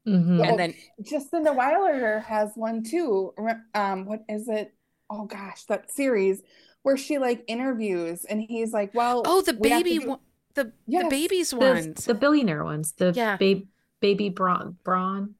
Mhm. 0.07 0.39
Oh, 0.39 0.43
And 0.43 0.59
then 0.59 0.73
Jacinda 1.01 1.55
Weiler 1.55 2.19
has 2.19 2.51
one 2.55 2.83
too. 2.83 3.33
Um, 3.73 4.05
what 4.05 4.23
is 4.27 4.47
it? 4.47 4.73
Oh 5.09 5.25
gosh, 5.25 5.63
that 5.65 5.91
series 5.91 6.41
where 6.83 6.97
she 6.97 7.17
like 7.19 7.43
interviews 7.47 8.25
and 8.25 8.41
he's 8.41 8.71
like, 8.73 8.93
Well, 8.93 9.23
oh, 9.25 9.41
the 9.41 9.55
we 9.59 9.69
have 9.69 9.79
to 9.79 9.83
baby 9.83 9.99
do- 10.05 10.19
one, 10.55 10.73
the 10.87 11.03
the 11.03 11.09
babies 11.09 11.49
The, 11.51 11.57
ones. 11.57 12.05
the 12.05 12.13
billionaire 12.13 12.63
ones, 12.63 12.93
the 12.93 13.11
Yeah. 13.15 13.37
babe, 13.37 13.67
baby 14.01 14.29
brawn, 14.29 14.77
brawn. 14.83 15.35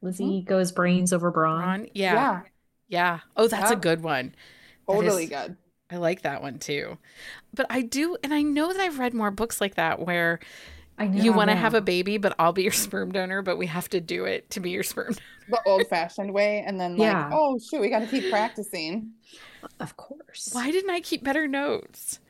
Lizzie 0.00 0.42
goes 0.42 0.72
brains 0.72 1.12
over 1.12 1.30
brawn. 1.30 1.60
Ron, 1.60 1.86
yeah, 1.94 2.14
yeah, 2.14 2.40
yeah. 2.88 3.20
Oh, 3.36 3.46
that's 3.48 3.70
a 3.70 3.76
good 3.76 4.02
one. 4.02 4.34
That 4.88 4.94
totally 4.94 5.24
is- 5.24 5.30
good. 5.30 5.56
I 5.90 5.96
like 5.96 6.22
that 6.22 6.40
one 6.42 6.58
too. 6.58 6.96
But 7.54 7.66
I 7.70 7.82
do, 7.82 8.16
and 8.24 8.32
I 8.32 8.42
know 8.42 8.72
that 8.72 8.80
I've 8.80 8.98
read 8.98 9.12
more 9.14 9.30
books 9.30 9.60
like 9.60 9.74
that 9.74 10.00
where 10.00 10.40
I 10.98 11.04
you 11.04 11.32
want 11.34 11.50
to 11.50 11.56
have 11.56 11.74
a 11.74 11.80
baby, 11.82 12.16
but 12.16 12.34
I'll 12.38 12.52
be 12.54 12.62
your 12.62 12.72
sperm 12.72 13.12
donor, 13.12 13.42
but 13.42 13.58
we 13.58 13.66
have 13.66 13.88
to 13.90 14.00
do 14.00 14.24
it 14.24 14.50
to 14.50 14.60
be 14.60 14.70
your 14.70 14.82
sperm. 14.82 15.14
The 15.48 15.60
old 15.66 15.88
fashioned 15.88 16.32
way, 16.32 16.62
and 16.64 16.80
then 16.80 16.92
like, 16.96 17.06
Yeah. 17.06 17.28
oh 17.32 17.58
shoot, 17.58 17.80
we 17.80 17.90
gotta 17.90 18.06
keep 18.06 18.30
practicing. 18.30 19.10
Of 19.80 19.96
course. 19.96 20.50
Why 20.52 20.70
didn't 20.70 20.90
I 20.90 21.00
keep 21.00 21.24
better 21.24 21.46
notes? 21.48 22.20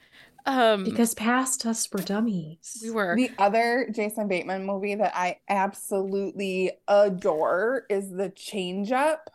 Um, 0.47 0.85
Because 0.85 1.15
past 1.15 1.67
us 1.67 1.89
were 1.93 2.01
dummies. 2.03 2.81
we 2.83 2.91
were. 2.91 3.17
The 3.17 3.31
other 3.39 3.89
Jason 3.93 4.29
Bateman 4.29 4.65
movie 4.67 4.95
that 4.95 5.13
I 5.15 5.39
absolutely 5.49 6.73
adore 6.89 7.85
is 7.89 8.11
The 8.11 8.31
Change 8.31 8.93
Up. 8.93 9.31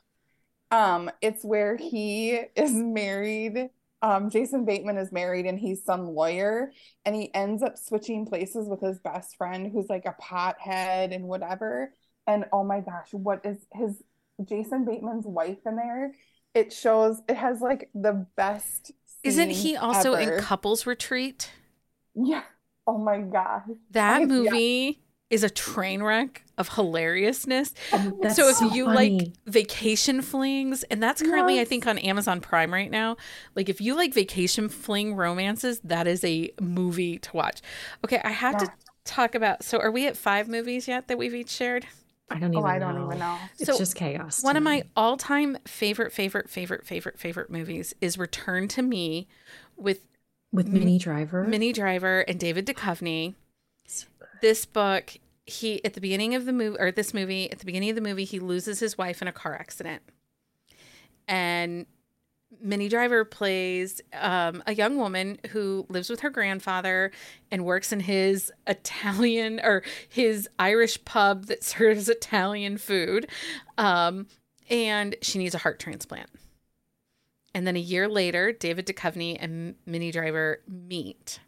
Um, 0.71 1.09
it's 1.21 1.45
where 1.45 1.77
he 1.77 2.31
is 2.55 2.73
married. 2.73 3.69
Um, 4.01 4.29
Jason 4.29 4.65
Bateman 4.65 4.97
is 4.97 5.11
married 5.11 5.45
and 5.45 5.57
he's 5.57 5.83
some 5.83 6.09
lawyer, 6.09 6.71
and 7.05 7.15
he 7.15 7.33
ends 7.33 7.63
up 7.63 7.77
switching 7.77 8.25
places 8.25 8.67
with 8.67 8.81
his 8.81 8.99
best 8.99 9.37
friend 9.37 9.71
who's 9.71 9.89
like 9.89 10.05
a 10.05 10.15
pothead 10.21 11.15
and 11.15 11.25
whatever. 11.25 11.93
And 12.27 12.45
oh 12.51 12.63
my 12.63 12.81
gosh, 12.81 13.09
what 13.11 13.45
is 13.45 13.57
his 13.73 14.03
Jason 14.43 14.85
Bateman's 14.85 15.25
wife 15.25 15.65
in 15.65 15.77
there? 15.77 16.13
It 16.53 16.73
shows 16.73 17.21
it 17.27 17.37
has 17.37 17.61
like 17.61 17.89
the 17.95 18.27
best 18.35 18.91
Isn't 19.23 19.49
he 19.49 19.75
also 19.75 20.13
ever. 20.13 20.37
in 20.37 20.43
Couples 20.43 20.85
Retreat? 20.85 21.51
Yeah. 22.15 22.43
Oh 22.85 22.97
my 22.97 23.19
gosh. 23.19 23.63
That 23.91 24.17
I- 24.17 24.19
yeah. 24.21 24.25
movie 24.25 24.99
is 25.29 25.43
a 25.43 25.49
train 25.49 26.01
wreck 26.01 26.43
of 26.57 26.69
hilariousness. 26.69 27.73
Oh, 27.91 28.17
so 28.33 28.47
if 28.47 28.55
so 28.55 28.73
you 28.73 28.85
funny. 28.85 29.19
like 29.19 29.31
vacation 29.45 30.21
flings, 30.21 30.83
and 30.83 31.03
that's 31.03 31.21
currently 31.21 31.59
I 31.59 31.65
think 31.65 31.85
on 31.85 31.97
Amazon 31.97 32.39
Prime 32.39 32.73
right 32.73 32.89
now. 32.89 33.17
Like 33.53 33.67
if 33.67 33.81
you 33.81 33.93
like 33.95 34.13
vacation 34.13 34.69
fling 34.69 35.15
romances, 35.15 35.81
that 35.81 36.07
is 36.07 36.23
a 36.23 36.49
movie 36.61 37.19
to 37.19 37.35
watch. 37.35 37.61
Okay, 38.05 38.21
I 38.23 38.29
have 38.31 38.57
to 38.57 38.71
talk 39.03 39.35
about. 39.35 39.63
So 39.63 39.79
are 39.79 39.91
we 39.91 40.07
at 40.07 40.15
five 40.15 40.47
movies 40.47 40.87
yet 40.87 41.09
that 41.09 41.17
we've 41.17 41.35
each 41.35 41.49
shared? 41.49 41.85
I 42.29 42.39
don't 42.39 42.53
Oh, 42.55 42.59
even 42.59 42.69
I 42.69 42.79
don't 42.79 42.95
know. 42.95 43.07
even 43.07 43.19
know. 43.19 43.37
It's 43.57 43.65
So, 43.71 43.77
just 43.77 43.95
chaos. 43.95 44.43
One 44.43 44.55
to 44.55 44.57
of 44.57 44.63
my 44.63 44.83
all-time 44.95 45.57
favorite, 45.65 46.11
favorite, 46.11 46.49
favorite, 46.49 46.85
favorite, 46.85 47.17
favorite 47.19 47.49
movies 47.49 47.93
is 48.01 48.17
Return 48.17 48.67
to 48.69 48.81
Me 48.81 49.27
with 49.75 50.05
with 50.51 50.67
Minnie 50.67 50.97
Driver. 50.97 51.43
Minnie 51.45 51.73
Driver 51.73 52.21
and 52.21 52.39
David 52.39 52.65
Duchovny. 52.65 53.35
So. 53.85 54.07
This 54.41 54.65
book, 54.65 55.13
he 55.45 55.83
at 55.85 55.93
the 55.93 56.01
beginning 56.01 56.35
of 56.35 56.45
the 56.45 56.53
movie 56.53 56.77
or 56.79 56.91
this 56.91 57.13
movie, 57.13 57.49
at 57.51 57.59
the 57.59 57.65
beginning 57.65 57.89
of 57.89 57.95
the 57.95 58.01
movie, 58.01 58.25
he 58.25 58.39
loses 58.39 58.79
his 58.79 58.97
wife 58.97 59.21
in 59.21 59.27
a 59.27 59.31
car 59.33 59.55
accident. 59.55 60.01
And 61.27 61.85
Minnie 62.61 62.89
Driver 62.89 63.25
plays 63.25 64.01
um, 64.13 64.63
a 64.65 64.73
young 64.73 64.97
woman 64.97 65.37
who 65.49 65.85
lives 65.89 66.09
with 66.09 66.21
her 66.21 66.29
grandfather 66.29 67.11
and 67.51 67.65
works 67.65 67.91
in 67.91 67.99
his 67.99 68.51
Italian 68.65 69.59
or 69.63 69.83
his 70.09 70.49
Irish 70.57 71.03
pub 71.05 71.45
that 71.47 71.63
serves 71.63 72.09
Italian 72.09 72.77
food. 72.77 73.29
Um, 73.77 74.27
and 74.69 75.15
she 75.21 75.39
needs 75.39 75.55
a 75.55 75.59
heart 75.59 75.79
transplant. 75.79 76.29
And 77.53 77.65
then 77.65 77.75
a 77.75 77.79
year 77.79 78.07
later, 78.07 78.51
David 78.51 78.85
Duchovny 78.85 79.37
and 79.39 79.75
Minnie 79.85 80.11
Driver 80.11 80.61
meet 80.67 81.39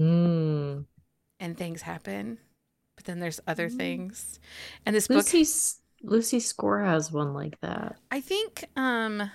Mm. 0.00 0.86
and 1.38 1.56
things 1.56 1.82
happen. 1.82 2.38
But 2.96 3.04
then 3.04 3.20
there's 3.20 3.40
other 3.46 3.68
Mm. 3.68 3.76
things. 3.76 4.40
And 4.86 4.96
this 4.96 5.06
book, 5.06 5.16
Lucy's 5.18 5.80
Lucy 6.02 6.40
Score 6.40 6.82
has 6.82 7.12
one 7.12 7.34
like 7.34 7.60
that. 7.60 7.96
I 8.10 8.20
think 8.20 8.64
um 8.76 9.30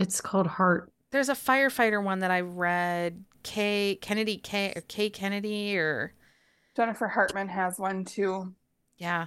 It's 0.00 0.20
called 0.20 0.46
Heart. 0.48 0.90
there's 1.12 1.28
a 1.28 1.34
firefighter 1.34 2.02
one 2.02 2.20
that 2.20 2.30
I 2.30 2.40
read, 2.40 3.24
K 3.42 3.98
Kennedy 4.00 4.36
K 4.38 4.72
or 4.74 4.82
K 4.82 5.10
Kennedy 5.10 5.76
or 5.76 6.14
Jennifer 6.76 7.08
Hartmann 7.08 7.48
has 7.48 7.78
one 7.78 8.04
too. 8.04 8.54
yeah. 8.96 9.26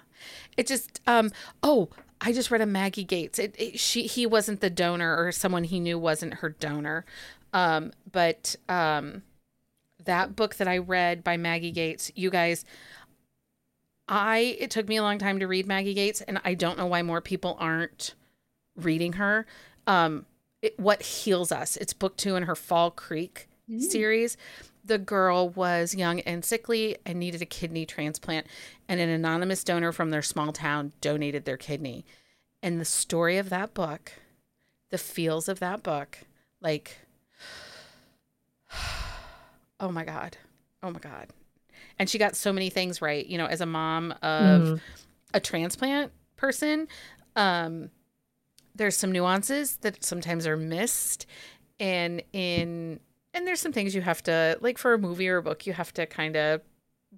It 0.58 0.68
just 0.68 1.00
um 1.08 1.32
oh, 1.62 1.90
I 2.22 2.32
just 2.34 2.52
read 2.52 2.62
a 2.62 2.66
Maggie 2.66 3.04
Gates. 3.04 3.38
It, 3.40 3.56
it 3.58 3.80
she 3.80 4.04
he 4.08 4.26
wasn't 4.26 4.62
the 4.62 4.70
donor 4.70 5.16
or 5.18 5.32
someone 5.32 5.64
he 5.64 5.80
knew 5.80 5.98
wasn't 6.00 6.36
her 6.36 6.50
donor. 6.50 7.06
Um 7.54 7.92
but 8.12 8.56
um 8.68 9.24
that 10.06 10.36
book 10.36 10.56
that 10.56 10.68
I 10.68 10.78
read 10.80 11.24
by 11.24 11.38
Maggie 11.38 11.72
Gates, 11.72 12.12
you 12.16 12.30
guys 12.30 12.66
I 14.08 14.58
it 14.60 14.72
took 14.72 14.88
me 14.88 14.98
a 14.98 15.04
long 15.04 15.18
time 15.20 15.40
to 15.40 15.48
read 15.48 15.66
Maggie 15.68 15.94
Gates 15.94 16.22
and 16.22 16.40
I 16.44 16.56
don't 16.56 16.78
know 16.78 16.88
why 16.88 17.02
more 17.04 17.22
people 17.22 17.58
aren't 17.60 18.16
reading 18.76 19.14
her. 19.14 19.46
Um 19.88 20.26
it, 20.64 20.80
what 20.80 21.02
heals 21.04 21.52
us. 21.52 21.78
It's 21.78 21.94
book 21.94 22.18
2 22.18 22.36
in 22.36 22.44
her 22.44 22.56
Fall 22.56 22.90
Creek 22.90 23.48
series. 23.80 24.36
The 24.86 24.98
girl 24.98 25.50
was 25.50 25.96
young 25.96 26.20
and 26.22 26.44
sickly 26.44 26.98
and 27.06 27.20
needed 27.20 27.42
a 27.42 27.46
kidney 27.46 27.86
transplant, 27.86 28.48
and 28.90 29.00
an 29.00 29.10
anonymous 29.10 29.64
donor 29.64 29.92
from 29.92 30.10
their 30.10 30.22
small 30.22 30.52
town 30.52 30.92
donated 31.02 31.46
their 31.46 31.58
kidney. 31.58 32.06
And 32.62 32.80
the 32.82 32.86
story 32.86 33.38
of 33.38 33.50
that 33.50 33.74
book, 33.74 34.12
the 34.90 34.98
feels 34.98 35.48
of 35.48 35.60
that 35.60 35.84
book, 35.84 36.20
like, 36.62 36.98
oh 39.80 39.92
my 39.92 40.04
God. 40.04 40.38
Oh 40.82 40.92
my 40.92 41.00
God. 41.00 41.28
And 42.00 42.10
she 42.10 42.18
got 42.18 42.36
so 42.36 42.52
many 42.52 42.70
things 42.70 43.02
right, 43.02 43.26
you 43.26 43.38
know, 43.38 43.46
as 43.46 43.62
a 43.62 43.66
mom 43.66 44.12
of 44.22 44.62
Mm. 44.64 44.80
a 45.34 45.40
transplant 45.40 46.12
person 46.36 46.88
um 47.36 47.90
there's 48.76 48.98
some 48.98 49.12
nuances 49.12 49.78
that 49.78 50.04
sometimes 50.04 50.48
are 50.48 50.58
missed 50.58 51.26
and 51.80 52.24
in 52.34 53.00
and 53.34 53.48
there's 53.48 53.60
some 53.60 53.74
things 53.74 53.96
you 53.96 54.02
have 54.02 54.22
to 54.24 54.58
like 54.62 54.78
for 54.78 54.94
a 54.94 55.00
movie 55.00 55.28
or 55.28 55.38
a 55.38 55.44
book 55.44 55.66
you 55.66 55.74
have 55.74 55.94
to 55.94 56.06
kind 56.06 56.36
of 56.36 56.62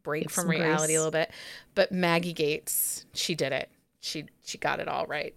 break 0.04 0.24
Give 0.24 0.32
from 0.32 0.50
reality 0.50 0.94
grace. 0.94 0.98
a 0.98 1.00
little 1.00 1.12
bit 1.12 1.32
but 1.74 1.92
maggie 1.92 2.34
gates 2.34 3.06
she 3.14 3.36
did 3.36 3.52
it 3.54 3.70
she 4.00 4.26
she 4.44 4.58
got 4.58 4.80
it 4.80 4.88
all 4.88 5.06
right 5.06 5.36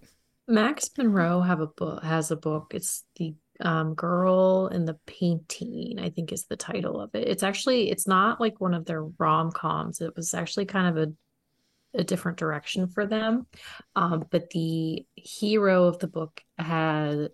Max 0.49 0.91
Monroe 0.97 1.43
have 1.43 1.61
a 1.61 1.67
book 1.67 2.03
has 2.03 2.31
a 2.31 2.37
book. 2.37 2.73
It's 2.75 3.05
the 3.17 3.35
um 3.61 3.95
girl 3.95 4.69
in 4.69 4.87
the 4.87 4.95
painting, 5.07 5.99
I 5.99 6.09
think 6.09 6.33
is 6.33 6.47
the 6.47 6.57
title 6.57 7.01
of 7.01 7.15
it. 7.15 7.29
It's 7.29 7.43
actually 7.43 7.91
it's 7.91 8.07
not 8.07 8.41
like 8.41 8.59
one 8.59 8.73
of 8.73 8.87
their 8.87 9.05
rom-coms. 9.05 10.01
It 10.01 10.17
was 10.17 10.33
actually 10.33 10.65
kind 10.65 10.89
of 10.97 11.09
a 11.09 11.13
a 11.95 12.05
different 12.05 12.39
direction 12.39 12.89
for 12.89 13.07
them. 13.07 13.47
Um, 13.97 14.27
but 14.31 14.51
the 14.51 15.07
hero 15.15 15.85
of 15.85 15.99
the 15.99 16.09
book 16.09 16.43
had 16.59 17.31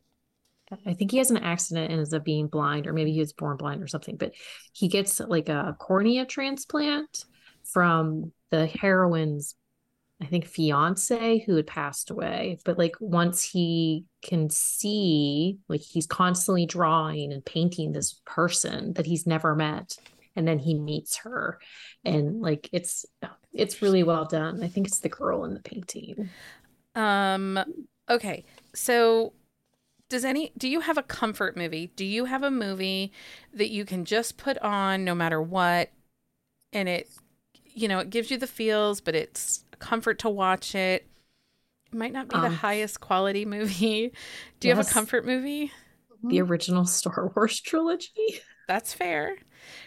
I 0.86 0.94
think 0.94 1.10
he 1.10 1.18
has 1.18 1.30
an 1.30 1.36
accident 1.36 1.90
and 1.90 2.00
ends 2.00 2.14
up 2.14 2.24
being 2.24 2.48
blind, 2.48 2.86
or 2.86 2.92
maybe 2.92 3.12
he 3.12 3.20
was 3.20 3.32
born 3.32 3.56
blind 3.56 3.82
or 3.82 3.86
something, 3.86 4.16
but 4.16 4.32
he 4.72 4.88
gets 4.88 5.20
like 5.20 5.48
a 5.48 5.76
cornea 5.78 6.24
transplant 6.24 7.26
from 7.64 8.32
the 8.50 8.66
heroine's 8.66 9.54
I 10.22 10.26
think 10.26 10.46
fiance 10.46 11.40
who 11.40 11.56
had 11.56 11.66
passed 11.66 12.10
away. 12.10 12.58
But 12.64 12.78
like 12.78 12.94
once 13.00 13.42
he 13.42 14.04
can 14.22 14.48
see, 14.48 15.58
like 15.68 15.80
he's 15.80 16.06
constantly 16.06 16.66
drawing 16.66 17.32
and 17.32 17.44
painting 17.44 17.92
this 17.92 18.20
person 18.24 18.94
that 18.94 19.06
he's 19.06 19.26
never 19.26 19.54
met. 19.54 19.98
And 20.36 20.46
then 20.46 20.58
he 20.58 20.74
meets 20.74 21.16
her. 21.18 21.60
And 22.04 22.40
like 22.40 22.68
it's 22.72 23.04
it's 23.54 23.82
really 23.82 24.02
well 24.02 24.24
done. 24.26 24.62
I 24.62 24.68
think 24.68 24.86
it's 24.86 25.00
the 25.00 25.08
girl 25.08 25.44
in 25.44 25.54
the 25.54 25.60
painting. 25.60 26.30
um 26.94 27.58
okay. 28.08 28.44
So 28.74 29.32
does 30.08 30.24
any 30.24 30.52
do 30.58 30.68
you 30.68 30.80
have 30.80 30.98
a 30.98 31.04
comfort 31.04 31.56
movie? 31.56 31.88
Do 31.96 32.04
you 32.04 32.26
have 32.26 32.42
a 32.42 32.52
movie 32.52 33.12
that 33.54 33.70
you 33.70 33.84
can 33.84 34.04
just 34.06 34.36
put 34.38 34.58
on 34.60 35.04
no 35.04 35.14
matter 35.14 35.42
what 35.42 35.90
and 36.72 36.88
it 36.88 37.10
you 37.74 37.88
know 37.88 38.00
it 38.00 38.10
gives 38.10 38.30
you 38.30 38.38
the 38.38 38.46
feels 38.48 39.00
but 39.00 39.14
it's 39.16 39.64
a 39.72 39.78
comfort 39.78 40.18
to 40.20 40.30
watch 40.30 40.74
it? 40.74 41.06
It 41.92 41.96
might 41.96 42.12
not 42.14 42.28
be 42.30 42.40
the 42.40 42.48
Um, 42.48 42.50
highest 42.50 43.00
quality 43.00 43.44
movie. 43.46 44.12
Do 44.60 44.68
you 44.68 44.74
have 44.74 44.84
a 44.86 44.90
comfort 44.90 45.26
movie? 45.26 45.72
The 46.28 46.40
original 46.42 46.84
Star 46.86 47.32
Wars 47.36 47.60
trilogy. 47.60 48.40
that's 48.66 48.94
fair. 48.94 49.36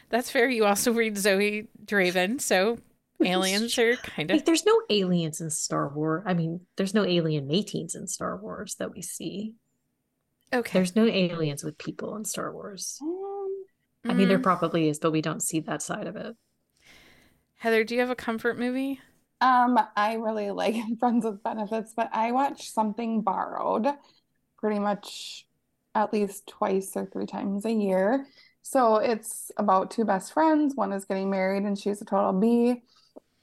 That's 0.10 0.30
fair. 0.32 0.50
You 0.50 0.66
also 0.66 0.94
read 0.94 1.18
zoe 1.18 1.68
draven 1.86 2.40
so 2.42 2.80
aliens 3.24 3.78
are 3.78 3.98
kind 3.98 4.32
of 4.32 4.36
Like 4.38 4.46
there's 4.46 4.66
no 4.66 4.82
aliens 4.90 5.42
in 5.42 5.50
Star 5.50 5.90
Wars. 5.90 6.24
I 6.26 6.34
mean, 6.34 6.62
there's 6.78 6.94
no 6.94 7.06
alien 7.06 7.48
matings 7.48 7.96
in 7.96 8.08
Star 8.08 8.38
Wars 8.38 8.76
that 8.76 8.92
we 8.94 9.02
see. 9.02 9.54
okay 10.54 10.80
There's 10.80 10.96
no 10.96 11.06
aliens 11.06 11.64
with 11.64 11.78
people 11.78 12.16
in 12.16 12.26
Star 12.26 12.52
Wars. 12.54 13.02
Um, 13.02 13.66
I 14.10 14.14
mean, 14.14 14.28
there 14.28 14.40
Mm. 14.40 14.44
probably 14.44 14.90
is, 14.90 15.00
but 15.00 15.12
we 15.12 15.22
don't 15.22 15.42
see 15.44 15.60
that 15.62 15.82
side 15.82 16.08
of 16.08 16.16
it. 16.16 16.36
heather 17.56 17.84
do 17.84 17.94
you 17.94 18.00
have 18.02 18.10
a 18.10 18.16
comfort 18.16 18.58
movie 18.58 19.00
Um, 19.42 19.80
I 19.96 20.14
really 20.16 20.52
like 20.52 20.76
Friends 21.00 21.26
with 21.26 21.44
Benefits, 21.44 21.94
but 21.96 22.10
I 22.14 22.32
watch 22.32 22.72
Something 22.72 23.22
Borrowed 23.22 23.88
pretty 24.58 24.80
much 24.80 25.46
at 25.96 26.14
least 26.14 26.48
twice 26.48 26.92
or 26.96 27.06
three 27.06 27.26
times 27.26 27.66
a 27.66 27.72
year. 27.72 28.26
So 28.62 28.98
it's 28.98 29.52
about 29.58 29.92
two 29.92 30.06
best 30.06 30.34
friends. 30.34 30.76
One 30.76 30.92
is 30.94 31.06
getting 31.06 31.30
married 31.30 31.64
and 31.64 31.78
she's 31.78 32.02
a 32.02 32.06
total 32.06 32.34
B. 32.34 32.84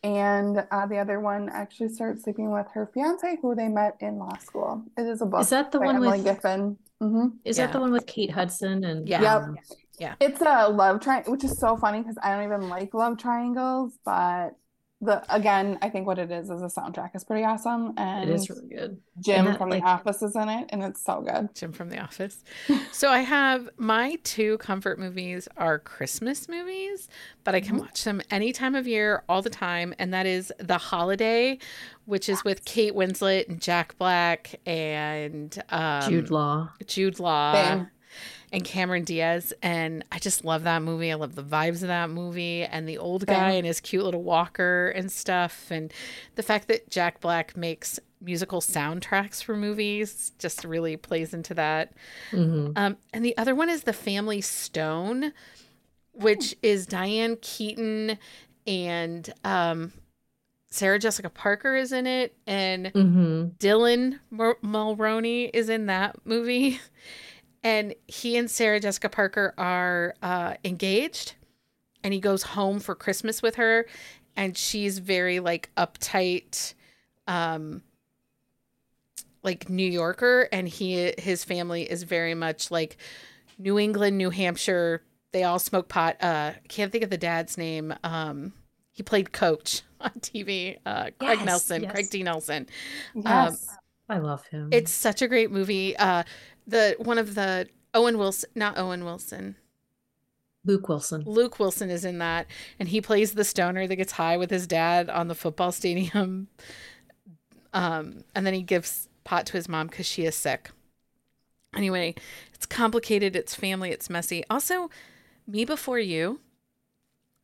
And 0.05 0.65
uh, 0.71 0.87
the 0.87 0.99
other 0.99 1.19
one 1.19 1.49
actually 1.49 1.89
starts 1.89 2.25
sleeping 2.25 2.53
with 2.53 2.67
her 2.75 2.91
fiance 2.93 3.39
who 3.41 3.55
they 3.55 3.69
met 3.69 3.97
in 4.01 4.19
law 4.19 4.37
school. 4.37 4.85
It 4.99 5.07
is 5.07 5.23
a 5.23 5.27
book 5.27 5.41
Is 5.41 5.49
that 5.51 5.73
the 5.73 5.79
by 5.81 5.87
one 5.87 5.97
Emily 5.97 6.21
with 6.21 6.43
Giffin. 6.43 6.77
hmm 7.01 7.29
is 7.45 7.57
Yeah. 7.57 7.67
that 7.67 7.73
the 7.73 7.81
one 7.81 7.91
with 7.91 8.07
Kate 8.07 8.31
Hudson 8.31 8.85
and 8.85 9.09
Yeah. 9.09 9.23
Yep. 9.23 9.43
um, 9.43 9.57
It's 10.21 10.41
a 10.43 10.69
love 10.69 11.01
triangle, 11.01 11.33
which 11.33 11.45
is 11.45 11.59
so 11.59 11.77
funny 11.79 12.01
because 12.01 12.19
I 12.23 12.35
don't 12.35 12.45
even 12.45 12.69
like 12.69 12.93
love 12.93 13.17
triangles, 13.17 13.99
but 14.05 14.51
the 15.05 15.23
again, 15.35 15.79
I 15.83 15.89
think 15.91 16.07
what 16.07 16.19
it 16.19 16.31
is 16.31 16.51
is 16.51 16.61
the 16.61 16.67
soundtrack 16.69 17.15
is 17.15 17.25
pretty 17.25 17.45
awesome, 17.45 17.95
and 17.97 18.29
it 18.29 18.33
is 18.35 18.49
really 18.51 18.69
good. 18.69 19.01
Jim 19.21 19.45
that, 19.45 19.59
from 19.59 19.71
like- 19.71 19.83
The 19.83 19.89
Office 19.89 20.23
is 20.23 20.35
in 20.37 20.49
it, 20.49 20.67
and 20.71 20.83
it's 20.83 21.03
so 21.05 21.21
good. 21.21 21.55
Jim 21.55 21.73
from 21.73 21.89
The 21.91 21.99
Office. 22.01 22.43
so 22.93 23.09
I 23.11 23.21
have 23.21 23.69
my 23.77 24.17
two 24.25 24.59
comfort 24.59 24.99
movies 24.99 25.49
are 25.57 25.79
Christmas 25.79 26.49
movies, 26.49 27.09
but 27.45 27.55
I 27.55 27.61
can 27.61 27.77
Mhm. 27.77 27.81
watch 27.81 28.05
them 28.05 28.21
any 28.31 28.53
time 28.53 28.75
of 28.75 28.87
year, 28.87 29.23
all 29.29 29.43
the 29.43 29.51
time, 29.51 29.95
and 29.99 30.13
that 30.15 30.27
is 30.27 30.53
The 30.59 30.79
Holiday, 30.79 31.59
which 32.07 32.29
is 32.29 32.43
with 32.45 32.65
Kate 32.65 32.95
Winslet 32.95 33.49
and 33.49 33.61
Jack 33.61 33.97
Black 33.99 34.61
and 34.67 35.63
um, 35.71 36.03
Jude 36.11 36.31
Law. 36.31 36.71
Jude 36.87 37.19
Law 37.21 37.55
Same. 37.55 37.91
And 38.55 38.65
Cameron 38.65 39.05
Diaz. 39.05 39.53
And 39.63 40.05
I 40.13 40.19
just 40.19 40.45
love 40.45 40.63
that 40.65 40.83
movie. 40.83 41.11
I 41.13 41.15
love 41.15 41.35
the 41.35 41.43
vibes 41.43 41.83
of 41.83 41.89
that 41.89 42.11
movie 42.11 42.63
and 42.65 42.89
the 42.89 42.99
old 42.99 43.27
guy 43.27 43.51
Same. 43.51 43.59
and 43.59 43.67
his 43.67 43.81
cute 43.81 44.05
little 44.05 44.23
walker 44.23 44.89
and 44.97 45.11
stuff. 45.13 45.71
And 45.71 45.93
the 46.37 46.43
fact 46.43 46.69
that 46.69 46.89
Jack 46.91 47.21
Black 47.21 47.57
makes 47.57 47.99
musical 48.21 48.61
soundtracks 48.61 49.43
for 49.45 49.55
movies 49.57 50.33
just 50.39 50.65
really 50.65 50.97
plays 50.97 51.35
into 51.35 51.53
that. 51.55 51.93
hmm 52.31 52.71
Um, 52.77 52.97
and 53.13 53.25
the 53.25 53.37
other 53.37 53.55
one 53.55 53.69
is 53.69 53.83
The 53.83 53.93
Family 53.93 54.41
Stone, 54.41 55.33
which 56.13 56.55
is 56.63 56.87
Diane 56.87 57.37
Keaton 57.43 58.19
and 58.67 59.33
um, 59.45 59.93
Sarah 60.71 60.99
Jessica 60.99 61.29
Parker 61.29 61.77
is 61.77 61.93
in 61.93 62.07
it, 62.07 62.35
and 62.47 62.87
Mm-hmm. 62.87 63.45
Dylan 63.59 64.19
Mul- 64.31 64.57
Mulroney 64.63 65.51
is 65.53 65.69
in 65.69 65.87
that 65.87 66.17
movie. 66.25 66.81
And 67.65 67.95
he 68.07 68.37
and 68.37 68.51
Sarah 68.51 68.79
Jessica 68.79 69.09
Parker 69.09 69.55
are 69.57 70.15
uh, 70.23 70.55
engaged, 70.65 71.35
and 72.05 72.13
he 72.13 72.21
goes 72.21 72.43
home 72.43 72.79
for 72.79 72.95
Christmas 72.95 73.41
with 73.41 73.55
her, 73.55 73.87
and 74.37 74.57
she's 74.57 74.99
very 74.99 75.41
like 75.41 75.71
uptight, 75.77 76.75
um, 77.27 77.83
like 79.43 79.71
New 79.71 79.91
Yorker, 79.91 80.47
and 80.53 80.69
he 80.69 81.15
his 81.19 81.43
family 81.43 81.91
is 81.91 82.03
very 82.03 82.35
much 82.35 82.71
like 82.71 82.99
New 83.59 83.79
England, 83.79 84.19
New 84.19 84.31
Hampshire. 84.31 85.03
They 85.33 85.43
all 85.43 85.59
smoke 85.59 85.89
pot. 85.89 86.23
Uh, 86.23 86.53
can't 86.69 86.93
think 86.93 87.03
of 87.03 87.11
the 87.11 87.19
dad's 87.19 87.57
name. 87.57 87.95
Um, 88.05 88.53
he 88.93 89.03
played 89.03 89.33
coach 89.33 89.83
on 90.01 90.11
TV. 90.21 90.79
Uh, 90.85 91.11
Craig 91.19 91.39
Yes, 91.39 91.47
Nelson, 91.47 91.83
yes. 91.85 91.93
Craig 91.93 92.11
T. 92.11 92.23
Nelson. 92.23 92.67
Yes. 93.15 93.69
I 94.09 94.19
love 94.19 94.47
him. 94.49 94.69
It's 94.71 94.93
such 94.93 95.23
a 95.23 95.29
great 95.29 95.51
movie. 95.51 95.97
Uh, 95.97 96.25
the 96.67 96.97
one 96.99 97.19
of 97.19 97.35
the 97.35 97.69
Owen 97.93 98.19
Wilson, 98.19 98.51
not 98.55 98.77
Owen 98.79 99.05
Wilson, 99.05 99.57
Luke 100.65 100.89
Wilson. 100.89 101.23
Luke 101.27 101.59
Wilson 101.59 101.91
is 101.91 102.05
in 102.05 102.19
that, 102.19 102.47
and 102.79 102.89
he 102.89 103.01
plays 103.01 103.33
the 103.33 103.45
stoner 103.45 103.87
that 103.87 103.97
gets 103.97 104.13
high 104.13 104.37
with 104.37 104.51
his 104.51 104.67
dad 104.67 105.09
on 105.11 105.29
the 105.29 105.35
football 105.35 105.73
stadium. 105.73 106.49
Um, 107.73 108.23
and 108.37 108.47
then 108.47 108.55
he 108.55 108.63
gives 108.63 109.09
pot 109.25 109.47
to 109.47 109.55
his 109.55 109.69
mom 109.69 109.89
because 109.89 110.07
she 110.07 110.25
is 110.25 110.37
sick. 110.37 110.71
Anyway, 111.75 112.15
it's 112.55 112.67
complicated. 112.67 113.35
It's 113.35 113.55
family. 113.55 113.91
It's 113.91 114.09
messy. 114.09 114.45
Also, 114.49 114.91
Me 115.45 115.65
Before 115.65 115.99
You, 115.99 116.39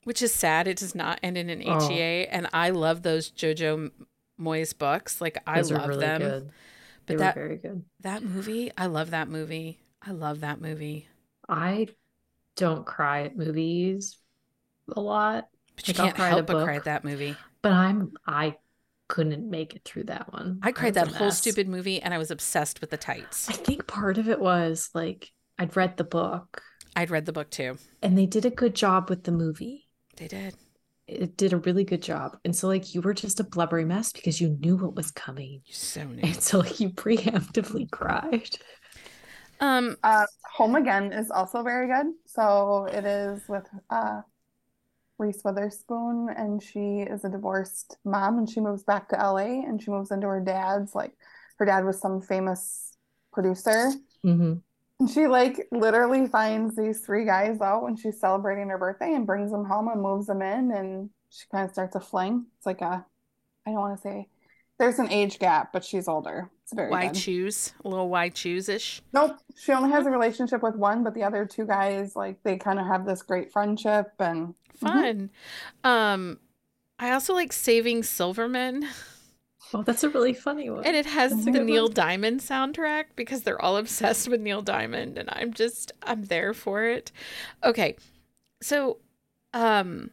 which 0.04 0.22
is 0.22 0.32
sad. 0.32 0.68
It 0.68 0.76
does 0.76 0.94
not 0.94 1.18
end 1.22 1.36
in 1.36 1.50
an 1.50 1.64
Oh. 1.66 1.88
HEA, 1.88 2.28
and 2.28 2.46
I 2.52 2.70
love 2.70 3.02
those 3.02 3.28
JoJo 3.32 3.90
Moyes 4.40 4.76
books. 4.78 5.20
Like 5.20 5.38
I 5.48 5.56
Those 5.56 5.72
love 5.72 5.88
really 5.88 6.00
them. 6.00 6.20
good. 6.20 6.50
They 7.06 7.16
But 7.16 7.34
were 7.36 7.42
very 7.42 7.56
good. 7.56 7.84
that 8.00 8.22
movie, 8.22 8.70
I 8.76 8.86
love 8.86 9.10
that 9.10 9.28
movie. 9.28 9.80
I 10.02 10.12
love 10.12 10.40
that 10.40 10.60
movie. 10.60 11.08
I 11.48 11.88
don't 12.56 12.86
cry 12.86 13.24
at 13.24 13.36
movies 13.36 14.18
a 14.94 15.00
lot, 15.00 15.48
But 15.76 15.88
you 15.88 15.94
Like, 15.94 15.96
can't 15.96 16.16
cry 16.16 16.28
at 16.28 16.32
help 16.34 16.46
but 16.46 16.64
cry 16.64 16.76
at 16.76 16.84
that 16.84 17.04
movie. 17.04 17.36
but 17.62 17.72
I'm 17.72 18.12
I 18.26 18.56
couldn't 19.08 19.48
make 19.50 19.74
it 19.74 19.82
through 19.84 20.04
that 20.04 20.32
one. 20.32 20.60
I 20.62 20.72
cried 20.72 20.94
that 20.94 21.08
whole 21.08 21.30
stupid 21.32 21.68
movie 21.68 22.00
and 22.00 22.14
I 22.14 22.18
was 22.18 22.30
obsessed 22.30 22.80
with 22.80 22.90
the 22.90 22.96
tights. 22.96 23.48
I 23.48 23.54
think 23.54 23.86
part 23.86 24.18
of 24.18 24.28
it 24.28 24.40
was 24.40 24.90
like 24.94 25.30
I'd 25.58 25.76
read 25.76 25.96
the 25.96 26.04
book 26.04 26.62
I'd 26.96 27.10
read 27.10 27.26
the 27.26 27.32
book 27.32 27.50
too. 27.50 27.78
and 28.02 28.16
they 28.16 28.26
did 28.26 28.44
a 28.44 28.50
good 28.50 28.74
job 28.74 29.10
with 29.10 29.24
the 29.24 29.32
movie. 29.32 29.86
They 30.16 30.28
did. 30.28 30.54
It 31.10 31.36
did 31.36 31.52
a 31.52 31.58
really 31.58 31.84
good 31.84 32.02
job. 32.02 32.36
And 32.44 32.54
so 32.54 32.68
like 32.68 32.94
you 32.94 33.00
were 33.00 33.14
just 33.14 33.40
a 33.40 33.44
blubbery 33.44 33.84
mess 33.84 34.12
because 34.12 34.40
you 34.40 34.56
knew 34.60 34.76
what 34.76 34.94
was 34.94 35.10
coming. 35.10 35.60
You 35.66 35.74
so 35.74 36.04
knew. 36.04 36.22
And 36.22 36.40
so 36.40 36.60
like 36.60 36.78
you 36.80 36.90
preemptively 36.90 37.90
cried. 37.90 38.48
Um, 39.60 39.96
Uh, 40.02 40.26
Home 40.56 40.76
Again 40.76 41.12
is 41.12 41.30
also 41.30 41.62
very 41.62 41.88
good. 41.88 42.06
So 42.26 42.86
it 42.86 43.04
is 43.04 43.42
with 43.48 43.66
uh, 43.90 44.22
Reese 45.18 45.42
Witherspoon, 45.44 46.28
and 46.34 46.62
she 46.62 47.00
is 47.00 47.24
a 47.24 47.28
divorced 47.28 47.96
mom, 48.04 48.38
and 48.38 48.48
she 48.48 48.60
moves 48.60 48.84
back 48.84 49.08
to 49.10 49.20
LA, 49.20 49.62
and 49.66 49.82
she 49.82 49.90
moves 49.90 50.10
into 50.10 50.26
her 50.28 50.40
dad's. 50.40 50.94
Like, 50.94 51.12
her 51.58 51.66
dad 51.66 51.84
was 51.84 52.00
some 52.00 52.22
famous 52.22 52.92
producer, 53.32 53.90
hmm 54.22 54.62
and 55.00 55.10
she 55.10 55.26
like 55.26 55.66
literally 55.72 56.26
finds 56.26 56.76
these 56.76 57.00
three 57.00 57.24
guys 57.24 57.60
out 57.60 57.82
when 57.82 57.96
she's 57.96 58.20
celebrating 58.20 58.68
her 58.68 58.78
birthday, 58.78 59.14
and 59.14 59.26
brings 59.26 59.50
them 59.50 59.64
home 59.64 59.88
and 59.88 60.00
moves 60.00 60.26
them 60.26 60.42
in, 60.42 60.70
and 60.70 61.10
she 61.30 61.46
kind 61.50 61.64
of 61.64 61.72
starts 61.72 61.96
a 61.96 62.00
fling. 62.00 62.46
It's 62.58 62.66
like 62.66 62.82
a, 62.82 63.04
I 63.66 63.70
don't 63.70 63.80
want 63.80 63.96
to 63.96 64.02
say, 64.02 64.28
there's 64.78 64.98
an 64.98 65.10
age 65.10 65.38
gap, 65.38 65.72
but 65.72 65.84
she's 65.84 66.08
older. 66.08 66.50
It's 66.62 66.72
very 66.72 66.90
why 66.90 67.08
good. 67.08 67.16
choose? 67.16 67.72
A 67.84 67.88
little 67.88 68.08
why 68.08 68.28
choose 68.28 68.68
ish. 68.68 69.02
Nope. 69.12 69.38
She 69.56 69.72
only 69.72 69.90
has 69.90 70.06
a 70.06 70.10
relationship 70.10 70.62
with 70.62 70.76
one, 70.76 71.04
but 71.04 71.14
the 71.14 71.22
other 71.22 71.44
two 71.44 71.66
guys, 71.66 72.16
like, 72.16 72.42
they 72.44 72.56
kind 72.56 72.78
of 72.78 72.86
have 72.86 73.04
this 73.04 73.22
great 73.22 73.52
friendship 73.52 74.12
and. 74.18 74.54
Fun. 74.76 75.30
Um, 75.84 76.38
I 76.98 77.12
also 77.12 77.34
like 77.34 77.52
Saving 77.52 78.02
Silverman, 78.02 78.86
Oh, 79.74 79.82
that's 79.82 80.04
a 80.04 80.10
really 80.10 80.32
funny 80.34 80.70
one. 80.70 80.84
and 80.84 80.96
it 80.96 81.06
has 81.06 81.30
That's 81.30 81.48
the 81.50 81.60
Neil 81.60 81.88
one. 81.88 81.88
Diamond 81.88 82.40
soundtrack 82.40 83.06
because 83.16 83.42
they're 83.42 83.60
all 83.60 83.76
obsessed 83.76 84.28
with 84.28 84.40
Neil 84.40 84.62
Diamond, 84.62 85.18
and 85.18 85.28
I'm 85.32 85.52
just 85.52 85.92
I'm 86.02 86.24
there 86.24 86.54
for 86.54 86.84
it. 86.84 87.12
Okay, 87.62 87.96
so, 88.62 88.98
um, 89.54 90.10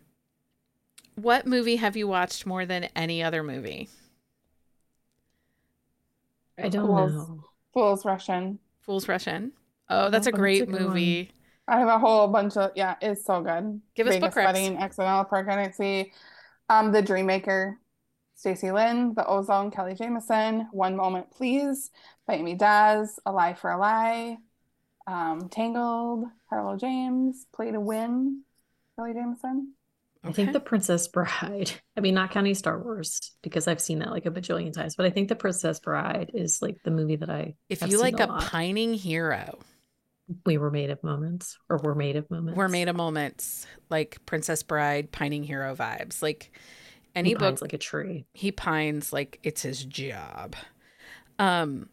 what 1.16 1.46
movie 1.46 1.76
have 1.78 1.98
you 1.98 2.08
watched 2.08 2.46
more 2.46 2.66
than 2.66 2.86
any 2.96 3.22
other 3.22 3.44
movie? 3.44 3.90
I 6.60 6.70
don't 6.70 6.94
Fools. 6.94 7.14
know. 7.14 7.44
Fools 7.74 8.06
Russian. 8.06 8.60
Fools 8.82 9.08
Rush 9.08 9.28
In. 9.28 9.52
Oh, 9.90 10.10
that's 10.10 10.28
Oh, 10.28 10.28
a 10.28 10.32
that's 10.32 10.60
a 10.60 10.66
great 10.66 10.68
one. 10.68 10.82
movie. 10.82 11.32
I 11.68 11.80
have 11.80 11.88
a 11.90 12.00
whole 12.00 12.28
bunch 12.28 12.58
of, 12.58 12.72
yeah, 12.76 12.96
it's 13.02 13.26
so 13.26 13.42
good. 13.42 13.82
Give 13.96 14.08
us 14.08 14.16
Vegas 14.16 14.18
book 14.18 14.36
recs. 14.36 14.44
Wedding, 14.44 14.78
Accidental 14.78 15.26
Pregnancy, 15.26 16.14
um, 16.70 16.92
The 16.92 17.04
Dreammaker, 17.04 17.76
Stacey 18.38 18.72
Lynn, 18.72 19.14
The 19.16 19.26
Ozone, 19.26 19.72
Kelly 19.72 19.96
Jamieson, 19.96 20.68
One 20.72 20.96
Moment 20.96 21.32
Please, 21.32 21.90
by 22.28 22.36
Amy 22.36 22.54
Daws, 22.56 23.20
A 23.26 23.32
Lie 23.32 23.56
for 23.56 23.72
a 23.72 23.78
Lie, 23.80 24.38
um, 25.08 25.50
Tangled, 25.50 26.26
Harlow 26.50 26.78
James, 26.78 27.48
Play 27.54 27.72
to 27.72 27.80
Win, 27.80 28.44
Kelly 28.96 29.14
Jamieson. 29.14 29.74
I 30.24 30.32
think 30.34 30.54
The 30.54 30.60
Princess 30.60 31.08
Bride, 31.08 31.72
I 31.96 32.00
mean, 32.02 32.14
not 32.14 32.32
counting 32.32 32.54
Star 32.54 32.78
Wars 32.80 33.20
because 33.42 33.68
I've 33.68 33.82
seen 33.82 34.00
that 34.00 34.12
like 34.12 34.26
a 34.26 34.32
bajillion 34.32 34.74
times, 34.74 34.96
but 34.96 35.06
I 35.06 35.10
think 35.10 35.30
The 35.30 35.36
Princess 35.36 35.80
Bride 35.80 36.32
is 36.34 36.62
like 36.62 36.78
the 36.84 36.92
movie 36.92 37.16
that 37.16 37.30
I 37.30 37.56
If 37.70 37.80
have 37.80 37.90
you 37.90 37.98
seen 37.98 38.04
like 38.04 38.20
a 38.20 38.26
a 38.32 38.40
pining 38.40 38.94
hero, 38.94 39.58
We 40.46 40.58
were 40.58 40.70
made 40.72 40.90
of 40.92 41.02
moments, 41.04 41.58
or 41.70 41.80
we're 41.82 41.96
made 41.96 42.18
of 42.18 42.30
moments. 42.30 42.58
we're 42.58 42.68
made 42.68 42.90
of 42.90 42.96
moments 42.96 43.66
like 43.90 44.18
Princess 44.26 44.62
Bride, 44.64 45.12
pining 45.12 45.44
hero 45.44 45.74
vibes. 45.76 46.22
Like 46.22 46.52
any 47.18 47.30
He 47.30 47.36
pines 47.36 47.62
like 47.62 47.74
a 47.74 47.78
tree. 47.78 48.26
he 48.34 48.52
pines 48.52 49.12
like 49.12 49.40
it's 49.44 49.62
his 49.62 49.84
job. 49.84 50.56
Um, 51.40 51.90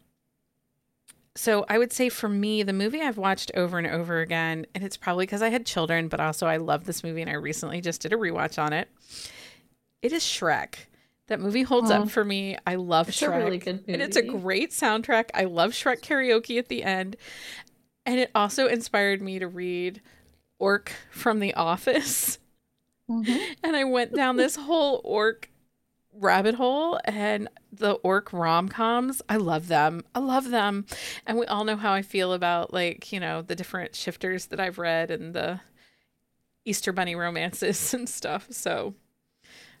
so 1.35 1.65
I 1.67 1.77
would 1.77 1.91
say 1.91 2.07
for 2.09 2.29
me, 2.29 2.63
the 2.63 2.71
movie 2.73 3.01
I've 3.01 3.17
watched 3.17 3.51
over 3.55 3.77
and 3.77 3.87
over 3.87 4.21
again, 4.21 4.65
and 4.73 4.83
it's 4.83 4.95
probably 4.97 5.25
because 5.25 5.41
I 5.41 5.49
had 5.49 5.65
children, 5.65 6.07
but 6.07 6.19
also 6.19 6.47
I 6.47 6.57
love 6.57 6.85
this 6.85 7.03
movie 7.03 7.21
and 7.21 7.29
I 7.29 7.33
recently 7.33 7.81
just 7.81 8.01
did 8.01 8.13
a 8.13 8.15
rewatch 8.15 8.57
on 8.61 8.71
it. 8.73 8.87
It 10.01 10.13
is 10.13 10.23
Shrek. 10.23 10.75
That 11.27 11.39
movie 11.39 11.63
holds 11.63 11.89
Aw. 11.91 12.03
up 12.03 12.09
for 12.09 12.23
me. 12.23 12.55
I 12.67 12.75
love 12.75 13.09
It's 13.09 13.19
Shrek. 13.19 13.33
a 13.35 13.37
really 13.43 13.57
good 13.57 13.77
movie. 13.81 13.93
And 13.93 14.01
it's 14.01 14.15
a 14.15 14.21
great 14.21 14.71
soundtrack. 14.71 15.29
I 15.33 15.45
love 15.45 15.71
Shrek 15.71 16.01
karaoke 16.01 16.57
at 16.59 16.67
the 16.69 16.83
end. 16.83 17.15
And 18.05 18.19
it 18.19 18.29
also 18.35 18.67
inspired 18.67 19.21
me 19.21 19.39
to 19.39 19.47
read 19.47 20.01
Orc 20.59 20.91
from 21.11 21.39
The 21.39 21.53
Office. 21.55 22.37
And 23.63 23.75
I 23.75 23.83
went 23.83 24.13
down 24.15 24.37
this 24.37 24.55
whole 24.55 25.01
orc 25.03 25.49
rabbit 26.13 26.55
hole 26.55 26.99
and 27.05 27.49
the 27.73 27.93
orc 27.93 28.33
rom-coms. 28.33 29.21
I 29.29 29.37
love 29.37 29.67
them. 29.67 30.03
I 30.15 30.19
love 30.19 30.49
them. 30.49 30.85
And 31.27 31.37
we 31.37 31.45
all 31.47 31.65
know 31.65 31.77
how 31.77 31.93
I 31.93 32.01
feel 32.01 32.33
about 32.33 32.73
like, 32.73 33.11
you 33.11 33.19
know, 33.19 33.41
the 33.41 33.55
different 33.55 33.95
shifters 33.95 34.47
that 34.47 34.59
I've 34.59 34.77
read 34.79 35.11
and 35.11 35.33
the 35.33 35.61
Easter 36.65 36.91
bunny 36.91 37.15
romances 37.15 37.93
and 37.93 38.07
stuff. 38.09 38.47
So 38.51 38.95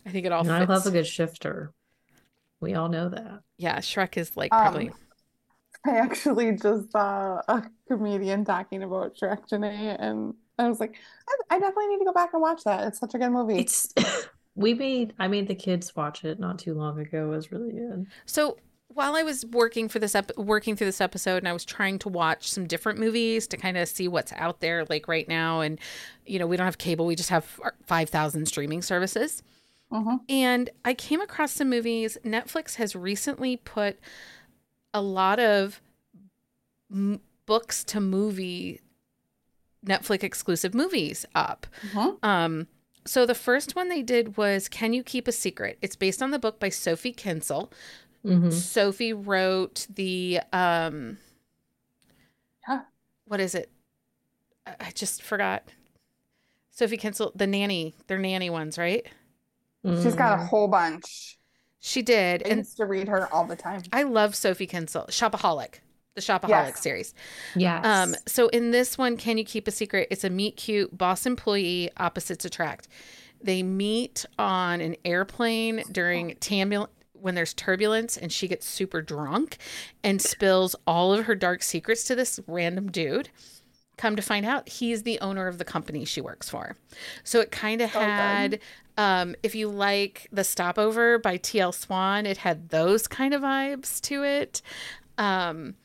I 0.05 0.11
think 0.11 0.25
it 0.25 0.31
all 0.31 0.43
And 0.43 0.49
fits. 0.49 0.71
I 0.71 0.73
love 0.73 0.85
a 0.85 0.91
good 0.91 1.07
shifter. 1.07 1.73
We 2.61 2.73
all 2.73 2.89
know 2.89 3.09
that. 3.09 3.43
yeah, 3.57 3.79
Shrek 3.79 4.17
is 4.17 4.35
like 4.37 4.51
Um, 4.51 4.57
probably 4.57 4.91
I 5.85 5.97
actually 5.99 6.53
just 6.57 6.91
saw 6.91 7.41
a 7.47 7.69
comedian 7.87 8.45
talking 8.45 8.83
about 8.83 9.15
Shrek 9.17 9.45
today, 9.47 9.95
and 9.99 10.35
I 10.57 10.67
was 10.69 10.79
like, 10.79 10.95
I, 11.27 11.55
I 11.55 11.59
definitely 11.59 11.87
need 11.87 11.99
to 11.99 12.05
go 12.05 12.13
back 12.13 12.29
and 12.33 12.41
watch 12.41 12.63
that. 12.63 12.87
It's 12.87 12.99
such 12.99 13.13
a 13.13 13.17
good 13.17 13.31
movie. 13.31 13.59
It's 13.59 13.93
we 14.55 14.73
made 14.73 15.13
I 15.19 15.27
made 15.27 15.47
the 15.47 15.55
kids 15.55 15.95
watch 15.95 16.23
it 16.23 16.39
not 16.39 16.59
too 16.59 16.73
long 16.73 16.99
ago. 16.99 17.27
It 17.27 17.35
was 17.35 17.51
really 17.51 17.71
good. 17.71 18.07
So 18.25 18.57
while 18.87 19.15
I 19.15 19.23
was 19.23 19.45
working 19.47 19.89
for 19.89 19.99
this 19.99 20.15
ep- 20.15 20.37
working 20.37 20.75
through 20.75 20.87
this 20.87 21.01
episode, 21.01 21.37
and 21.37 21.47
I 21.47 21.53
was 21.53 21.65
trying 21.65 21.99
to 21.99 22.09
watch 22.09 22.49
some 22.49 22.65
different 22.67 22.99
movies 22.99 23.47
to 23.47 23.57
kind 23.57 23.77
of 23.77 23.87
see 23.89 24.07
what's 24.07 24.31
out 24.33 24.61
there, 24.61 24.85
like 24.89 25.07
right 25.07 25.27
now, 25.27 25.59
and 25.61 25.79
you 26.25 26.39
know 26.39 26.47
we 26.47 26.55
don't 26.55 26.65
have 26.65 26.77
cable, 26.77 27.05
we 27.05 27.15
just 27.15 27.29
have 27.29 27.59
five 27.85 28.09
thousand 28.09 28.45
streaming 28.47 28.81
services. 28.81 29.43
Mhm. 29.91 30.19
And 30.29 30.69
I 30.83 30.93
came 30.93 31.21
across 31.21 31.51
some 31.51 31.69
movies. 31.69 32.17
Netflix 32.25 32.75
has 32.75 32.95
recently 32.95 33.57
put 33.57 33.99
a 34.93 35.01
lot 35.01 35.39
of 35.39 35.81
m- 36.91 37.19
books 37.45 37.83
to 37.83 37.99
movie 37.99 38.81
Netflix 39.85 40.23
exclusive 40.23 40.73
movies 40.73 41.25
up. 41.35 41.67
Mhm. 41.91 42.23
Um, 42.23 42.67
so 43.05 43.25
the 43.25 43.35
first 43.35 43.75
one 43.75 43.87
they 43.89 44.01
did 44.01 44.35
was 44.37 44.67
Can 44.67 44.93
You 44.93 45.03
Keep 45.03 45.27
a 45.27 45.31
Secret? 45.31 45.77
It's 45.81 45.95
based 45.95 46.21
on 46.21 46.31
the 46.31 46.39
book 46.39 46.59
by 46.59 46.69
Sophie 46.69 47.13
Kinsella. 47.13 47.69
Mhm. 48.25 48.51
Sophie 48.51 49.13
wrote 49.13 49.85
the 49.93 50.39
um 50.51 51.19
Yeah. 52.67 52.81
what 53.25 53.39
is 53.39 53.53
it? 53.55 53.69
I 54.65 54.75
I 54.79 54.91
just 54.91 55.21
forgot. 55.21 55.63
Sophie 56.71 56.97
Kinsella, 56.97 57.31
the 57.35 57.47
nanny, 57.47 57.95
they're 58.07 58.17
nanny 58.19 58.49
ones, 58.49 58.77
right? 58.77 59.05
She's 59.85 60.15
got 60.15 60.39
a 60.39 60.41
Mm. 60.41 60.47
whole 60.47 60.67
bunch. 60.67 61.37
She 61.79 62.01
did. 62.01 62.41
I 62.45 62.49
And 62.49 62.57
used 62.61 62.75
to 62.77 62.85
read 62.85 63.07
her 63.07 63.31
all 63.31 63.45
the 63.45 63.55
time. 63.55 63.83
I 63.93 64.01
love 64.01 64.35
Sophie 64.35 64.65
Kinsella, 64.65 65.05
Shopaholic, 65.07 65.75
the 66.15 66.21
Shopaholic 66.21 66.49
Yes. 66.49 66.81
series. 66.81 67.13
Yes. 67.55 67.85
Um, 67.85 68.15
so 68.25 68.47
in 68.47 68.71
this 68.71 68.97
one, 68.97 69.17
Can 69.17 69.37
You 69.37 69.43
Keep 69.43 69.67
a 69.67 69.71
Secret? 69.71 70.07
It's 70.09 70.23
a 70.23 70.29
meet 70.29 70.55
cute 70.57 70.97
boss 70.97 71.25
employee, 71.25 71.91
opposites 71.97 72.45
attract. 72.45 72.87
They 73.41 73.61
meet 73.63 74.25
on 74.39 74.79
an 74.81 74.95
airplane 75.03 75.83
during 75.91 76.35
tambul- 76.35 76.87
when 77.13 77.35
there's 77.35 77.53
turbulence 77.53 78.17
and 78.17 78.31
she 78.31 78.47
gets 78.47 78.65
super 78.65 79.01
drunk 79.01 79.57
and 80.03 80.21
spills 80.21 80.75
all 80.87 81.13
of 81.13 81.25
her 81.25 81.35
dark 81.35 81.61
secrets 81.63 82.05
to 82.05 82.15
this 82.15 82.39
random 82.47 82.89
dude. 82.91 83.29
Come 83.97 84.15
to 84.15 84.21
find 84.21 84.45
out, 84.45 84.67
he's 84.69 85.03
the 85.03 85.19
owner 85.21 85.47
of 85.47 85.57
the 85.57 85.65
company 85.65 86.05
she 86.05 86.21
works 86.21 86.49
for. 86.49 86.75
So 87.23 87.39
it 87.41 87.51
kind 87.51 87.81
of 87.81 87.93
Oh, 87.95 87.99
had, 87.99 88.59
um, 88.97 89.35
if 89.43 89.53
you 89.55 89.67
like 89.69 90.27
The 90.31 90.43
Stopover 90.43 91.17
by 91.19 91.37
T.L. 91.37 91.71
Swan, 91.71 92.25
it 92.25 92.37
had 92.37 92.69
those 92.69 93.07
kind 93.07 93.33
of 93.33 93.41
vibes 93.41 93.99
to 94.01 94.23
it. 94.23 94.61
Um, 95.17 95.75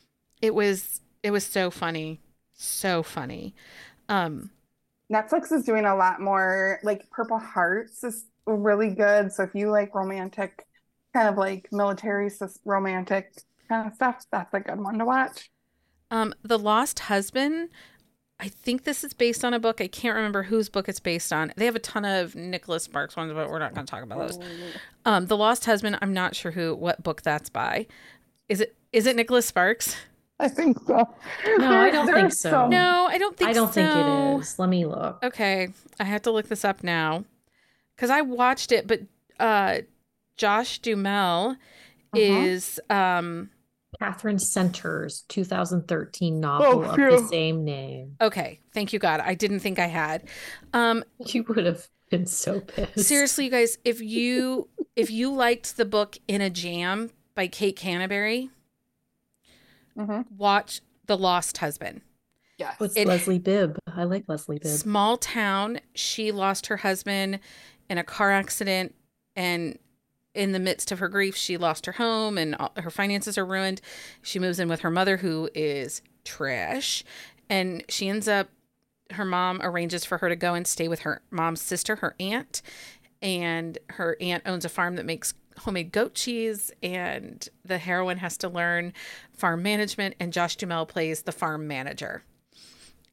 it 0.43 0.55
was 0.55 1.01
it 1.23 1.31
was 1.31 1.45
so 1.45 1.71
funny, 1.71 2.21
so 2.55 3.03
funny. 3.03 3.55
Um, 4.09 4.51
Netflix 5.13 5.53
is 5.53 5.65
doing 5.65 5.85
a 5.85 5.95
lot 5.97 6.21
more 6.21 6.79
like 6.83 7.09
Purple 7.11 7.39
Hearts 7.39 8.05
is 8.05 8.27
really 8.47 8.91
good. 8.95 9.33
So 9.33 9.43
if 9.43 9.55
you 9.55 9.71
like 9.71 9.95
romantic, 9.95 10.67
kind 11.13 11.29
of 11.29 11.37
like 11.37 11.69
military 11.73 12.31
romantic 12.65 13.33
kind 13.69 13.87
of 13.89 13.95
stuff, 13.95 14.25
that's 14.31 14.55
a 14.55 14.61
good 14.61 14.81
one 14.81 14.99
to 14.99 15.05
watch. 15.05 15.51
um, 16.11 16.35
The 16.43 16.59
Lost 16.59 17.01
Husband. 17.01 17.71
I 18.39 18.49
think 18.49 18.85
this 18.85 19.05
is 19.05 19.13
based 19.13 19.45
on 19.45 19.53
a 19.53 19.59
book. 19.61 19.81
I 19.83 19.87
can't 19.87 20.17
remember 20.17 20.45
whose 20.45 20.71
book 20.71 20.89
it's 20.89 21.01
based 21.01 21.33
on. 21.33 21.53
They 21.57 21.67
have 21.67 21.77
a 21.77 21.81
ton 21.81 22.07
of 22.07 22.35
Nicholas 22.35 22.85
Sparks 22.85 23.15
ones, 23.15 23.33
but 23.35 23.51
we're 23.51 23.59
not 23.59 23.75
going 23.75 23.87
to 23.87 23.91
talk 23.91 24.03
about 24.03 24.19
those. 24.19 24.39
Um, 25.05 25.27
The 25.27 25.37
Lost 25.37 25.67
Husband. 25.67 25.99
I'm 26.01 26.15
not 26.15 26.35
sure 26.35 26.53
who 26.53 26.75
what 26.75 27.03
book 27.03 27.21
that's 27.23 27.51
by. 27.51 27.87
Is 28.49 28.61
it 28.61 28.77
is 28.93 29.07
it 29.07 29.15
Nicholas 29.17 29.47
Sparks? 29.47 29.97
I 30.41 30.49
think 30.49 30.79
so. 30.87 31.09
No, 31.59 31.71
I 31.71 31.91
don't 31.91 32.07
think 32.07 32.17
There's 32.17 32.41
so. 32.41 32.69
No, 32.69 33.07
I 33.09 33.19
don't 33.19 33.37
think 33.37 33.51
I 33.51 33.53
don't 33.53 33.73
think 33.73 33.89
it 33.89 34.41
is. 34.41 34.59
Let 34.59 34.69
me 34.69 34.87
look. 34.87 35.19
Okay, 35.23 35.69
I 35.99 36.05
have 36.05 36.23
to 36.23 36.31
look 36.31 36.49
this 36.49 36.65
up 36.65 36.83
now 36.83 37.25
because 37.95 38.11
I 38.11 38.23
watched 38.23 38.73
it, 38.73 38.87
but 38.87 39.01
uh, 39.39 39.79
Josh 40.37 40.79
Duhamel 40.79 41.57
is 42.15 42.81
um 42.89 43.51
Katherine 44.01 44.39
Center's 44.39 45.25
2013 45.29 46.41
novel 46.41 46.85
of 46.85 46.97
the 46.97 47.27
same 47.31 47.65
name. 47.65 48.17
okay. 48.21 48.61
Thank 48.73 48.93
you, 48.93 48.99
God. 48.99 49.21
I 49.21 49.35
didn't 49.35 49.61
think 49.61 49.79
I 49.79 49.87
had. 49.87 50.29
Um, 50.73 51.05
You 51.27 51.45
would 51.49 51.67
have 51.67 51.87
been 52.11 52.25
so 52.27 52.61
pissed. 52.61 53.01
seriously, 53.01 53.45
you 53.47 53.51
guys, 53.51 53.79
if 53.85 54.01
you 54.17 54.69
if 54.97 55.11
you 55.11 55.33
liked 55.33 55.77
the 55.77 55.85
book 55.85 56.19
In 56.29 56.41
a 56.41 56.49
Jam 56.51 57.11
by 57.35 57.47
Kate 57.47 57.77
Canterbury, 57.77 58.51
Mhm. 59.97 60.27
watch 60.37 60.81
The 61.07 61.17
Lost 61.19 61.59
Husband. 61.59 62.01
Yes. 62.59 62.75
What's 62.79 62.97
It- 62.97 63.07
Leslie 63.09 63.39
Bibb? 63.39 63.79
I 63.87 64.05
like 64.05 64.25
Leslie 64.29 64.59
Bibb. 64.59 64.71
Small 64.77 65.17
town. 65.17 65.81
She 65.95 66.31
lost 66.31 66.67
her 66.67 66.79
husband 66.79 67.41
in 67.89 67.97
a 67.99 68.05
car 68.05 68.31
accident, 68.31 68.95
and 69.35 69.79
in 70.35 70.53
the 70.53 70.59
midst 70.59 70.93
of 70.93 70.99
her 71.01 71.09
grief, 71.09 71.35
she 71.37 71.57
lost 71.57 71.87
her 71.87 71.93
home 71.93 72.39
and 72.39 72.55
all, 72.57 72.73
her 72.77 72.91
finances 72.91 73.37
are 73.39 73.45
ruined. 73.47 73.81
She 74.23 74.39
moves 74.39 74.61
in 74.61 74.69
with 74.69 74.81
her 74.81 74.91
mother, 74.91 75.17
who 75.19 75.49
is 75.55 76.03
trash, 76.25 77.03
and 77.49 77.83
she 77.89 78.09
ends 78.09 78.29
up. 78.29 78.49
Her 79.13 79.25
mom 79.25 79.61
arranges 79.63 80.05
for 80.05 80.19
her 80.19 80.29
to 80.29 80.37
go 80.37 80.55
and 80.55 80.67
stay 80.69 80.87
with 80.87 81.01
her 81.01 81.21
mom's 81.33 81.61
sister, 81.61 81.97
her 81.97 82.15
aunt, 82.21 82.63
and 83.21 83.77
her 83.89 84.17
aunt 84.21 84.45
owns 84.47 84.65
a 84.65 84.69
farm 84.69 84.95
that 84.97 85.05
makes 85.05 85.35
homemade 85.61 85.93
goat 85.93 86.15
cheese. 86.15 86.71
And 86.83 87.47
the 87.65 87.79
heroine 87.79 88.19
has 88.19 88.37
to 88.39 88.49
learn 88.49 88.93
farm 89.33 89.63
management, 89.63 90.15
and 90.21 90.33
Josh 90.33 90.57
Duhamel 90.57 90.87
plays 90.87 91.23
the 91.23 91.33
farm 91.33 91.67
manager 91.69 92.23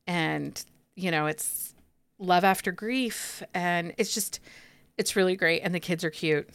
and 0.06 0.64
you 0.96 1.12
know 1.12 1.26
it's 1.28 1.74
love 2.20 2.44
after 2.44 2.72
grief 2.72 3.44
and 3.54 3.94
it's 3.98 4.14
just 4.14 4.40
it's 4.98 5.16
really 5.16 5.36
great 5.36 5.62
and 5.62 5.76
the 5.76 5.80
kids 5.80 6.04
are 6.04 6.10
cute 6.10 6.50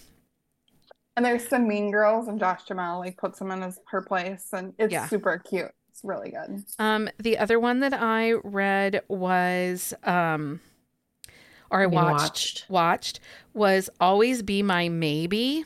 And 1.16 1.24
there's 1.26 1.46
some 1.46 1.68
mean 1.68 1.90
girls, 1.90 2.28
and 2.28 2.40
Josh 2.40 2.64
Jamal 2.64 2.98
like 3.00 3.18
puts 3.18 3.40
him 3.40 3.50
in 3.50 3.60
his 3.62 3.78
her 3.90 4.00
place, 4.00 4.48
and 4.52 4.72
it's 4.78 4.92
Yeah. 4.92 5.06
super 5.08 5.38
cute. 5.38 5.70
It's 5.90 6.00
really 6.02 6.30
good. 6.30 6.64
um 6.78 7.08
the 7.18 7.38
other 7.38 7.60
one 7.60 7.80
that 7.80 7.92
i 7.94 8.32
read 8.44 9.02
was 9.08 9.94
um 10.04 10.60
or 11.70 11.80
i 11.82 11.86
watched 11.86 12.64
watched. 12.66 12.66
watched 12.68 13.20
was 13.54 13.90
always 14.00 14.42
be 14.42 14.62
my 14.62 14.88
maybe 14.88 15.64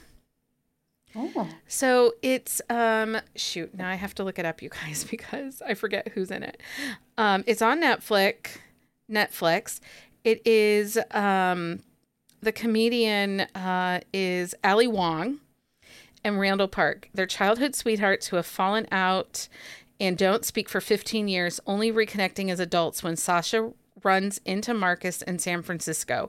Oh. 1.16 1.48
So 1.66 2.14
it's 2.22 2.60
um 2.68 3.16
shoot, 3.34 3.74
now 3.74 3.88
I 3.88 3.94
have 3.94 4.14
to 4.16 4.24
look 4.24 4.38
it 4.38 4.44
up 4.44 4.62
you 4.62 4.68
guys 4.68 5.04
because 5.10 5.62
I 5.62 5.74
forget 5.74 6.08
who's 6.08 6.30
in 6.30 6.42
it. 6.42 6.62
Um 7.16 7.44
it's 7.46 7.62
on 7.62 7.80
Netflix. 7.80 8.58
Netflix. 9.10 9.80
It 10.24 10.46
is 10.46 10.98
um 11.12 11.80
the 12.40 12.52
comedian 12.52 13.40
uh 13.54 14.00
is 14.12 14.54
Ali 14.62 14.86
Wong 14.86 15.40
and 16.22 16.38
Randall 16.38 16.68
Park. 16.68 17.08
They're 17.14 17.26
childhood 17.26 17.74
sweethearts 17.74 18.28
who 18.28 18.36
have 18.36 18.46
fallen 18.46 18.86
out 18.90 19.48
and 19.98 20.18
don't 20.18 20.44
speak 20.44 20.68
for 20.68 20.80
15 20.80 21.28
years, 21.28 21.60
only 21.66 21.90
reconnecting 21.90 22.50
as 22.50 22.60
adults 22.60 23.02
when 23.02 23.16
Sasha 23.16 23.72
runs 24.02 24.40
into 24.44 24.74
Marcus 24.74 25.22
in 25.22 25.38
San 25.38 25.62
Francisco. 25.62 26.28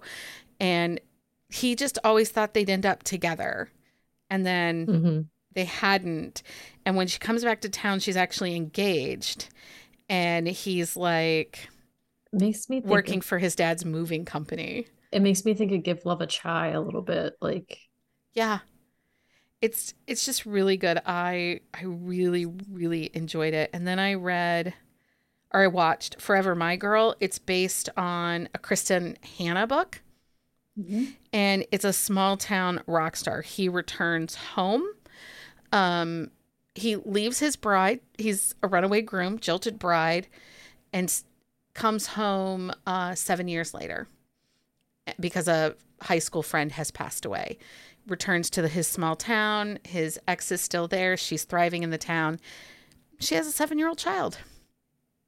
And 0.60 1.02
he 1.50 1.76
just 1.76 1.98
always 2.04 2.30
thought 2.30 2.54
they'd 2.54 2.70
end 2.70 2.86
up 2.86 3.04
together. 3.04 3.70
And 4.30 4.46
then 4.46 4.88
hmm 4.88 5.30
they 5.54 5.66
hadn't. 5.66 6.44
And 6.86 6.96
when 6.98 7.08
she 7.08 7.20
comes 7.20 7.44
back 7.44 7.62
to 7.62 7.70
town, 7.70 8.00
she's 8.00 8.18
actually 8.18 8.56
engaged. 8.56 9.50
And 10.10 10.48
he's 10.48 10.96
like 10.98 11.70
Makes 12.32 12.70
me 12.70 12.80
think 12.82 12.90
working 12.92 13.22
for 13.22 13.38
his 13.40 13.56
dad's 13.56 13.86
moving 13.86 14.26
company. 14.26 14.88
it 15.12 15.22
makes 15.22 15.44
me 15.46 15.54
think 15.54 15.72
of 15.74 15.84
Give 15.84 16.06
Love 16.06 16.22
a 16.22 16.28
Try 16.28 16.70
a 16.70 16.82
little 16.82 17.02
bit. 17.02 17.36
Like 17.42 17.78
Yeah. 18.34 18.60
It's 19.62 19.94
it's 20.06 20.26
just 20.26 20.46
really 20.46 20.78
good. 20.78 21.00
I 21.06 21.62
I 21.74 21.84
really 21.84 22.46
really 22.46 23.10
enjoyed 23.14 23.54
it. 23.54 23.70
And 23.74 23.88
then 23.88 24.00
I 24.00 24.14
read 24.14 24.74
or 25.54 25.64
I 25.64 25.68
watched 25.68 26.22
Forever 26.22 26.56
My 26.56 26.76
Girl. 26.78 27.16
It's 27.20 27.40
based 27.40 27.90
on 27.98 28.50
a 28.56 28.60
Kristen 28.60 29.18
Hanna 29.40 29.68
book. 29.68 30.02
And 31.34 31.66
it's 31.72 31.86
a 31.86 31.94
small 31.94 32.38
town 32.38 32.82
rock 32.88 33.16
star. 33.16 33.42
He 33.42 33.68
returns 33.70 34.36
home. 34.36 34.84
Um, 35.72 36.32
he 36.76 36.96
leaves 36.96 37.40
his 37.40 37.56
bride. 37.56 38.00
He's 38.18 38.54
a 38.62 38.68
runaway 38.68 39.02
groom, 39.02 39.40
jilted 39.40 39.80
bride, 39.80 40.28
and 40.94 41.10
s- 41.10 41.26
comes 41.74 42.08
home 42.08 42.72
uh, 42.86 43.16
seven 43.16 43.48
years 43.48 43.74
later 43.74 44.08
because 45.20 45.48
a 45.48 45.76
high 46.02 46.20
school 46.20 46.44
friend 46.44 46.72
has 46.74 46.92
passed 46.92 47.26
away. 47.26 47.58
Returns 48.08 48.50
to 48.52 48.62
the, 48.62 48.68
his 48.68 48.88
small 48.88 49.16
town. 49.16 49.80
His 49.84 50.20
ex 50.28 50.52
is 50.52 50.62
still 50.62 50.88
there. 50.88 51.18
She's 51.18 51.44
thriving 51.44 51.84
in 51.84 51.90
the 51.90 51.98
town. 51.98 52.40
She 53.20 53.36
has 53.36 53.48
a 53.48 53.52
seven 53.52 53.78
year 53.80 53.88
old 53.90 53.98
child. 53.98 54.38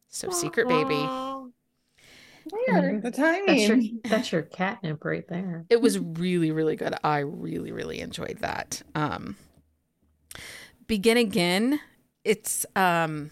So 0.08 0.30
secret 0.30 0.68
baby. 0.68 0.96
Weird. 2.52 3.02
The 3.04 3.12
that's 3.12 3.18
your 3.20 3.46
timing. 3.78 4.02
that's 4.04 4.32
your 4.32 4.42
catnip 4.44 5.04
right 5.06 5.28
there. 5.28 5.66
it 5.70 5.82
was 5.82 6.00
really 6.00 6.52
really 6.52 6.76
good 6.76 6.94
i 7.04 7.20
really 7.20 7.72
really 7.72 8.00
enjoyed 8.02 8.38
that 8.42 8.82
um 8.96 9.36
begin 10.88 11.18
again 11.18 11.80
it's 12.24 12.66
um 12.76 13.32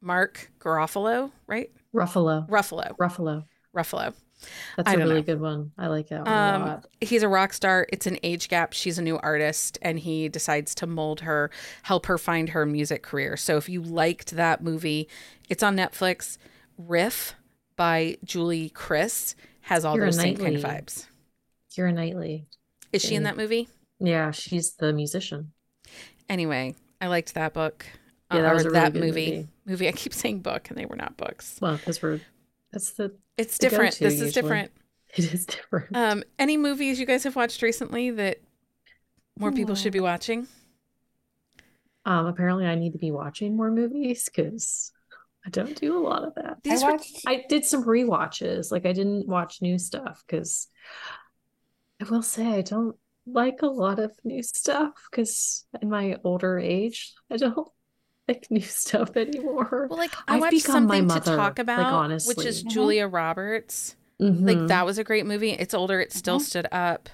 mark 0.00 0.50
garofalo 0.60 1.30
right 1.46 1.70
Ruffalo. 1.94 2.48
ruffalo 2.48 2.94
Ruffalo. 2.98 3.44
ruffalo 3.74 4.12
That's 4.76 4.88
I 4.88 4.92
a 4.92 4.96
don't 4.96 5.08
really 5.08 5.20
know. 5.20 5.22
good 5.22 5.40
one. 5.40 5.72
I 5.78 5.86
like 5.88 6.08
that 6.08 6.24
one 6.26 6.28
a 6.28 6.54
um 6.56 6.62
lot. 6.62 6.86
he's 7.00 7.22
a 7.22 7.28
rock 7.28 7.52
star 7.52 7.86
it's 7.92 8.06
an 8.06 8.18
age 8.22 8.48
gap 8.48 8.72
she's 8.72 8.98
a 8.98 9.02
new 9.02 9.18
artist 9.18 9.78
and 9.82 9.98
he 9.98 10.28
decides 10.28 10.74
to 10.76 10.86
mold 10.86 11.20
her 11.20 11.50
help 11.82 12.06
her 12.06 12.18
find 12.18 12.50
her 12.50 12.66
music 12.66 13.02
career 13.02 13.36
so 13.36 13.56
if 13.56 13.68
you 13.68 13.82
liked 13.82 14.32
that 14.32 14.62
movie 14.62 15.08
it's 15.48 15.62
on 15.62 15.74
netflix 15.76 16.36
riff 16.78 17.34
by 17.76 18.16
julie 18.24 18.70
chris 18.70 19.34
has 19.62 19.84
all 19.84 19.96
Keira 19.96 20.06
those 20.06 20.16
same 20.16 20.36
kind 20.36 20.56
of 20.56 20.62
Knightley. 20.62 20.62
vibes 20.62 21.06
Keira 21.76 21.92
Knightley. 21.94 22.46
is 22.92 23.02
she 23.02 23.14
in 23.14 23.24
that 23.24 23.36
movie 23.36 23.68
Yeah, 23.98 24.30
she's 24.30 24.74
the 24.76 24.92
musician. 24.92 25.52
Anyway, 26.28 26.74
I 27.00 27.06
liked 27.06 27.34
that 27.34 27.52
book. 27.54 27.86
Yeah, 28.32 28.42
that 28.42 28.52
or 28.52 28.54
was 28.54 28.64
a 28.64 28.70
really 28.70 28.80
that 28.80 28.92
good 28.92 29.02
movie. 29.02 29.30
movie. 29.30 29.48
movie. 29.64 29.88
I 29.88 29.92
keep 29.92 30.12
saying 30.22 30.40
book, 30.40 30.68
and 30.70 30.78
they 30.78 30.86
were 30.86 30.96
not 30.96 31.16
books. 31.16 31.58
Well, 31.60 31.76
because 31.76 32.02
we're 32.02 32.20
that's 32.72 32.90
the 32.92 33.14
It's 33.36 33.58
The 33.58 33.68
different. 33.68 33.98
This 33.98 34.20
is 34.20 34.32
different. 34.32 34.72
it 35.16 35.32
is 35.32 35.46
different. 35.46 35.96
Um, 35.96 36.24
any 36.38 36.56
movies 36.56 36.98
you 37.00 37.06
guys 37.06 37.24
have 37.24 37.36
watched 37.36 37.62
recently 37.62 38.10
that 38.10 38.40
more 39.38 39.52
people 39.52 39.74
should 39.74 39.92
be 39.92 40.00
watching? 40.00 40.48
Um, 42.04 42.26
apparently 42.26 42.66
I 42.66 42.74
need 42.74 42.92
to 42.92 42.98
be 42.98 43.10
watching 43.10 43.56
more 43.56 43.70
movies 43.70 44.24
because 44.26 44.92
I 45.46 45.50
don't 45.50 45.78
do 45.80 45.96
a 45.96 46.00
lot 46.06 46.24
of 46.24 46.34
that. 46.34 46.58
These 46.64 46.82
I 46.82 46.86
were 46.86 46.92
watched 46.92 47.22
I 47.26 47.44
did 47.48 47.64
some 47.64 47.84
rewatches. 47.84 48.72
Like 48.72 48.84
I 48.86 48.92
didn't 48.92 49.28
watch 49.28 49.62
new 49.62 49.78
stuff 49.78 50.22
because 50.26 50.68
I 52.00 52.04
will 52.04 52.22
say 52.22 52.46
I 52.46 52.62
don't 52.62 52.96
like 53.26 53.62
a 53.62 53.66
lot 53.66 53.98
of 53.98 54.12
new 54.24 54.42
stuff 54.42 54.92
because 55.10 55.66
in 55.80 55.88
my 55.90 56.16
older 56.24 56.58
age, 56.58 57.14
I 57.30 57.36
don't 57.36 57.68
like 58.28 58.46
new 58.50 58.60
stuff 58.60 59.16
anymore. 59.16 59.90
Well, 59.90 59.98
like 59.98 60.16
I 60.28 60.36
I've 60.36 60.40
watched 60.40 60.50
become 60.50 60.86
my 60.86 61.00
something 61.00 61.06
mother, 61.06 61.20
to 61.20 61.36
talk 61.36 61.58
like, 61.58 61.58
about, 61.58 62.00
which 62.24 62.44
is 62.44 62.64
honestly. 62.64 62.68
Julia 62.68 63.06
Roberts. 63.08 63.96
Like 64.44 64.58
Mhm. 64.58 64.68
that 64.68 64.86
was 64.86 64.98
a 64.98 65.04
great 65.04 65.26
movie. 65.26 65.50
It's 65.52 65.74
older. 65.74 66.00
It 66.00 66.12
still 66.12 66.38
Mhm. 66.38 66.40
stood 66.40 66.66
up. 66.72 67.08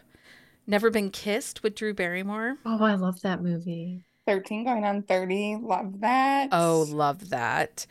Never 0.66 0.91
Been 0.91 1.11
Kissed 1.11 1.62
with 1.62 1.74
Drew 1.74 1.95
Barrymore. 1.95 2.59
Oh, 2.64 2.83
I 2.83 2.95
love 2.95 3.20
that 3.22 3.43
movie. 3.43 4.05
13 4.26 4.64
going 4.64 4.84
on 4.84 5.02
30. 5.02 5.58
Love 5.62 6.00
that. 6.00 6.48
Oh, 6.52 6.86
love 6.88 7.30
that. 7.30 7.86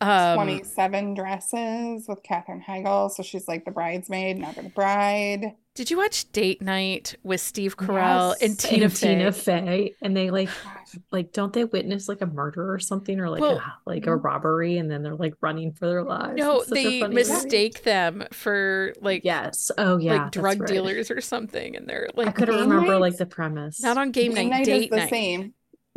Um, 0.00 0.34
27 0.34 1.14
dresses 1.14 2.08
with 2.08 2.22
Katherine 2.24 2.60
Heigl. 2.66 3.08
So 3.10 3.22
she's 3.22 3.46
like 3.46 3.64
the 3.64 3.70
bridesmaid, 3.70 4.36
never 4.38 4.60
the 4.62 4.68
bride. 4.68 5.54
did 5.76 5.92
you 5.92 5.96
watch 5.96 6.30
Date 6.32 6.60
Night 6.60 7.14
with 7.22 7.40
Steve 7.40 7.76
Carell 7.76 8.34
and 8.42 8.58
Tina 8.58 8.86
and 8.86 8.92
Fey? 8.98 9.14
Tina 9.14 9.30
Fey, 9.30 9.94
and 10.02 10.16
they 10.16 10.30
like 10.32 10.48
like 11.12 11.32
don't 11.32 11.52
they 11.52 11.64
witness 11.66 12.08
like 12.08 12.20
a 12.20 12.26
murder 12.26 12.72
or 12.74 12.80
something 12.80 13.20
or 13.20 13.30
like 13.30 13.42
Well- 13.42 13.58
a, 13.58 13.74
like 13.86 14.08
a 14.08 14.16
robbery 14.16 14.78
and 14.78 14.90
then 14.90 15.04
they're 15.04 15.14
like 15.14 15.34
running 15.40 15.70
for 15.72 15.86
their 15.86 16.02
lives. 16.02 16.34
No, 16.36 16.56
It's 16.62 16.68
such 16.70 16.78
a 16.78 16.82
they 16.82 17.00
funny 17.00 17.14
movie. 17.14 17.28
mistake 17.30 17.84
them 17.84 18.24
for 18.32 18.94
like 19.00 19.22
Yes. 19.24 19.70
Oh 19.78 19.98
yeah. 19.98 20.14
like 20.24 20.32
drug 20.32 20.62
right. 20.62 20.68
dealers 20.68 21.12
or 21.12 21.20
something, 21.20 21.76
and 21.76 21.86
they're 21.88 22.08
like 22.16 22.26
I 22.26 22.32
couldn't 22.32 22.56
remember 22.58 22.90
night? 22.94 23.00
like 23.00 23.16
the 23.18 23.26
premise. 23.26 23.80
not 23.80 23.96
on 23.98 24.10
game, 24.10 24.34
Game 24.34 24.48
night, 24.48 24.56
night 24.58 24.64
date 24.66 24.84
is 24.86 24.90
the 24.90 24.96
night. 24.96 25.10
same. 25.10 25.54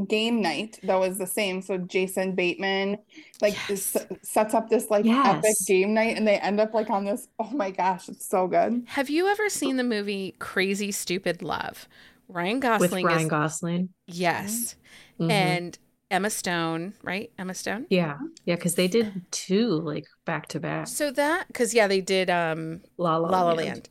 Game 0.10 0.42
night, 0.42 0.78
that 0.84 1.00
was 1.00 1.18
the 1.18 1.26
same. 1.28 1.62
So 1.62 1.78
Jason 1.78 2.36
Bateman 2.36 2.98
like 3.42 3.54
Yes. 3.70 3.96
s- 3.96 4.06
sets 4.24 4.54
up 4.54 4.70
this 4.70 4.90
like 4.90 5.06
epic 5.06 5.56
game 5.68 5.94
night 5.94 6.18
and 6.18 6.28
they 6.28 6.38
end 6.38 6.60
up 6.60 6.74
like 6.74 6.90
on 6.90 7.06
this. 7.06 7.28
Oh 7.40 7.50
my 7.52 7.72
gosh, 7.72 8.10
it's 8.10 8.28
so 8.28 8.46
good. 8.48 8.84
Have 8.88 9.10
you 9.10 9.28
ever 9.28 9.48
seen 9.48 9.78
the 9.78 9.84
movie 9.86 10.36
Crazy 10.40 10.92
Stupid 10.92 11.42
Love? 11.42 11.88
Ryan 12.28 12.60
Gosling 12.60 12.80
with 12.82 12.92
Gosling 12.92 13.06
Ryan 13.06 13.22
is 13.22 13.30
Gosling. 13.30 13.90
yes, 14.08 14.76
Mhm. 15.20 15.32
and 15.32 15.80
Emma 16.12 16.30
Stone, 16.30 16.94
right? 17.02 17.32
Emma 17.40 17.54
Stone. 17.54 17.86
yeah, 17.90 18.18
yeah, 18.46 18.56
because 18.56 18.76
they 18.76 18.88
did 18.90 19.14
two 19.32 19.70
like 19.70 20.06
back 20.26 20.48
to 20.50 20.60
back. 20.60 20.88
So 20.88 21.10
that 21.12 21.48
because 21.48 21.74
yeah, 21.74 21.88
they 21.88 22.02
did 22.02 22.30
um 22.30 22.82
La 22.98 23.16
La, 23.18 23.30
La 23.30 23.42
La 23.44 23.54
Land. 23.54 23.58
Land. 23.68 23.90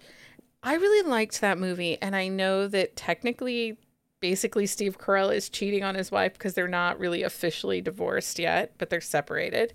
I 0.63 0.75
really 0.77 1.09
liked 1.09 1.41
that 1.41 1.59
movie, 1.59 1.97
and 2.03 2.15
I 2.17 2.29
know 2.29 2.69
that 2.69 2.97
technically, 2.97 3.79
basically, 4.25 4.65
Steve 4.65 4.97
Carell 4.97 5.35
is 5.37 5.51
cheating 5.51 5.85
on 5.85 5.95
his 5.95 6.11
wife 6.11 6.33
because 6.33 6.55
they're 6.55 6.67
not 6.67 6.99
really 6.99 7.23
officially 7.23 7.83
divorced 7.83 8.39
yet, 8.39 8.73
but 8.79 8.89
they're 8.89 9.03
separated. 9.03 9.75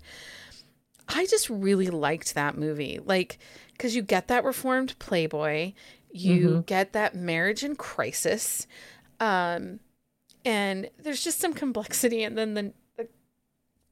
I 1.08 1.24
just 1.26 1.48
really 1.48 1.86
liked 1.86 2.34
that 2.34 2.58
movie, 2.58 2.98
like 3.04 3.38
because 3.74 3.94
you 3.94 4.02
get 4.02 4.26
that 4.26 4.42
reformed 4.42 4.98
playboy, 4.98 5.74
you 6.10 6.48
Mhm. 6.48 6.66
get 6.66 6.92
that 6.94 7.14
marriage 7.14 7.62
in 7.62 7.76
crisis, 7.76 8.66
um, 9.20 9.78
and 10.44 10.90
there's 10.98 11.22
just 11.22 11.38
some 11.38 11.52
complexity, 11.54 12.24
and 12.24 12.36
then 12.36 12.54
the 12.54 12.72
the, 12.96 13.08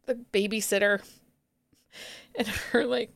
the 0.07 0.15
babysitter 0.33 1.01
and 2.35 2.49
her 2.49 2.85
like 2.85 3.13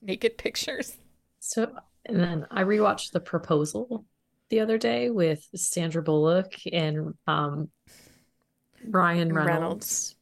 naked 0.00 0.38
pictures. 0.38 0.96
So 1.40 1.74
and 2.04 2.20
then 2.20 2.46
I 2.52 2.62
rewatched 2.62 3.10
The 3.10 3.18
Proposal 3.20 4.04
the 4.50 4.60
other 4.60 4.78
day 4.78 5.10
with 5.10 5.46
Sandra 5.54 6.02
Bullock 6.02 6.54
and 6.72 7.14
um 7.26 7.70
Ryan 8.86 9.32
Reynolds. 9.32 9.54
Reynolds. 9.54 10.16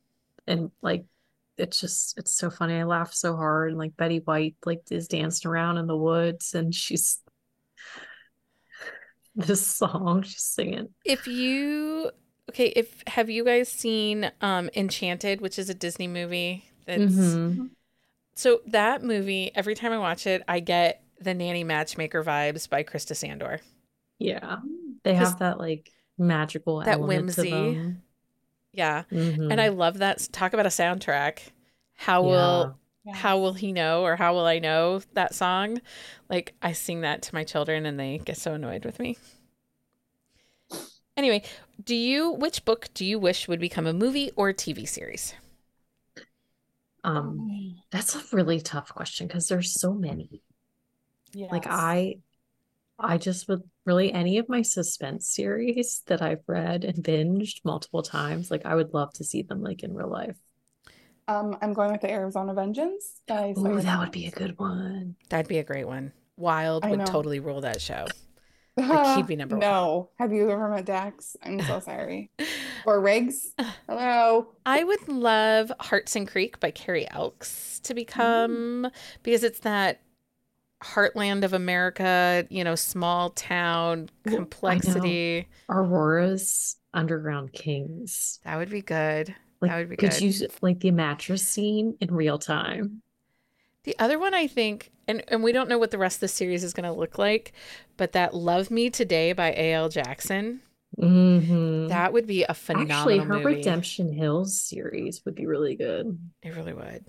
And 0.46 0.70
like 0.82 1.04
it's 1.58 1.80
just 1.80 2.18
it's 2.18 2.32
so 2.32 2.50
funny. 2.50 2.74
I 2.74 2.84
laughed 2.84 3.14
so 3.16 3.36
hard. 3.36 3.70
And 3.70 3.78
like 3.78 3.96
Betty 3.96 4.18
White 4.18 4.56
like 4.64 4.82
is 4.90 5.08
dancing 5.08 5.50
around 5.50 5.78
in 5.78 5.86
the 5.86 5.96
woods 5.96 6.54
and 6.54 6.74
she's 6.74 7.20
this 9.34 9.66
song 9.66 10.22
she's 10.22 10.42
singing. 10.42 10.88
If 11.04 11.26
you 11.26 12.10
okay, 12.50 12.68
if 12.68 13.02
have 13.06 13.30
you 13.30 13.44
guys 13.44 13.68
seen 13.68 14.30
um 14.40 14.70
Enchanted, 14.74 15.40
which 15.40 15.58
is 15.58 15.68
a 15.70 15.74
Disney 15.74 16.08
movie 16.08 16.64
that's 16.86 17.02
Mhm. 17.12 17.70
so 18.34 18.60
that 18.66 19.02
movie, 19.02 19.50
every 19.54 19.74
time 19.74 19.92
I 19.92 19.98
watch 19.98 20.26
it, 20.26 20.42
I 20.48 20.60
get 20.60 21.02
the 21.20 21.34
nanny 21.34 21.64
matchmaker 21.64 22.24
vibes 22.24 22.68
by 22.68 22.82
Krista 22.82 23.14
Sandor. 23.14 23.60
Yeah. 24.22 24.58
They 25.04 25.14
have 25.14 25.38
that 25.40 25.58
like 25.58 25.90
magical 26.18 26.78
that 26.80 26.94
element 26.94 27.30
to 27.34 27.40
whimsy. 27.42 27.50
them. 27.50 28.02
Yeah. 28.72 29.04
Mhm. 29.10 29.50
And 29.50 29.60
I 29.60 29.68
love 29.68 29.98
that 29.98 30.28
talk 30.32 30.52
about 30.52 30.66
a 30.66 30.70
soundtrack. 30.70 31.40
How 31.94 32.22
will 32.22 32.78
Yeah. 33.04 33.14
how 33.14 33.38
will 33.38 33.54
he 33.54 33.72
know 33.72 34.02
or 34.04 34.16
how 34.16 34.32
will 34.34 34.46
I 34.46 34.58
know 34.60 35.00
that 35.14 35.34
song? 35.34 35.80
Like 36.30 36.54
I 36.62 36.72
sing 36.72 37.00
that 37.02 37.22
to 37.22 37.34
my 37.34 37.44
children 37.44 37.84
and 37.86 37.98
they 37.98 38.18
get 38.18 38.36
so 38.36 38.54
annoyed 38.54 38.84
with 38.84 38.98
me. 39.00 39.18
Anyway, 41.16 41.42
do 41.84 41.94
you 41.94 42.30
which 42.30 42.64
book 42.64 42.88
do 42.94 43.04
you 43.04 43.18
wish 43.18 43.48
would 43.48 43.60
become 43.60 43.86
a 43.86 43.92
movie 43.92 44.30
or 44.36 44.52
TV 44.52 44.86
series? 44.86 45.34
um 47.04 47.76
that's 47.90 48.14
a 48.14 48.22
really 48.36 48.60
tough 48.60 48.94
question 48.94 49.26
because 49.26 49.48
there's 49.48 49.78
so 49.78 49.92
many. 49.92 50.42
Yeah. 51.32 51.48
Like 51.50 51.66
I 51.66 52.16
I 52.98 53.18
just 53.18 53.48
would 53.48 53.62
really 53.84 54.12
any 54.12 54.38
of 54.38 54.48
my 54.48 54.62
suspense 54.62 55.28
series 55.28 56.02
that 56.06 56.22
I've 56.22 56.42
read 56.46 56.84
and 56.84 57.02
binged 57.02 57.60
multiple 57.64 58.02
times, 58.02 58.50
like 58.50 58.64
I 58.66 58.74
would 58.74 58.94
love 58.94 59.12
to 59.14 59.24
see 59.24 59.42
them 59.42 59.62
like 59.62 59.82
in 59.82 59.94
real 59.94 60.08
life. 60.10 60.36
Um, 61.28 61.56
I'm 61.62 61.72
going 61.72 61.92
with 61.92 62.00
the 62.00 62.10
Arizona 62.10 62.52
Vengeance. 62.54 63.20
that 63.28 63.42
I 63.42 63.54
Oh, 63.56 63.78
that 63.78 63.98
would 64.00 64.10
be 64.12 64.26
a 64.26 64.30
good 64.30 64.58
one. 64.58 65.16
That'd 65.28 65.48
be 65.48 65.58
a 65.58 65.64
great 65.64 65.86
one. 65.86 66.12
Wild 66.36 66.84
I 66.84 66.90
would 66.90 66.98
know. 67.00 67.04
totally 67.04 67.40
rule 67.40 67.60
that 67.62 67.80
show. 67.80 68.06
Like, 68.74 69.16
he'd 69.18 69.26
be 69.26 69.36
number 69.36 69.56
one. 69.56 69.60
no. 69.60 70.08
Have 70.18 70.32
you 70.32 70.50
ever 70.50 70.66
met 70.70 70.86
Dax? 70.86 71.36
I'm 71.42 71.60
so 71.60 71.80
sorry. 71.80 72.30
Or 72.86 73.00
Riggs? 73.00 73.52
Hello. 73.86 74.48
I 74.66 74.82
would 74.82 75.06
love 75.08 75.70
Hearts 75.78 76.16
and 76.16 76.26
Creek 76.26 76.58
by 76.58 76.70
Carrie 76.72 77.06
Elks 77.10 77.78
to 77.84 77.92
become 77.94 78.88
because 79.22 79.44
it's 79.44 79.60
that 79.60 80.00
heartland 80.82 81.44
of 81.44 81.52
America, 81.52 82.46
you 82.50 82.64
know, 82.64 82.74
small 82.74 83.30
town 83.30 84.08
Well, 84.24 84.26
I 84.26 84.30
know. 84.30 84.36
complexity. 84.38 85.48
Aurora's 85.68 86.76
Underground 86.94 87.52
Kings. 87.52 88.40
That 88.44 88.56
would 88.58 88.70
be 88.70 88.82
good. 88.82 89.34
Like 89.60 89.70
That 89.70 89.78
would 89.78 89.88
be 89.90 89.96
could 89.96 90.10
good. 90.10 90.20
you 90.20 90.28
s- 90.30 90.42
like 90.60 90.80
the 90.80 90.90
mattress 90.90 91.46
scene 91.46 91.96
in 92.00 92.12
real 92.14 92.38
time? 92.38 93.02
The 93.84 93.96
other 93.98 94.18
one 94.18 94.34
I 94.34 94.46
think, 94.46 94.90
and, 95.08 95.22
and 95.28 95.42
we 95.42 95.52
don't 95.52 95.68
know 95.68 95.78
what 95.78 95.90
the 95.90 95.98
rest 95.98 96.16
of 96.16 96.20
the 96.20 96.28
series 96.28 96.62
is 96.64 96.72
going 96.72 96.84
to 96.84 96.92
look 96.92 97.18
like, 97.18 97.52
but 97.96 98.12
that 98.12 98.34
Love 98.34 98.70
Me 98.70 98.90
Today 98.90 99.32
by 99.32 99.52
A.L. 99.52 99.88
Jackson, 99.88 100.60
Mhm. 101.00 101.88
that 101.88 102.12
would 102.12 102.26
be 102.26 102.44
a 102.44 102.54
phenomenal 102.54 102.96
Actually, 102.98 103.18
her 103.20 103.34
movie. 103.38 103.44
Redemption 103.56 104.12
Hills 104.12 104.60
series 104.60 105.24
would 105.24 105.34
be 105.34 105.46
really 105.46 105.74
good. 105.74 106.18
It 106.42 106.54
really 106.54 106.74
would. 106.74 107.04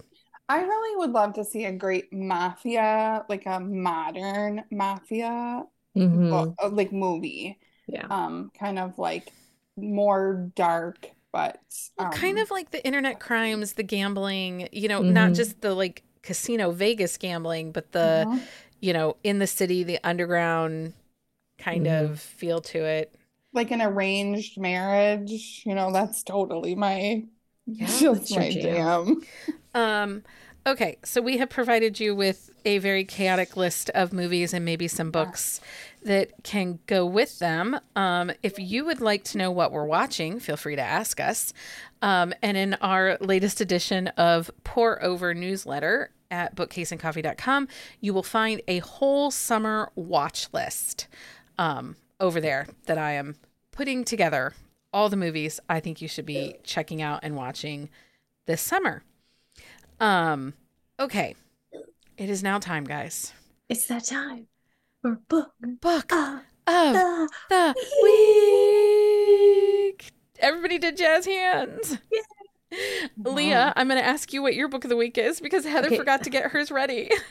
I 0.50 0.62
really 0.62 0.98
would 0.98 1.12
love 1.12 1.34
to 1.36 1.46
see 1.46 1.66
a 1.66 1.72
great 1.72 2.12
mafia, 2.14 3.26
like 3.30 3.46
a 3.46 3.60
modern 3.60 4.64
mafia, 4.72 5.64
Mhm. 5.96 6.56
bo- 6.60 6.70
like 6.72 6.92
movie. 6.92 7.60
Yeah. 7.88 8.10
Um, 8.10 8.52
kind 8.60 8.80
of 8.80 9.00
like 9.00 9.32
more 9.78 10.52
dark, 10.56 11.08
but 11.32 11.62
Well, 11.98 12.08
kind 12.08 12.38
um, 12.38 12.40
of 12.40 12.50
like 12.52 12.72
the 12.72 12.84
internet 12.86 13.20
crimes, 13.20 13.74
the 13.74 13.84
gambling, 13.84 14.68
you 14.72 14.88
know, 14.88 15.04
not 15.04 15.34
Mhm. 15.34 15.34
just 15.34 15.62
the 15.62 15.74
like 15.74 16.04
casino 16.22 16.72
Vegas 16.72 17.18
gambling, 17.18 17.72
but 17.72 17.92
the, 17.92 18.28
mhm. 18.28 18.48
you 18.82 18.94
know, 18.94 19.16
in 19.24 19.40
the 19.40 19.48
city, 19.48 19.84
the 19.84 20.00
underground 20.04 20.94
kind 21.58 21.88
Mhm. 21.88 21.88
of 21.88 22.20
feel 22.20 22.62
to 22.62 22.84
it. 22.86 23.14
like 23.54 23.72
an 23.72 23.82
arranged 23.82 24.60
marriage. 24.60 25.64
You 25.66 25.76
know, 25.76 25.92
that's 25.92 26.24
totally 26.24 26.76
my 26.76 27.26
Yeah, 27.80 28.00
just 28.00 28.30
that's 28.30 28.32
my 28.32 28.52
jam. 28.52 28.54
jam. 28.54 29.22
Um, 29.74 30.24
okay, 30.66 30.98
so 31.04 31.22
we 31.22 31.38
have 31.38 31.50
provided 31.50 32.00
you 32.00 32.16
with 32.16 32.50
a 32.66 32.78
very 32.78 33.04
chaotic 33.04 33.58
list 33.58 33.90
of 33.92 34.14
movies 34.14 34.54
and 34.54 34.64
maybe 34.64 34.88
some 34.88 35.12
books 35.12 35.60
that 36.04 36.32
can 36.44 36.80
go 36.88 37.06
with 37.06 37.40
them. 37.40 37.80
Um, 37.96 38.32
if 38.42 38.60
you 38.60 38.86
would 38.86 39.02
like 39.02 39.24
to 39.26 39.38
know 39.38 39.52
what 39.52 39.72
we're 39.72 39.86
watching, 39.86 40.40
feel 40.40 40.58
free 40.58 40.76
to 40.76 40.82
ask 40.82 41.20
us. 41.20 41.54
Um, 42.02 42.34
and 42.42 42.58
in 42.58 42.74
our 42.76 43.18
latest 43.20 43.62
edition 43.62 44.10
of 44.10 44.52
Pour 44.64 45.02
Over 45.04 45.34
newsletter 45.34 46.12
at 46.30 46.56
bookcaseandcoffee.com, 46.56 47.68
you 48.02 48.14
will 48.14 48.24
find 48.24 48.62
a 48.68 48.80
whole 48.80 49.32
summer 49.32 49.92
watch 49.96 50.48
list 50.52 51.08
um, 51.58 51.96
over 52.20 52.42
there 52.42 52.68
that 52.86 52.98
I 52.98 53.14
am 53.14 53.36
putting 53.72 54.04
together. 54.04 54.54
All 54.92 55.10
the 55.10 55.18
movies 55.18 55.60
I 55.68 55.80
think 55.80 56.02
you 56.02 56.08
should 56.08 56.26
be 56.26 56.56
checking 56.64 57.02
out 57.02 57.22
and 57.24 57.36
watching 57.36 57.90
this 58.46 58.62
summer. 58.62 59.04
Um, 60.00 60.54
okay. 61.00 61.36
It 62.18 62.30
is 62.30 62.44
now 62.44 62.60
time, 62.60 62.84
guys. 62.84 63.34
It's 63.70 63.88
that 63.88 64.06
time 64.06 64.48
for 65.02 65.20
book 65.30 65.52
Book 65.82 66.12
of 66.12 66.42
of 66.68 66.94
the 66.94 67.30
the 67.50 67.76
week. 68.04 70.12
Everybody 70.40 70.78
did 70.80 70.98
jazz 70.98 71.26
hands. 71.26 71.98
Leah, 73.18 73.74
I'm 73.76 73.88
going 73.88 74.00
to 74.00 74.06
ask 74.06 74.34
you 74.34 74.42
what 74.42 74.56
your 74.56 74.68
book 74.68 74.84
of 74.84 74.90
the 74.90 74.98
week 74.98 75.18
is 75.18 75.40
because 75.40 75.64
Heather 75.66 75.88
Okay. 75.88 75.98
forgot 75.98 76.24
to 76.24 76.30
get 76.30 76.52
hers 76.52 76.72
ready. 76.72 77.10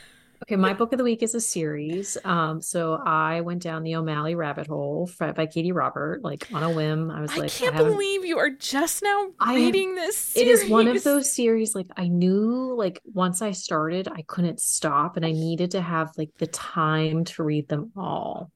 Okay, 0.43 0.57
my 0.57 0.73
book 0.73 0.91
of 0.91 0.97
the 0.97 1.05
week 1.05 1.23
is 1.23 1.35
a 1.35 1.39
series. 1.39 2.17
Um, 2.25 2.59
so 2.59 2.95
I 3.05 3.39
went 3.39 3.63
down 3.63 3.81
the 3.83 3.95
O'Malley 3.95 4.35
rabbit 4.35 4.67
hole 4.67 5.09
by 5.17 5.31
Katee 5.31 5.73
Robert, 5.73 6.21
like 6.21 6.49
on 6.53 6.63
a 6.63 6.69
whim. 6.69 7.09
I 7.09 7.21
was 7.21 7.29
like 7.31 7.37
I 7.37 7.41
like, 7.43 7.51
can't 7.53 7.73
haven't- 7.75 7.93
believe 7.93 8.25
you 8.25 8.37
are 8.39 8.49
just 8.49 9.01
now 9.03 9.27
I 9.39 9.53
have- 9.53 9.61
reading 9.61 9.95
this. 9.95 10.35
It 10.35 10.47
is 10.47 10.69
one 10.69 10.87
of 10.89 11.01
those 11.05 11.31
series 11.31 11.73
like 11.73 11.87
I 11.95 12.09
knew 12.09 12.75
like 12.77 12.99
once 13.05 13.41
I 13.41 13.51
started, 13.51 14.09
I 14.09 14.23
couldn't 14.23 14.59
stop 14.59 15.15
and 15.15 15.25
I 15.25 15.31
needed 15.31 15.71
to 15.71 15.81
have 15.81 16.11
like 16.17 16.31
the 16.37 16.47
time 16.47 17.23
to 17.23 17.43
read 17.43 17.69
them 17.69 17.93
all. 17.95 18.51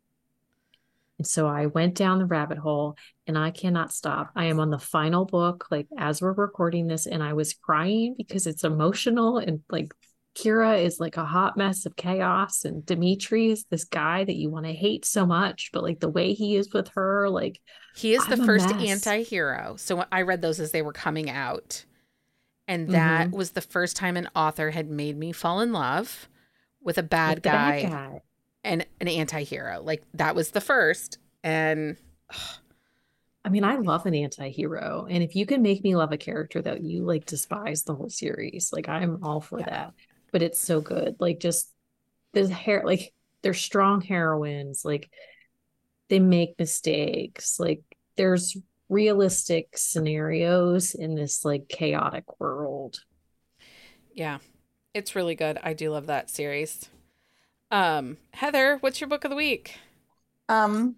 And 1.19 1.25
so 1.25 1.47
I 1.47 1.67
went 1.67 1.95
down 1.95 2.19
the 2.19 2.25
rabbit 2.25 2.57
hole 2.57 2.97
and 3.27 3.37
I 3.37 3.51
cannot 3.51 3.93
stop. 3.93 4.31
I 4.35 4.45
am 4.45 4.59
on 4.59 4.71
the 4.71 4.77
final 4.77 5.23
book, 5.23 5.67
like 5.71 5.87
as 5.97 6.21
we're 6.21 6.33
recording 6.33 6.87
this, 6.87 7.07
and 7.07 7.23
I 7.23 7.31
was 7.31 7.53
crying 7.53 8.15
because 8.17 8.45
it's 8.45 8.65
emotional 8.65 9.37
and 9.37 9.61
like 9.69 9.93
Kira 10.37 10.83
is 10.83 10.99
like 10.99 11.17
a 11.17 11.25
hot 11.25 11.57
mess 11.57 11.85
of 11.85 11.95
chaos, 11.95 12.63
and 12.65 12.85
Dimitri 12.85 13.49
is 13.51 13.65
this 13.65 13.83
guy 13.85 14.23
that 14.23 14.35
you 14.35 14.49
want 14.49 14.65
to 14.65 14.73
hate 14.73 15.05
so 15.05 15.25
much, 15.25 15.69
but 15.73 15.83
like 15.83 15.99
the 15.99 16.09
way 16.09 16.33
he 16.33 16.55
is 16.55 16.71
with 16.73 16.89
her, 16.89 17.29
like 17.29 17.59
He 17.95 18.13
is 18.13 18.27
the 18.27 18.35
I'm 18.35 18.41
a 18.41 18.45
first 18.45 18.69
anti-hero. 18.79 19.75
So 19.77 20.05
I 20.11 20.21
read 20.21 20.41
those 20.41 20.59
as 20.59 20.71
they 20.71 20.81
were 20.81 20.93
coming 20.93 21.29
out. 21.29 21.85
And 22.67 22.91
that 22.91 23.31
Mm-hmm. 23.31 23.35
was 23.35 23.51
the 23.51 23.61
first 23.61 23.95
time 23.95 24.17
an 24.17 24.29
author 24.35 24.71
had 24.71 24.89
made 24.89 25.17
me 25.17 25.31
fall 25.31 25.61
in 25.61 25.71
love 25.73 26.29
with 26.81 26.97
a 26.97 27.03
bad 27.03 27.37
with 27.37 27.43
guy, 27.43 27.81
bad 27.81 27.89
guy. 27.91 28.21
and 28.63 28.85
an 29.01 29.07
anti-hero. 29.07 29.81
Like 29.81 30.03
that 30.13 30.35
was 30.35 30.51
the 30.51 30.61
first. 30.61 31.17
And 31.43 31.97
I 33.45 33.49
mean, 33.49 33.63
I 33.63 33.77
love 33.77 34.05
an 34.05 34.13
anti-hero. 34.13 35.07
And 35.09 35.23
if 35.23 35.35
you 35.35 35.45
can 35.45 35.61
make 35.61 35.83
me 35.83 35.95
love 35.95 36.11
a 36.11 36.17
character 36.17 36.61
that 36.61 36.83
you 36.83 37.05
like 37.05 37.25
despise 37.25 37.83
the 37.83 37.95
whole 37.95 38.09
series, 38.09 38.71
like 38.73 38.89
I'm 38.89 39.23
all 39.23 39.39
for 39.39 39.61
Yeah. 39.61 39.69
that. 39.69 39.93
But 40.31 40.41
it's 40.41 40.61
so 40.61 40.81
good. 40.81 41.15
Like 41.19 41.39
just 41.39 41.71
the 42.33 42.47
hair 42.47 42.83
like 42.85 43.13
they're 43.41 43.53
strong 43.53 44.01
heroines, 44.01 44.83
like 44.83 45.09
they 46.09 46.19
make 46.19 46.59
mistakes. 46.59 47.59
Like 47.59 47.81
there's 48.15 48.57
realistic 48.89 49.77
scenarios 49.77 50.93
in 50.93 51.15
this 51.15 51.43
like 51.43 51.67
chaotic 51.67 52.39
world. 52.39 52.99
yeah, 54.13 54.39
it's 54.93 55.15
really 55.15 55.35
good. 55.35 55.59
I 55.63 55.73
do 55.73 55.91
love 55.91 56.07
that 56.07 56.29
series. 56.29 56.89
Um, 57.69 58.17
Heather, 58.31 58.77
what's 58.79 58.99
your 59.01 59.09
book 59.09 59.25
of 59.25 59.29
the 59.29 59.35
week? 59.35 59.77
Um, 60.49 60.95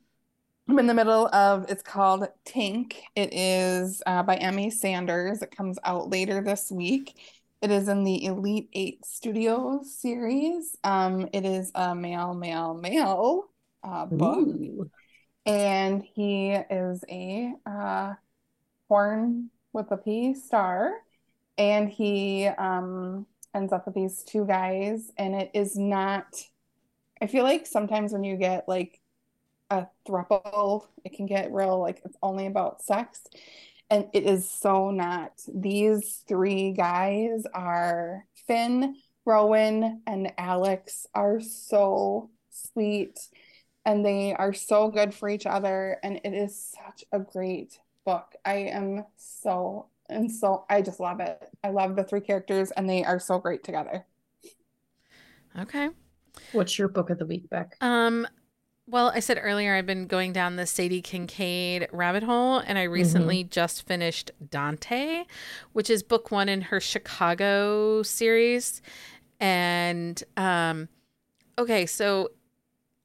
I'm 0.69 0.77
in 0.77 0.87
the 0.87 0.93
middle 0.93 1.27
of 1.33 1.65
it's 1.69 1.81
called 1.81 2.27
Tink. 2.45 2.93
It 3.15 3.33
is 3.33 4.03
uh, 4.05 4.21
by 4.23 4.35
Emmy 4.35 4.69
Sanders. 4.69 5.41
It 5.41 5.55
comes 5.55 5.79
out 5.83 6.09
later 6.09 6.41
this 6.41 6.71
week. 6.71 7.15
It 7.61 7.71
is 7.71 7.89
in 7.89 8.05
the 8.05 8.23
Elite 8.23 8.69
Eight 8.71 9.05
Studios 9.05 9.93
series. 9.93 10.77
Um, 10.85 11.27
it 11.33 11.43
is 11.43 11.73
a 11.75 11.93
male, 11.93 12.33
male, 12.33 12.73
male 12.73 13.49
uh, 13.83 14.05
book, 14.05 14.47
Ooh. 14.47 14.89
and 15.45 16.01
he 16.01 16.51
is 16.51 17.03
a 17.09 17.53
uh, 17.65 18.13
porn 18.87 19.49
with 19.73 19.91
a 19.91 19.97
P 19.97 20.33
star, 20.35 20.93
and 21.57 21.89
he 21.89 22.47
um, 22.47 23.25
ends 23.53 23.73
up 23.73 23.85
with 23.85 23.95
these 23.95 24.23
two 24.23 24.45
guys, 24.45 25.11
and 25.17 25.35
it 25.35 25.51
is 25.53 25.77
not. 25.77 26.41
I 27.21 27.27
feel 27.27 27.43
like 27.43 27.67
sometimes 27.67 28.13
when 28.13 28.23
you 28.23 28.37
get 28.37 28.69
like 28.69 29.01
a 29.69 29.85
throuple, 30.07 30.87
it 31.03 31.13
can 31.13 31.25
get 31.25 31.51
real 31.51 31.77
like 31.81 32.01
it's 32.05 32.17
only 32.23 32.47
about 32.47 32.81
sex. 32.81 33.21
And 33.89 34.07
it 34.13 34.23
is 34.23 34.49
so 34.49 34.91
not. 34.91 35.33
These 35.53 36.23
three 36.27 36.73
guys 36.73 37.43
are 37.53 38.25
Finn, 38.47 38.95
Rowan, 39.25 40.01
and 40.05 40.31
Alex 40.37 41.07
are 41.13 41.39
so 41.39 42.29
sweet 42.49 43.19
and 43.85 44.05
they 44.05 44.33
are 44.33 44.53
so 44.53 44.89
good 44.89 45.13
for 45.13 45.29
each 45.29 45.45
other. 45.45 45.97
And 46.03 46.21
it 46.23 46.33
is 46.33 46.73
such 46.85 47.03
a 47.11 47.19
great 47.19 47.79
book. 48.05 48.35
I 48.45 48.57
am 48.57 49.05
so 49.17 49.87
and 50.09 50.31
so 50.31 50.65
I 50.69 50.81
just 50.81 50.99
love 50.99 51.19
it. 51.19 51.49
I 51.63 51.69
love 51.69 51.95
the 51.95 52.03
three 52.03 52.21
characters 52.21 52.71
and 52.71 52.89
they 52.89 53.03
are 53.03 53.19
so 53.19 53.37
great 53.37 53.63
together. 53.63 54.05
Okay. 55.57 55.89
What's 56.51 56.77
your 56.77 56.87
book 56.87 57.09
of 57.09 57.19
the 57.19 57.25
week, 57.25 57.49
Beck? 57.49 57.75
Um, 57.81 58.27
well, 58.89 59.11
I 59.13 59.19
said 59.19 59.39
earlier 59.41 59.75
I've 59.75 59.85
been 59.85 60.07
going 60.07 60.33
down 60.33 60.55
the 60.55 60.65
Sadie 60.65 61.01
Kincaid 61.01 61.87
rabbit 61.91 62.23
hole, 62.23 62.57
and 62.59 62.77
I 62.77 62.83
recently 62.83 63.43
just 63.43 63.87
finished 63.87 64.31
Dante, 64.49 65.23
which 65.73 65.89
is 65.89 66.03
book 66.03 66.31
one 66.31 66.49
in 66.49 66.61
her 66.61 66.79
Chicago 66.79 68.03
series. 68.03 68.81
And 69.39 70.21
um, 70.37 70.89
okay, 71.57 71.85
so 71.85 72.31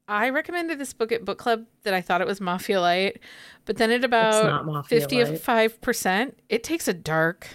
I 0.08 0.30
recommended 0.30 0.78
this 0.78 0.92
book 0.92 1.12
at 1.12 1.24
book 1.24 1.38
club 1.38 1.66
that 1.82 1.94
I 1.94 2.00
thought 2.00 2.20
it 2.20 2.26
was 2.26 2.40
Mafia 2.40 2.80
Light, 2.80 3.20
but 3.64 3.76
then 3.76 3.90
at 3.90 4.04
about 4.04 4.44
not 4.44 4.66
Mafia 4.66 5.00
Light. 5.00 5.10
fifty-five 5.10 5.80
percent, 5.80 6.38
it 6.48 6.64
takes 6.64 6.88
a 6.88 6.92
dark, 6.94 7.46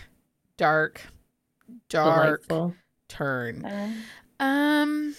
dark, 0.57 1.01
dark 1.89 2.47
Delightful. 2.47 2.75
turn. 3.07 3.65
Um, 3.65 4.03
Um, 4.41 5.15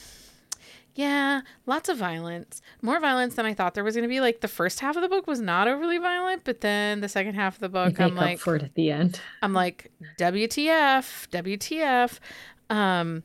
yeah, 1.00 1.40
lots 1.64 1.88
of 1.88 1.96
violence. 1.96 2.60
More 2.82 3.00
violence 3.00 3.34
than 3.34 3.46
I 3.46 3.54
thought 3.54 3.72
there 3.72 3.82
was 3.82 3.94
going 3.94 4.02
to 4.02 4.08
be. 4.08 4.20
Like 4.20 4.42
the 4.42 4.48
first 4.48 4.80
half 4.80 4.96
of 4.96 5.02
the 5.02 5.08
book 5.08 5.26
was 5.26 5.40
not 5.40 5.66
overly 5.66 5.96
violent, 5.96 6.44
but 6.44 6.60
then 6.60 7.00
the 7.00 7.08
second 7.08 7.34
half 7.34 7.54
of 7.54 7.60
the 7.60 7.70
book, 7.70 7.98
I'm 7.98 8.14
like, 8.14 8.38
for 8.38 8.56
it 8.56 8.62
at 8.62 8.74
the 8.74 8.90
end. 8.90 9.18
I'm 9.42 9.54
like, 9.54 9.90
WTF, 10.18 11.30
WTF. 11.30 12.18
Um, 12.68 13.22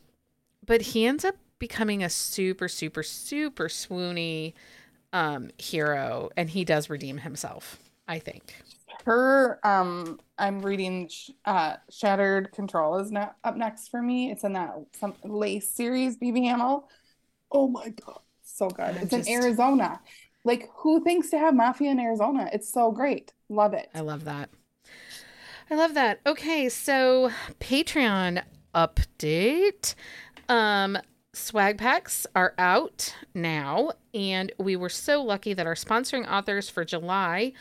but 0.65 0.81
he 0.81 1.05
ends 1.05 1.25
up 1.25 1.35
becoming 1.59 2.01
a 2.01 2.09
super, 2.09 2.69
super, 2.69 3.03
super 3.03 3.67
swoony 3.67 4.53
um 5.11 5.49
hero, 5.57 6.29
and 6.37 6.49
he 6.49 6.63
does 6.63 6.89
redeem 6.89 7.17
himself. 7.19 7.77
I 8.07 8.19
think. 8.19 8.55
Her, 9.03 9.59
um, 9.63 10.19
I'm 10.37 10.61
reading 10.61 11.09
Sh- 11.09 11.31
uh, 11.43 11.75
Shattered 11.89 12.53
Control 12.53 12.97
is 12.99 13.11
not 13.11 13.35
up 13.43 13.57
next 13.57 13.89
for 13.89 14.01
me. 14.01 14.31
It's 14.31 14.45
in 14.45 14.53
that 14.53 14.75
some 14.93 15.13
Lace 15.23 15.69
series, 15.69 16.17
BB 16.17 16.45
Hamel. 16.45 16.87
Oh 17.55 17.67
my 17.69 17.89
God, 17.89 18.19
so 18.43 18.69
good. 18.69 18.97
It's 18.97 19.11
just- 19.11 19.29
in 19.29 19.41
Arizona. 19.41 19.99
Like, 20.43 20.69
who 20.75 21.03
thinks 21.03 21.31
to 21.31 21.39
have 21.39 21.55
mafia 21.55 21.89
in 21.89 21.99
Arizona? 21.99 22.49
It's 22.53 22.71
so 22.71 22.91
great. 22.91 23.33
Love 23.49 23.73
it. 23.73 23.89
I 23.95 24.01
love 24.01 24.25
that. 24.25 24.49
I 25.71 25.75
love 25.75 25.95
that. 25.95 26.19
Okay, 26.27 26.69
so 26.69 27.31
Patreon 27.59 28.43
update. 28.75 29.95
Um 30.49 30.97
swag 31.33 31.77
packs 31.77 32.25
are 32.35 32.53
out 32.57 33.13
now 33.33 33.91
and 34.13 34.51
we 34.57 34.75
were 34.75 34.87
so 34.89 35.21
lucky 35.21 35.53
that 35.53 35.65
our 35.67 35.75
sponsoring 35.75 36.25
authors 36.31 36.69
for 36.69 36.85
July 36.85 37.51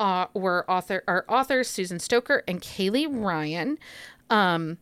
uh, 0.00 0.26
were 0.34 0.68
author 0.68 1.04
our 1.06 1.24
authors 1.28 1.68
Susan 1.68 1.98
Stoker 2.00 2.42
and 2.48 2.60
Kaylee 2.62 3.06
Ryan. 3.08 3.78
Um 4.30 4.78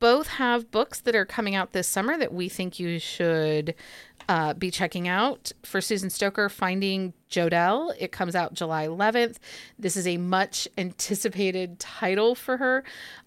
both 0.00 0.26
have 0.28 0.70
books 0.70 1.00
that 1.00 1.14
are 1.14 1.24
coming 1.26 1.54
out 1.54 1.72
this 1.72 1.86
summer 1.86 2.18
that 2.18 2.32
we 2.32 2.48
think 2.48 2.80
you 2.80 2.98
should 2.98 3.74
uh, 4.28 4.54
be 4.54 4.70
checking 4.70 5.06
out. 5.08 5.52
For 5.62 5.80
Susan 5.80 6.08
Stoker, 6.10 6.48
Finding 6.48 7.12
Jodelle, 7.30 7.92
it 7.98 8.10
comes 8.12 8.34
out 8.34 8.54
July 8.54 8.86
11th. 8.86 9.36
This 9.78 9.96
is 9.96 10.06
a 10.06 10.16
much 10.16 10.66
anticipated 10.78 11.78
title 11.78 12.34
for 12.34 12.56
her. 12.56 12.84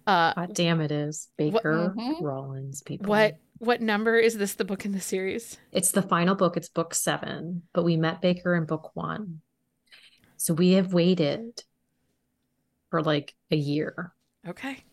Uh, 0.07 0.33
God 0.33 0.53
damn 0.53 0.81
it 0.81 0.91
is. 0.91 1.29
Baker 1.37 1.93
Mhm. 1.95 2.21
Rollins, 2.21 2.81
people. 2.81 3.07
what 3.07 3.37
what 3.59 3.79
number 3.81 4.17
is 4.17 4.37
this 4.37 4.55
the 4.55 4.65
book 4.65 4.83
in 4.83 4.91
the 4.91 4.99
series? 4.99 5.57
It's 5.71 5.91
the 5.91 6.01
final 6.01 6.35
book. 6.35 6.57
It's 6.57 6.67
book 6.67 6.93
seven, 6.93 7.61
but 7.71 7.83
we 7.83 7.95
met 7.95 8.19
Baker 8.21 8.55
in 8.55 8.65
book 8.65 8.91
one. 8.93 9.39
So 10.35 10.53
we 10.53 10.71
have 10.73 10.91
waited 10.93 11.63
for 12.89 13.01
like 13.01 13.33
a 13.51 13.55
year. 13.55 14.11
Okay. 14.45 14.83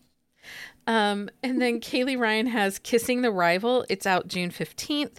Um, 0.87 1.29
and 1.43 1.61
then 1.61 1.79
Kaylee 1.81 2.17
Ryan 2.17 2.47
has 2.47 2.79
Kissing 2.79 3.21
the 3.21 3.31
Rival. 3.31 3.85
It's 3.89 4.05
out 4.05 4.27
June 4.27 4.49
15th. 4.51 5.17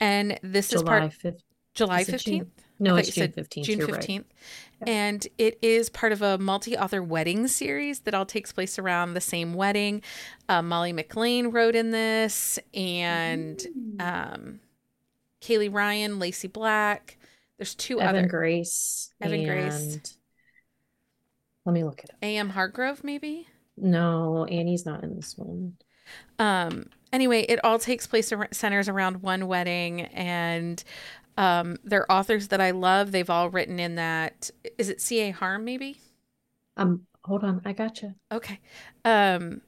And 0.00 0.38
this 0.42 0.72
is 0.72 0.80
July 0.80 1.00
part 1.00 1.12
5th. 1.12 1.40
July 1.74 2.04
15th. 2.04 2.24
June? 2.24 2.50
No, 2.78 2.96
it's 2.96 3.10
June 3.10 3.32
15th. 3.32 3.64
June 3.64 3.80
15th. 3.80 4.08
right. 4.08 4.24
And 4.84 5.26
it 5.38 5.58
is 5.62 5.88
part 5.88 6.10
of 6.10 6.22
a 6.22 6.38
multi 6.38 6.76
author 6.76 7.02
wedding 7.02 7.46
series 7.46 8.00
that 8.00 8.14
all 8.14 8.26
takes 8.26 8.50
place 8.52 8.78
around 8.78 9.14
the 9.14 9.20
same 9.20 9.54
wedding. 9.54 10.02
Uh, 10.48 10.62
Molly 10.62 10.92
McLain 10.92 11.52
wrote 11.52 11.76
in 11.76 11.92
this, 11.92 12.58
and 12.74 13.64
um, 14.00 14.58
Kaylee 15.40 15.72
Ryan, 15.72 16.18
Lacey 16.18 16.48
Black. 16.48 17.16
There's 17.58 17.76
two 17.76 18.00
Evan 18.00 18.16
other 18.16 18.28
Grace. 18.28 19.14
Evan 19.20 19.44
Grace. 19.44 20.18
Let 21.64 21.72
me 21.74 21.84
look 21.84 22.02
it 22.02 22.10
up. 22.10 22.16
A.M. 22.22 22.50
Hargrove, 22.50 23.04
maybe. 23.04 23.46
No, 23.76 24.44
Annie's 24.46 24.84
not 24.86 25.02
in 25.02 25.16
this 25.16 25.36
one. 25.36 25.74
Um, 26.38 26.86
anyway, 27.12 27.42
it 27.42 27.64
all 27.64 27.78
takes 27.78 28.06
place 28.06 28.32
ar- 28.32 28.48
centers 28.52 28.88
around 28.88 29.22
one 29.22 29.46
wedding, 29.46 30.02
and 30.02 30.82
um, 31.36 31.76
they're 31.84 32.10
authors 32.10 32.48
that 32.48 32.60
I 32.60 32.72
love. 32.72 33.12
They've 33.12 33.30
all 33.30 33.48
written 33.50 33.80
in 33.80 33.94
that. 33.96 34.50
Is 34.78 34.88
it 34.88 35.00
C.A. 35.00 35.30
Harm, 35.30 35.64
maybe? 35.64 35.96
Um, 36.76 37.06
hold 37.24 37.44
on, 37.44 37.62
I 37.64 37.72
gotcha. 37.72 38.14
Okay. 38.30 38.58
Um 39.04 39.60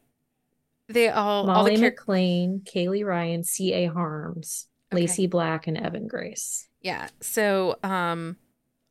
they 0.89 1.09
all 1.09 1.49
all 1.49 1.55
Molly 1.55 1.77
the 1.77 1.83
char- 1.83 1.93
McLain, 1.93 2.63
Kaylee 2.63 3.07
Ryan, 3.07 3.43
C.A. 3.43 3.87
Harms, 3.87 4.67
Okay. 4.93 5.03
Lacey 5.03 5.27
Black, 5.27 5.67
and 5.67 5.79
Evan 5.79 6.07
Grace. 6.09 6.69
Yeah. 6.83 7.09
So 7.21 7.77
um 7.83 8.37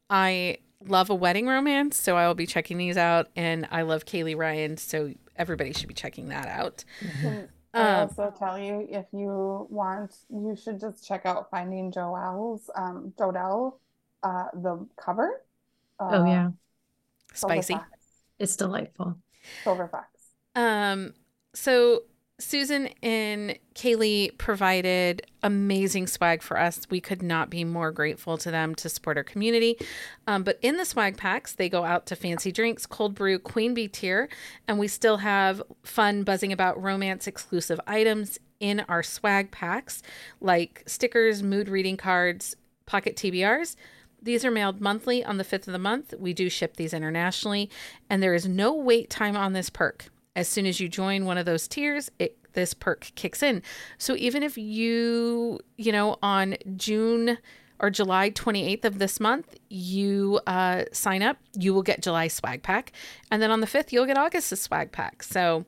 I 0.09 0.57
love 0.87 1.09
a 1.09 1.15
wedding 1.15 1.47
romance, 1.47 1.97
so 1.97 2.15
I 2.17 2.27
will 2.27 2.35
be 2.35 2.45
checking 2.47 2.77
these 2.77 2.97
out 2.97 3.29
and 3.35 3.67
I 3.71 3.83
love 3.83 4.05
Kaylee 4.05 4.37
Ryan, 4.37 4.77
so 4.77 5.13
everybody 5.35 5.73
should 5.73 5.87
be 5.87 5.93
checking 5.93 6.29
that 6.29 6.47
out. 6.47 6.83
And 7.23 7.49
I 7.73 7.91
Um, 7.97 7.99
also 8.01 8.31
tell 8.37 8.57
you 8.59 8.87
if 8.89 9.05
you 9.11 9.67
want, 9.69 10.15
you 10.29 10.55
should 10.55 10.79
just 10.79 11.05
check 11.05 11.25
out 11.25 11.49
Finding 11.49 11.91
Joelle's 11.91 12.69
um 12.75 13.13
Jodelle, 13.17 13.79
uh 14.23 14.45
the 14.53 14.87
cover. 14.97 15.43
Oh 16.09 16.23
Uh, 16.23 16.25
yeah, 16.25 16.51
spicy. 17.33 17.87
It's 18.39 18.55
delightful. 18.57 19.19
Silver 19.65 19.87
Fox. 19.89 20.35
Um, 20.55 21.13
so 21.53 22.03
Susan 22.43 22.89
and 23.01 23.57
Kaylee 23.73 24.37
provided 24.37 25.25
amazing 25.41 26.07
swag 26.07 26.41
for 26.41 26.59
us. 26.59 26.81
We 26.89 27.01
could 27.01 27.23
not 27.23 27.49
be 27.49 27.63
more 27.63 27.91
grateful 27.91 28.37
to 28.37 28.51
them 28.51 28.75
to 28.75 28.89
support 28.89 29.17
our 29.17 29.23
community. 29.23 29.77
Um, 30.27 30.43
but 30.43 30.59
in 30.61 30.77
the 30.77 30.85
swag 30.85 31.17
packs, 31.17 31.53
they 31.53 31.69
go 31.69 31.83
out 31.83 32.05
to 32.07 32.15
fancy 32.15 32.51
drinks, 32.51 32.85
cold 32.85 33.15
brew, 33.15 33.39
queen 33.39 33.73
bee 33.73 33.87
tier, 33.87 34.29
and 34.67 34.77
we 34.77 34.87
still 34.87 35.17
have 35.17 35.63
fun 35.83 36.23
buzzing 36.23 36.51
about 36.51 36.81
romance 36.81 37.27
exclusive 37.27 37.79
items 37.87 38.39
in 38.59 38.81
our 38.81 39.03
swag 39.03 39.51
packs, 39.51 40.01
like 40.39 40.83
stickers, 40.85 41.41
mood 41.41 41.69
reading 41.69 41.97
cards, 41.97 42.55
pocket 42.85 43.15
TBRs. 43.15 43.75
These 44.21 44.45
are 44.45 44.51
mailed 44.51 44.79
monthly 44.79 45.23
on 45.23 45.37
the 45.37 45.43
5th 45.43 45.67
of 45.67 45.73
the 45.73 45.79
month. 45.79 46.13
We 46.17 46.33
do 46.33 46.49
ship 46.49 46.77
these 46.77 46.93
internationally, 46.93 47.69
and 48.09 48.23
there 48.23 48.33
is 48.33 48.47
no 48.47 48.73
wait 48.73 49.09
time 49.09 49.35
on 49.35 49.53
this 49.53 49.69
perk. 49.69 50.09
As 50.35 50.47
soon 50.47 50.65
as 50.65 50.79
you 50.79 50.89
join 50.89 51.25
one 51.25 51.37
of 51.37 51.45
those 51.45 51.67
tiers, 51.67 52.09
it 52.19 52.37
this 52.53 52.73
perk 52.73 53.11
kicks 53.15 53.43
in. 53.43 53.61
So 53.97 54.15
even 54.15 54.43
if 54.43 54.57
you, 54.57 55.59
you 55.77 55.91
know, 55.91 56.17
on 56.21 56.55
June 56.75 57.37
or 57.79 57.89
July 57.89 58.29
28th 58.29 58.85
of 58.85 58.99
this 58.99 59.19
month, 59.19 59.55
you 59.69 60.39
uh, 60.47 60.85
sign 60.91 61.21
up, 61.21 61.37
you 61.57 61.73
will 61.73 61.83
get 61.83 62.01
July 62.01 62.27
swag 62.27 62.63
pack. 62.63 62.91
And 63.29 63.41
then 63.41 63.51
on 63.51 63.61
the 63.61 63.67
5th, 63.67 63.91
you'll 63.91 64.05
get 64.05 64.17
August's 64.17 64.61
swag 64.61 64.91
pack. 64.91 65.23
So 65.23 65.65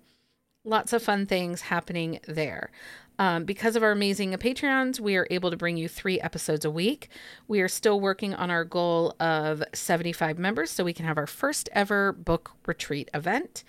lots 0.63 0.93
of 0.93 1.03
fun 1.03 1.26
things 1.26 1.61
happening 1.61 2.20
there. 2.28 2.72
Um, 3.18 3.45
because 3.45 3.78
of 3.78 3.84
our 3.84 3.91
amazing 3.91 4.34
Patreons, 4.34 4.99
we 4.99 5.16
are 5.16 5.28
able 5.30 5.49
to 5.49 5.55
bring 5.57 5.78
you 5.78 5.88
three 5.88 6.20
episodes 6.20 6.66
a 6.66 6.72
week. 6.72 7.07
We 7.47 7.61
are 7.61 7.70
still 7.70 7.99
working 7.99 8.34
on 8.34 8.51
our 8.51 8.66
goal 8.66 9.16
of 9.22 9.63
75 9.74 10.38
members 10.38 10.70
so 10.70 10.84
we 10.84 10.93
can 10.93 11.05
have 11.05 11.18
our 11.18 11.28
first 11.28 11.70
ever 11.72 12.11
book 12.11 12.51
retreat 12.66 13.09
event. 13.13 13.63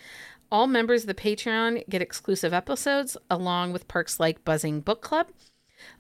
All 0.51 0.67
members 0.67 1.03
of 1.03 1.09
the 1.09 1.15
Patreon 1.15 1.89
get 1.89 2.03
exclusive 2.03 2.53
episodes 2.53 3.17
along 3.31 3.73
with 3.73 3.89
perks 3.89 4.21
like 4.21 4.45
Buzzing 4.45 4.81
Book 4.81 5.03
Club. 5.03 5.29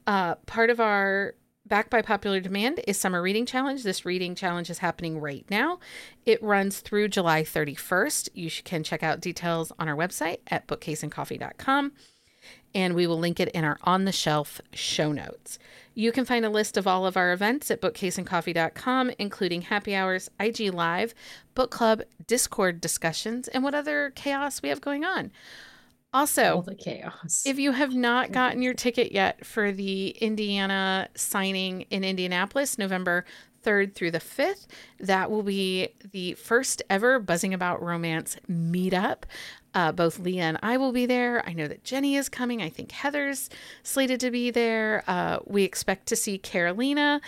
Uh, 0.07 0.37
part 0.47 0.71
of 0.71 0.81
our 0.81 1.35
back 1.67 1.91
by 1.91 2.01
popular 2.01 2.41
demand 2.41 2.81
is 2.87 2.97
Summer 2.97 3.21
Reading 3.21 3.45
Challenge. 3.45 3.83
This 3.83 4.05
reading 4.05 4.35
challenge 4.35 4.71
is 4.71 4.79
happening 4.79 5.19
right 5.19 5.45
now. 5.51 5.81
It 6.25 6.43
runs 6.43 6.81
through 6.81 7.09
July 7.09 7.43
31st. 7.43 8.29
You 8.35 8.51
can 8.65 8.85
check 8.85 9.03
out 9.03 9.21
details 9.21 9.73
on 9.79 9.89
our 9.89 9.97
website 9.97 10.39
at 10.47 10.69
bookcaseandcoffee.com 10.69 11.93
and 12.77 12.95
we 12.95 13.07
will 13.07 13.19
link 13.19 13.41
it 13.41 13.49
in 13.49 13.65
our 13.65 13.79
on 13.85 14.05
the 14.05 14.13
shelf 14.13 14.61
show 14.75 15.11
notes. 15.11 15.59
You 15.95 16.13
can 16.13 16.27
find 16.27 16.45
a 16.45 16.51
list 16.51 16.77
of 16.77 16.87
all 16.87 17.07
of 17.07 17.17
our 17.17 17.33
events 17.33 17.71
at 17.71 17.81
bookcaseandcoffee.com, 17.81 19.13
including 19.19 19.63
happy 19.63 19.95
hours, 19.95 20.31
IG 20.39 20.75
Live, 20.75 21.15
book 21.55 21.71
club, 21.71 22.03
Discord 22.27 22.83
discussions, 22.83 23.49
and 23.49 23.65
what 23.65 23.75
other 23.75 24.13
chaos 24.15 24.61
we 24.61 24.69
have 24.69 24.83
going 24.83 25.07
on. 25.07 25.33
Also, 26.13 26.63
the 26.67 26.75
chaos. 26.75 27.45
if 27.47 27.59
you 27.59 27.73
have 27.73 27.95
not 27.95 28.31
gotten 28.41 28.61
your 28.61 28.75
ticket 28.75 29.11
yet 29.11 29.47
for 29.47 29.73
the 29.73 30.11
Indiana 30.11 31.09
signing 31.15 31.83
in 31.91 32.05
Indianapolis, 32.05 32.77
November 32.77 33.25
3rd 33.65 33.95
through 33.95 34.11
the 34.11 34.21
5th, 34.21 34.67
that 35.01 35.31
will 35.31 35.43
be 35.43 35.89
the 36.13 36.35
first 36.35 36.83
ever 36.91 37.19
Buzzing 37.19 37.55
About 37.55 37.83
Romance 37.83 38.37
meetup. 38.51 39.23
Uh, 39.77 39.93
both 39.93 40.19
Leah 40.19 40.45
and 40.45 40.59
I 40.63 40.79
will 40.79 40.91
be 40.91 41.05
there. 41.05 41.47
I 41.47 41.53
know 41.53 41.69
that 41.69 41.85
Jenny 41.85 42.17
is 42.17 42.31
coming. 42.31 42.63
I 42.63 42.71
think 42.71 42.93
Heather's 42.93 43.51
slated 43.83 44.21
to 44.21 44.31
be 44.31 44.51
there. 44.51 45.05
Uh, 45.07 45.41
we 45.45 45.65
expect 45.65 46.07
to 46.07 46.17
see 46.17 46.39
Carolina 46.39 47.21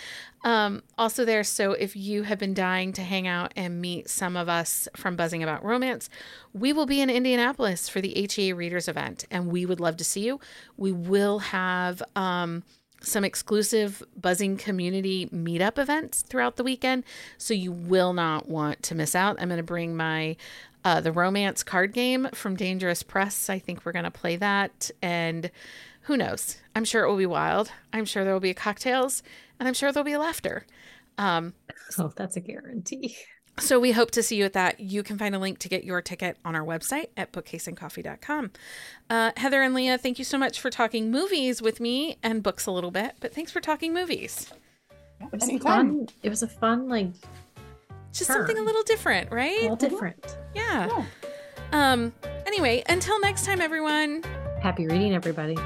um, 0.43 0.81
also 0.97 1.25
there. 1.25 1.43
So 1.43 1.73
if 1.73 1.95
you 1.95 2.23
have 2.23 2.39
been 2.39 2.55
dying 2.55 2.91
to 2.93 3.03
hang 3.03 3.27
out 3.27 3.53
and 3.55 3.79
meet 3.79 4.09
some 4.09 4.35
of 4.35 4.49
us 4.49 4.87
from 4.95 5.15
Buzzing 5.15 5.43
About 5.43 5.63
Romance, 5.63 6.09
we 6.51 6.73
will 6.73 6.87
be 6.87 7.01
in 7.01 7.11
Indianapolis 7.11 7.87
for 7.87 8.01
the 8.01 8.27
HEA 8.27 8.53
Readers 8.53 8.87
event, 8.87 9.25
and 9.29 9.51
we 9.51 9.67
would 9.67 9.79
love 9.79 9.97
to 9.97 10.03
see 10.03 10.25
you. 10.25 10.39
We 10.75 10.91
will 10.91 11.37
have 11.37 12.01
um, 12.15 12.63
some 13.01 13.23
exclusive 13.23 14.03
Buzzing 14.19 14.57
community 14.57 15.27
meetup 15.27 15.77
events 15.77 16.23
throughout 16.23 16.55
the 16.55 16.63
weekend, 16.63 17.03
so 17.37 17.53
you 17.53 17.71
will 17.71 18.13
not 18.13 18.49
want 18.49 18.81
to 18.83 18.95
miss 18.95 19.13
out. 19.13 19.37
I'm 19.39 19.49
going 19.49 19.57
to 19.57 19.63
bring 19.63 19.95
my 19.95 20.35
uh, 20.83 21.01
the 21.01 21.11
romance 21.11 21.63
card 21.63 21.93
game 21.93 22.29
from 22.33 22.55
Dangerous 22.55 23.03
Press. 23.03 23.49
I 23.49 23.59
think 23.59 23.85
we're 23.85 23.91
going 23.91 24.05
to 24.05 24.11
play 24.11 24.35
that, 24.37 24.91
and 25.01 25.51
who 26.01 26.17
knows? 26.17 26.57
I'm 26.75 26.85
sure 26.85 27.03
it 27.03 27.09
will 27.09 27.17
be 27.17 27.25
wild. 27.25 27.71
I'm 27.93 28.05
sure 28.05 28.23
there 28.23 28.33
will 28.33 28.39
be 28.39 28.53
cocktails, 28.53 29.21
and 29.59 29.67
I'm 29.67 29.73
sure 29.73 29.91
there'll 29.91 30.05
be 30.05 30.17
laughter. 30.17 30.65
Um, 31.17 31.53
oh, 31.97 32.13
that's 32.15 32.37
a 32.37 32.39
guarantee. 32.39 33.17
so 33.59 33.79
we 33.79 33.91
hope 33.91 34.11
to 34.11 34.23
see 34.23 34.37
you 34.37 34.45
at 34.45 34.53
that. 34.53 34.79
You 34.79 35.03
can 35.03 35.17
find 35.17 35.35
a 35.35 35.39
link 35.39 35.59
to 35.59 35.69
get 35.69 35.83
your 35.83 36.01
ticket 36.01 36.37
on 36.45 36.55
our 36.55 36.63
website 36.63 37.09
at 37.17 37.33
bookcaseandcoffee.com. 37.33 38.51
Uh, 39.09 39.31
Heather 39.35 39.61
and 39.61 39.73
Leah, 39.73 39.97
thank 39.97 40.17
you 40.17 40.25
so 40.25 40.37
much 40.37 40.59
for 40.59 40.69
talking 40.69 41.11
movies 41.11 41.61
with 41.61 41.79
me 41.79 42.17
and 42.23 42.41
books 42.41 42.65
a 42.65 42.71
little 42.71 42.91
bit, 42.91 43.15
but 43.19 43.33
thanks 43.33 43.51
for 43.51 43.59
talking 43.59 43.93
movies. 43.93 44.51
It 45.21 45.31
was 45.31 45.61
fun. 45.61 46.07
It 46.23 46.29
was 46.29 46.43
a 46.43 46.47
fun, 46.47 46.87
like, 46.87 47.11
Just 48.11 48.27
something 48.31 48.57
a 48.57 48.61
little 48.61 48.83
different, 48.83 49.31
right? 49.31 49.69
all 49.69 49.75
different. 49.75 50.37
Yeah. 50.55 50.87
Yeah. 50.87 51.05
Um. 51.71 52.13
Anyway, 52.45 52.83
until 52.89 53.19
next 53.21 53.45
time, 53.45 53.61
everyone. 53.61 54.23
Happy 54.61 54.87
reading, 54.87 55.13
everybody. 55.13 55.57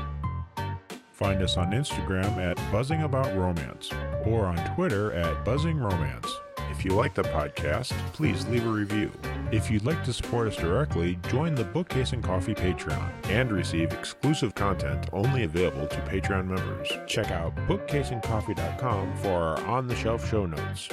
Find 1.14 1.42
us 1.42 1.58
on 1.58 1.72
Instagram 1.72 2.38
at 2.38 2.58
Buzzing 2.72 3.04
About 3.04 3.34
Romance 3.38 3.90
or 4.26 4.46
on 4.46 4.58
Twitter 4.76 5.14
at 5.14 5.46
Buzzing 5.46 5.78
Romance. 5.78 6.28
If 6.72 6.84
you 6.84 6.92
like 6.92 7.14
the 7.14 7.22
podcast, 7.22 7.92
please 8.14 8.46
leave 8.48 8.66
a 8.66 8.70
review. 8.70 9.12
If 9.52 9.70
you'd 9.70 9.86
like 9.86 10.04
to 10.06 10.12
support 10.12 10.48
us 10.48 10.56
directly, 10.58 11.20
join 11.30 11.54
the 11.56 11.64
Bookcase 11.64 12.14
and 12.14 12.24
Coffee 12.24 12.56
Patreon 12.56 13.10
and 13.30 13.52
receive 13.52 13.94
exclusive 13.94 14.56
content 14.56 15.08
only 15.14 15.44
available 15.44 15.88
to 15.88 15.98
Patreon 16.02 16.48
members. 16.48 16.92
Check 17.08 17.30
out 17.32 17.56
bookcaseandcoffee.com 17.68 19.16
for 19.18 19.30
our 19.30 19.62
on 19.66 19.88
the 19.88 19.96
shelf 19.96 20.28
show 20.30 20.46
notes. 20.48 20.90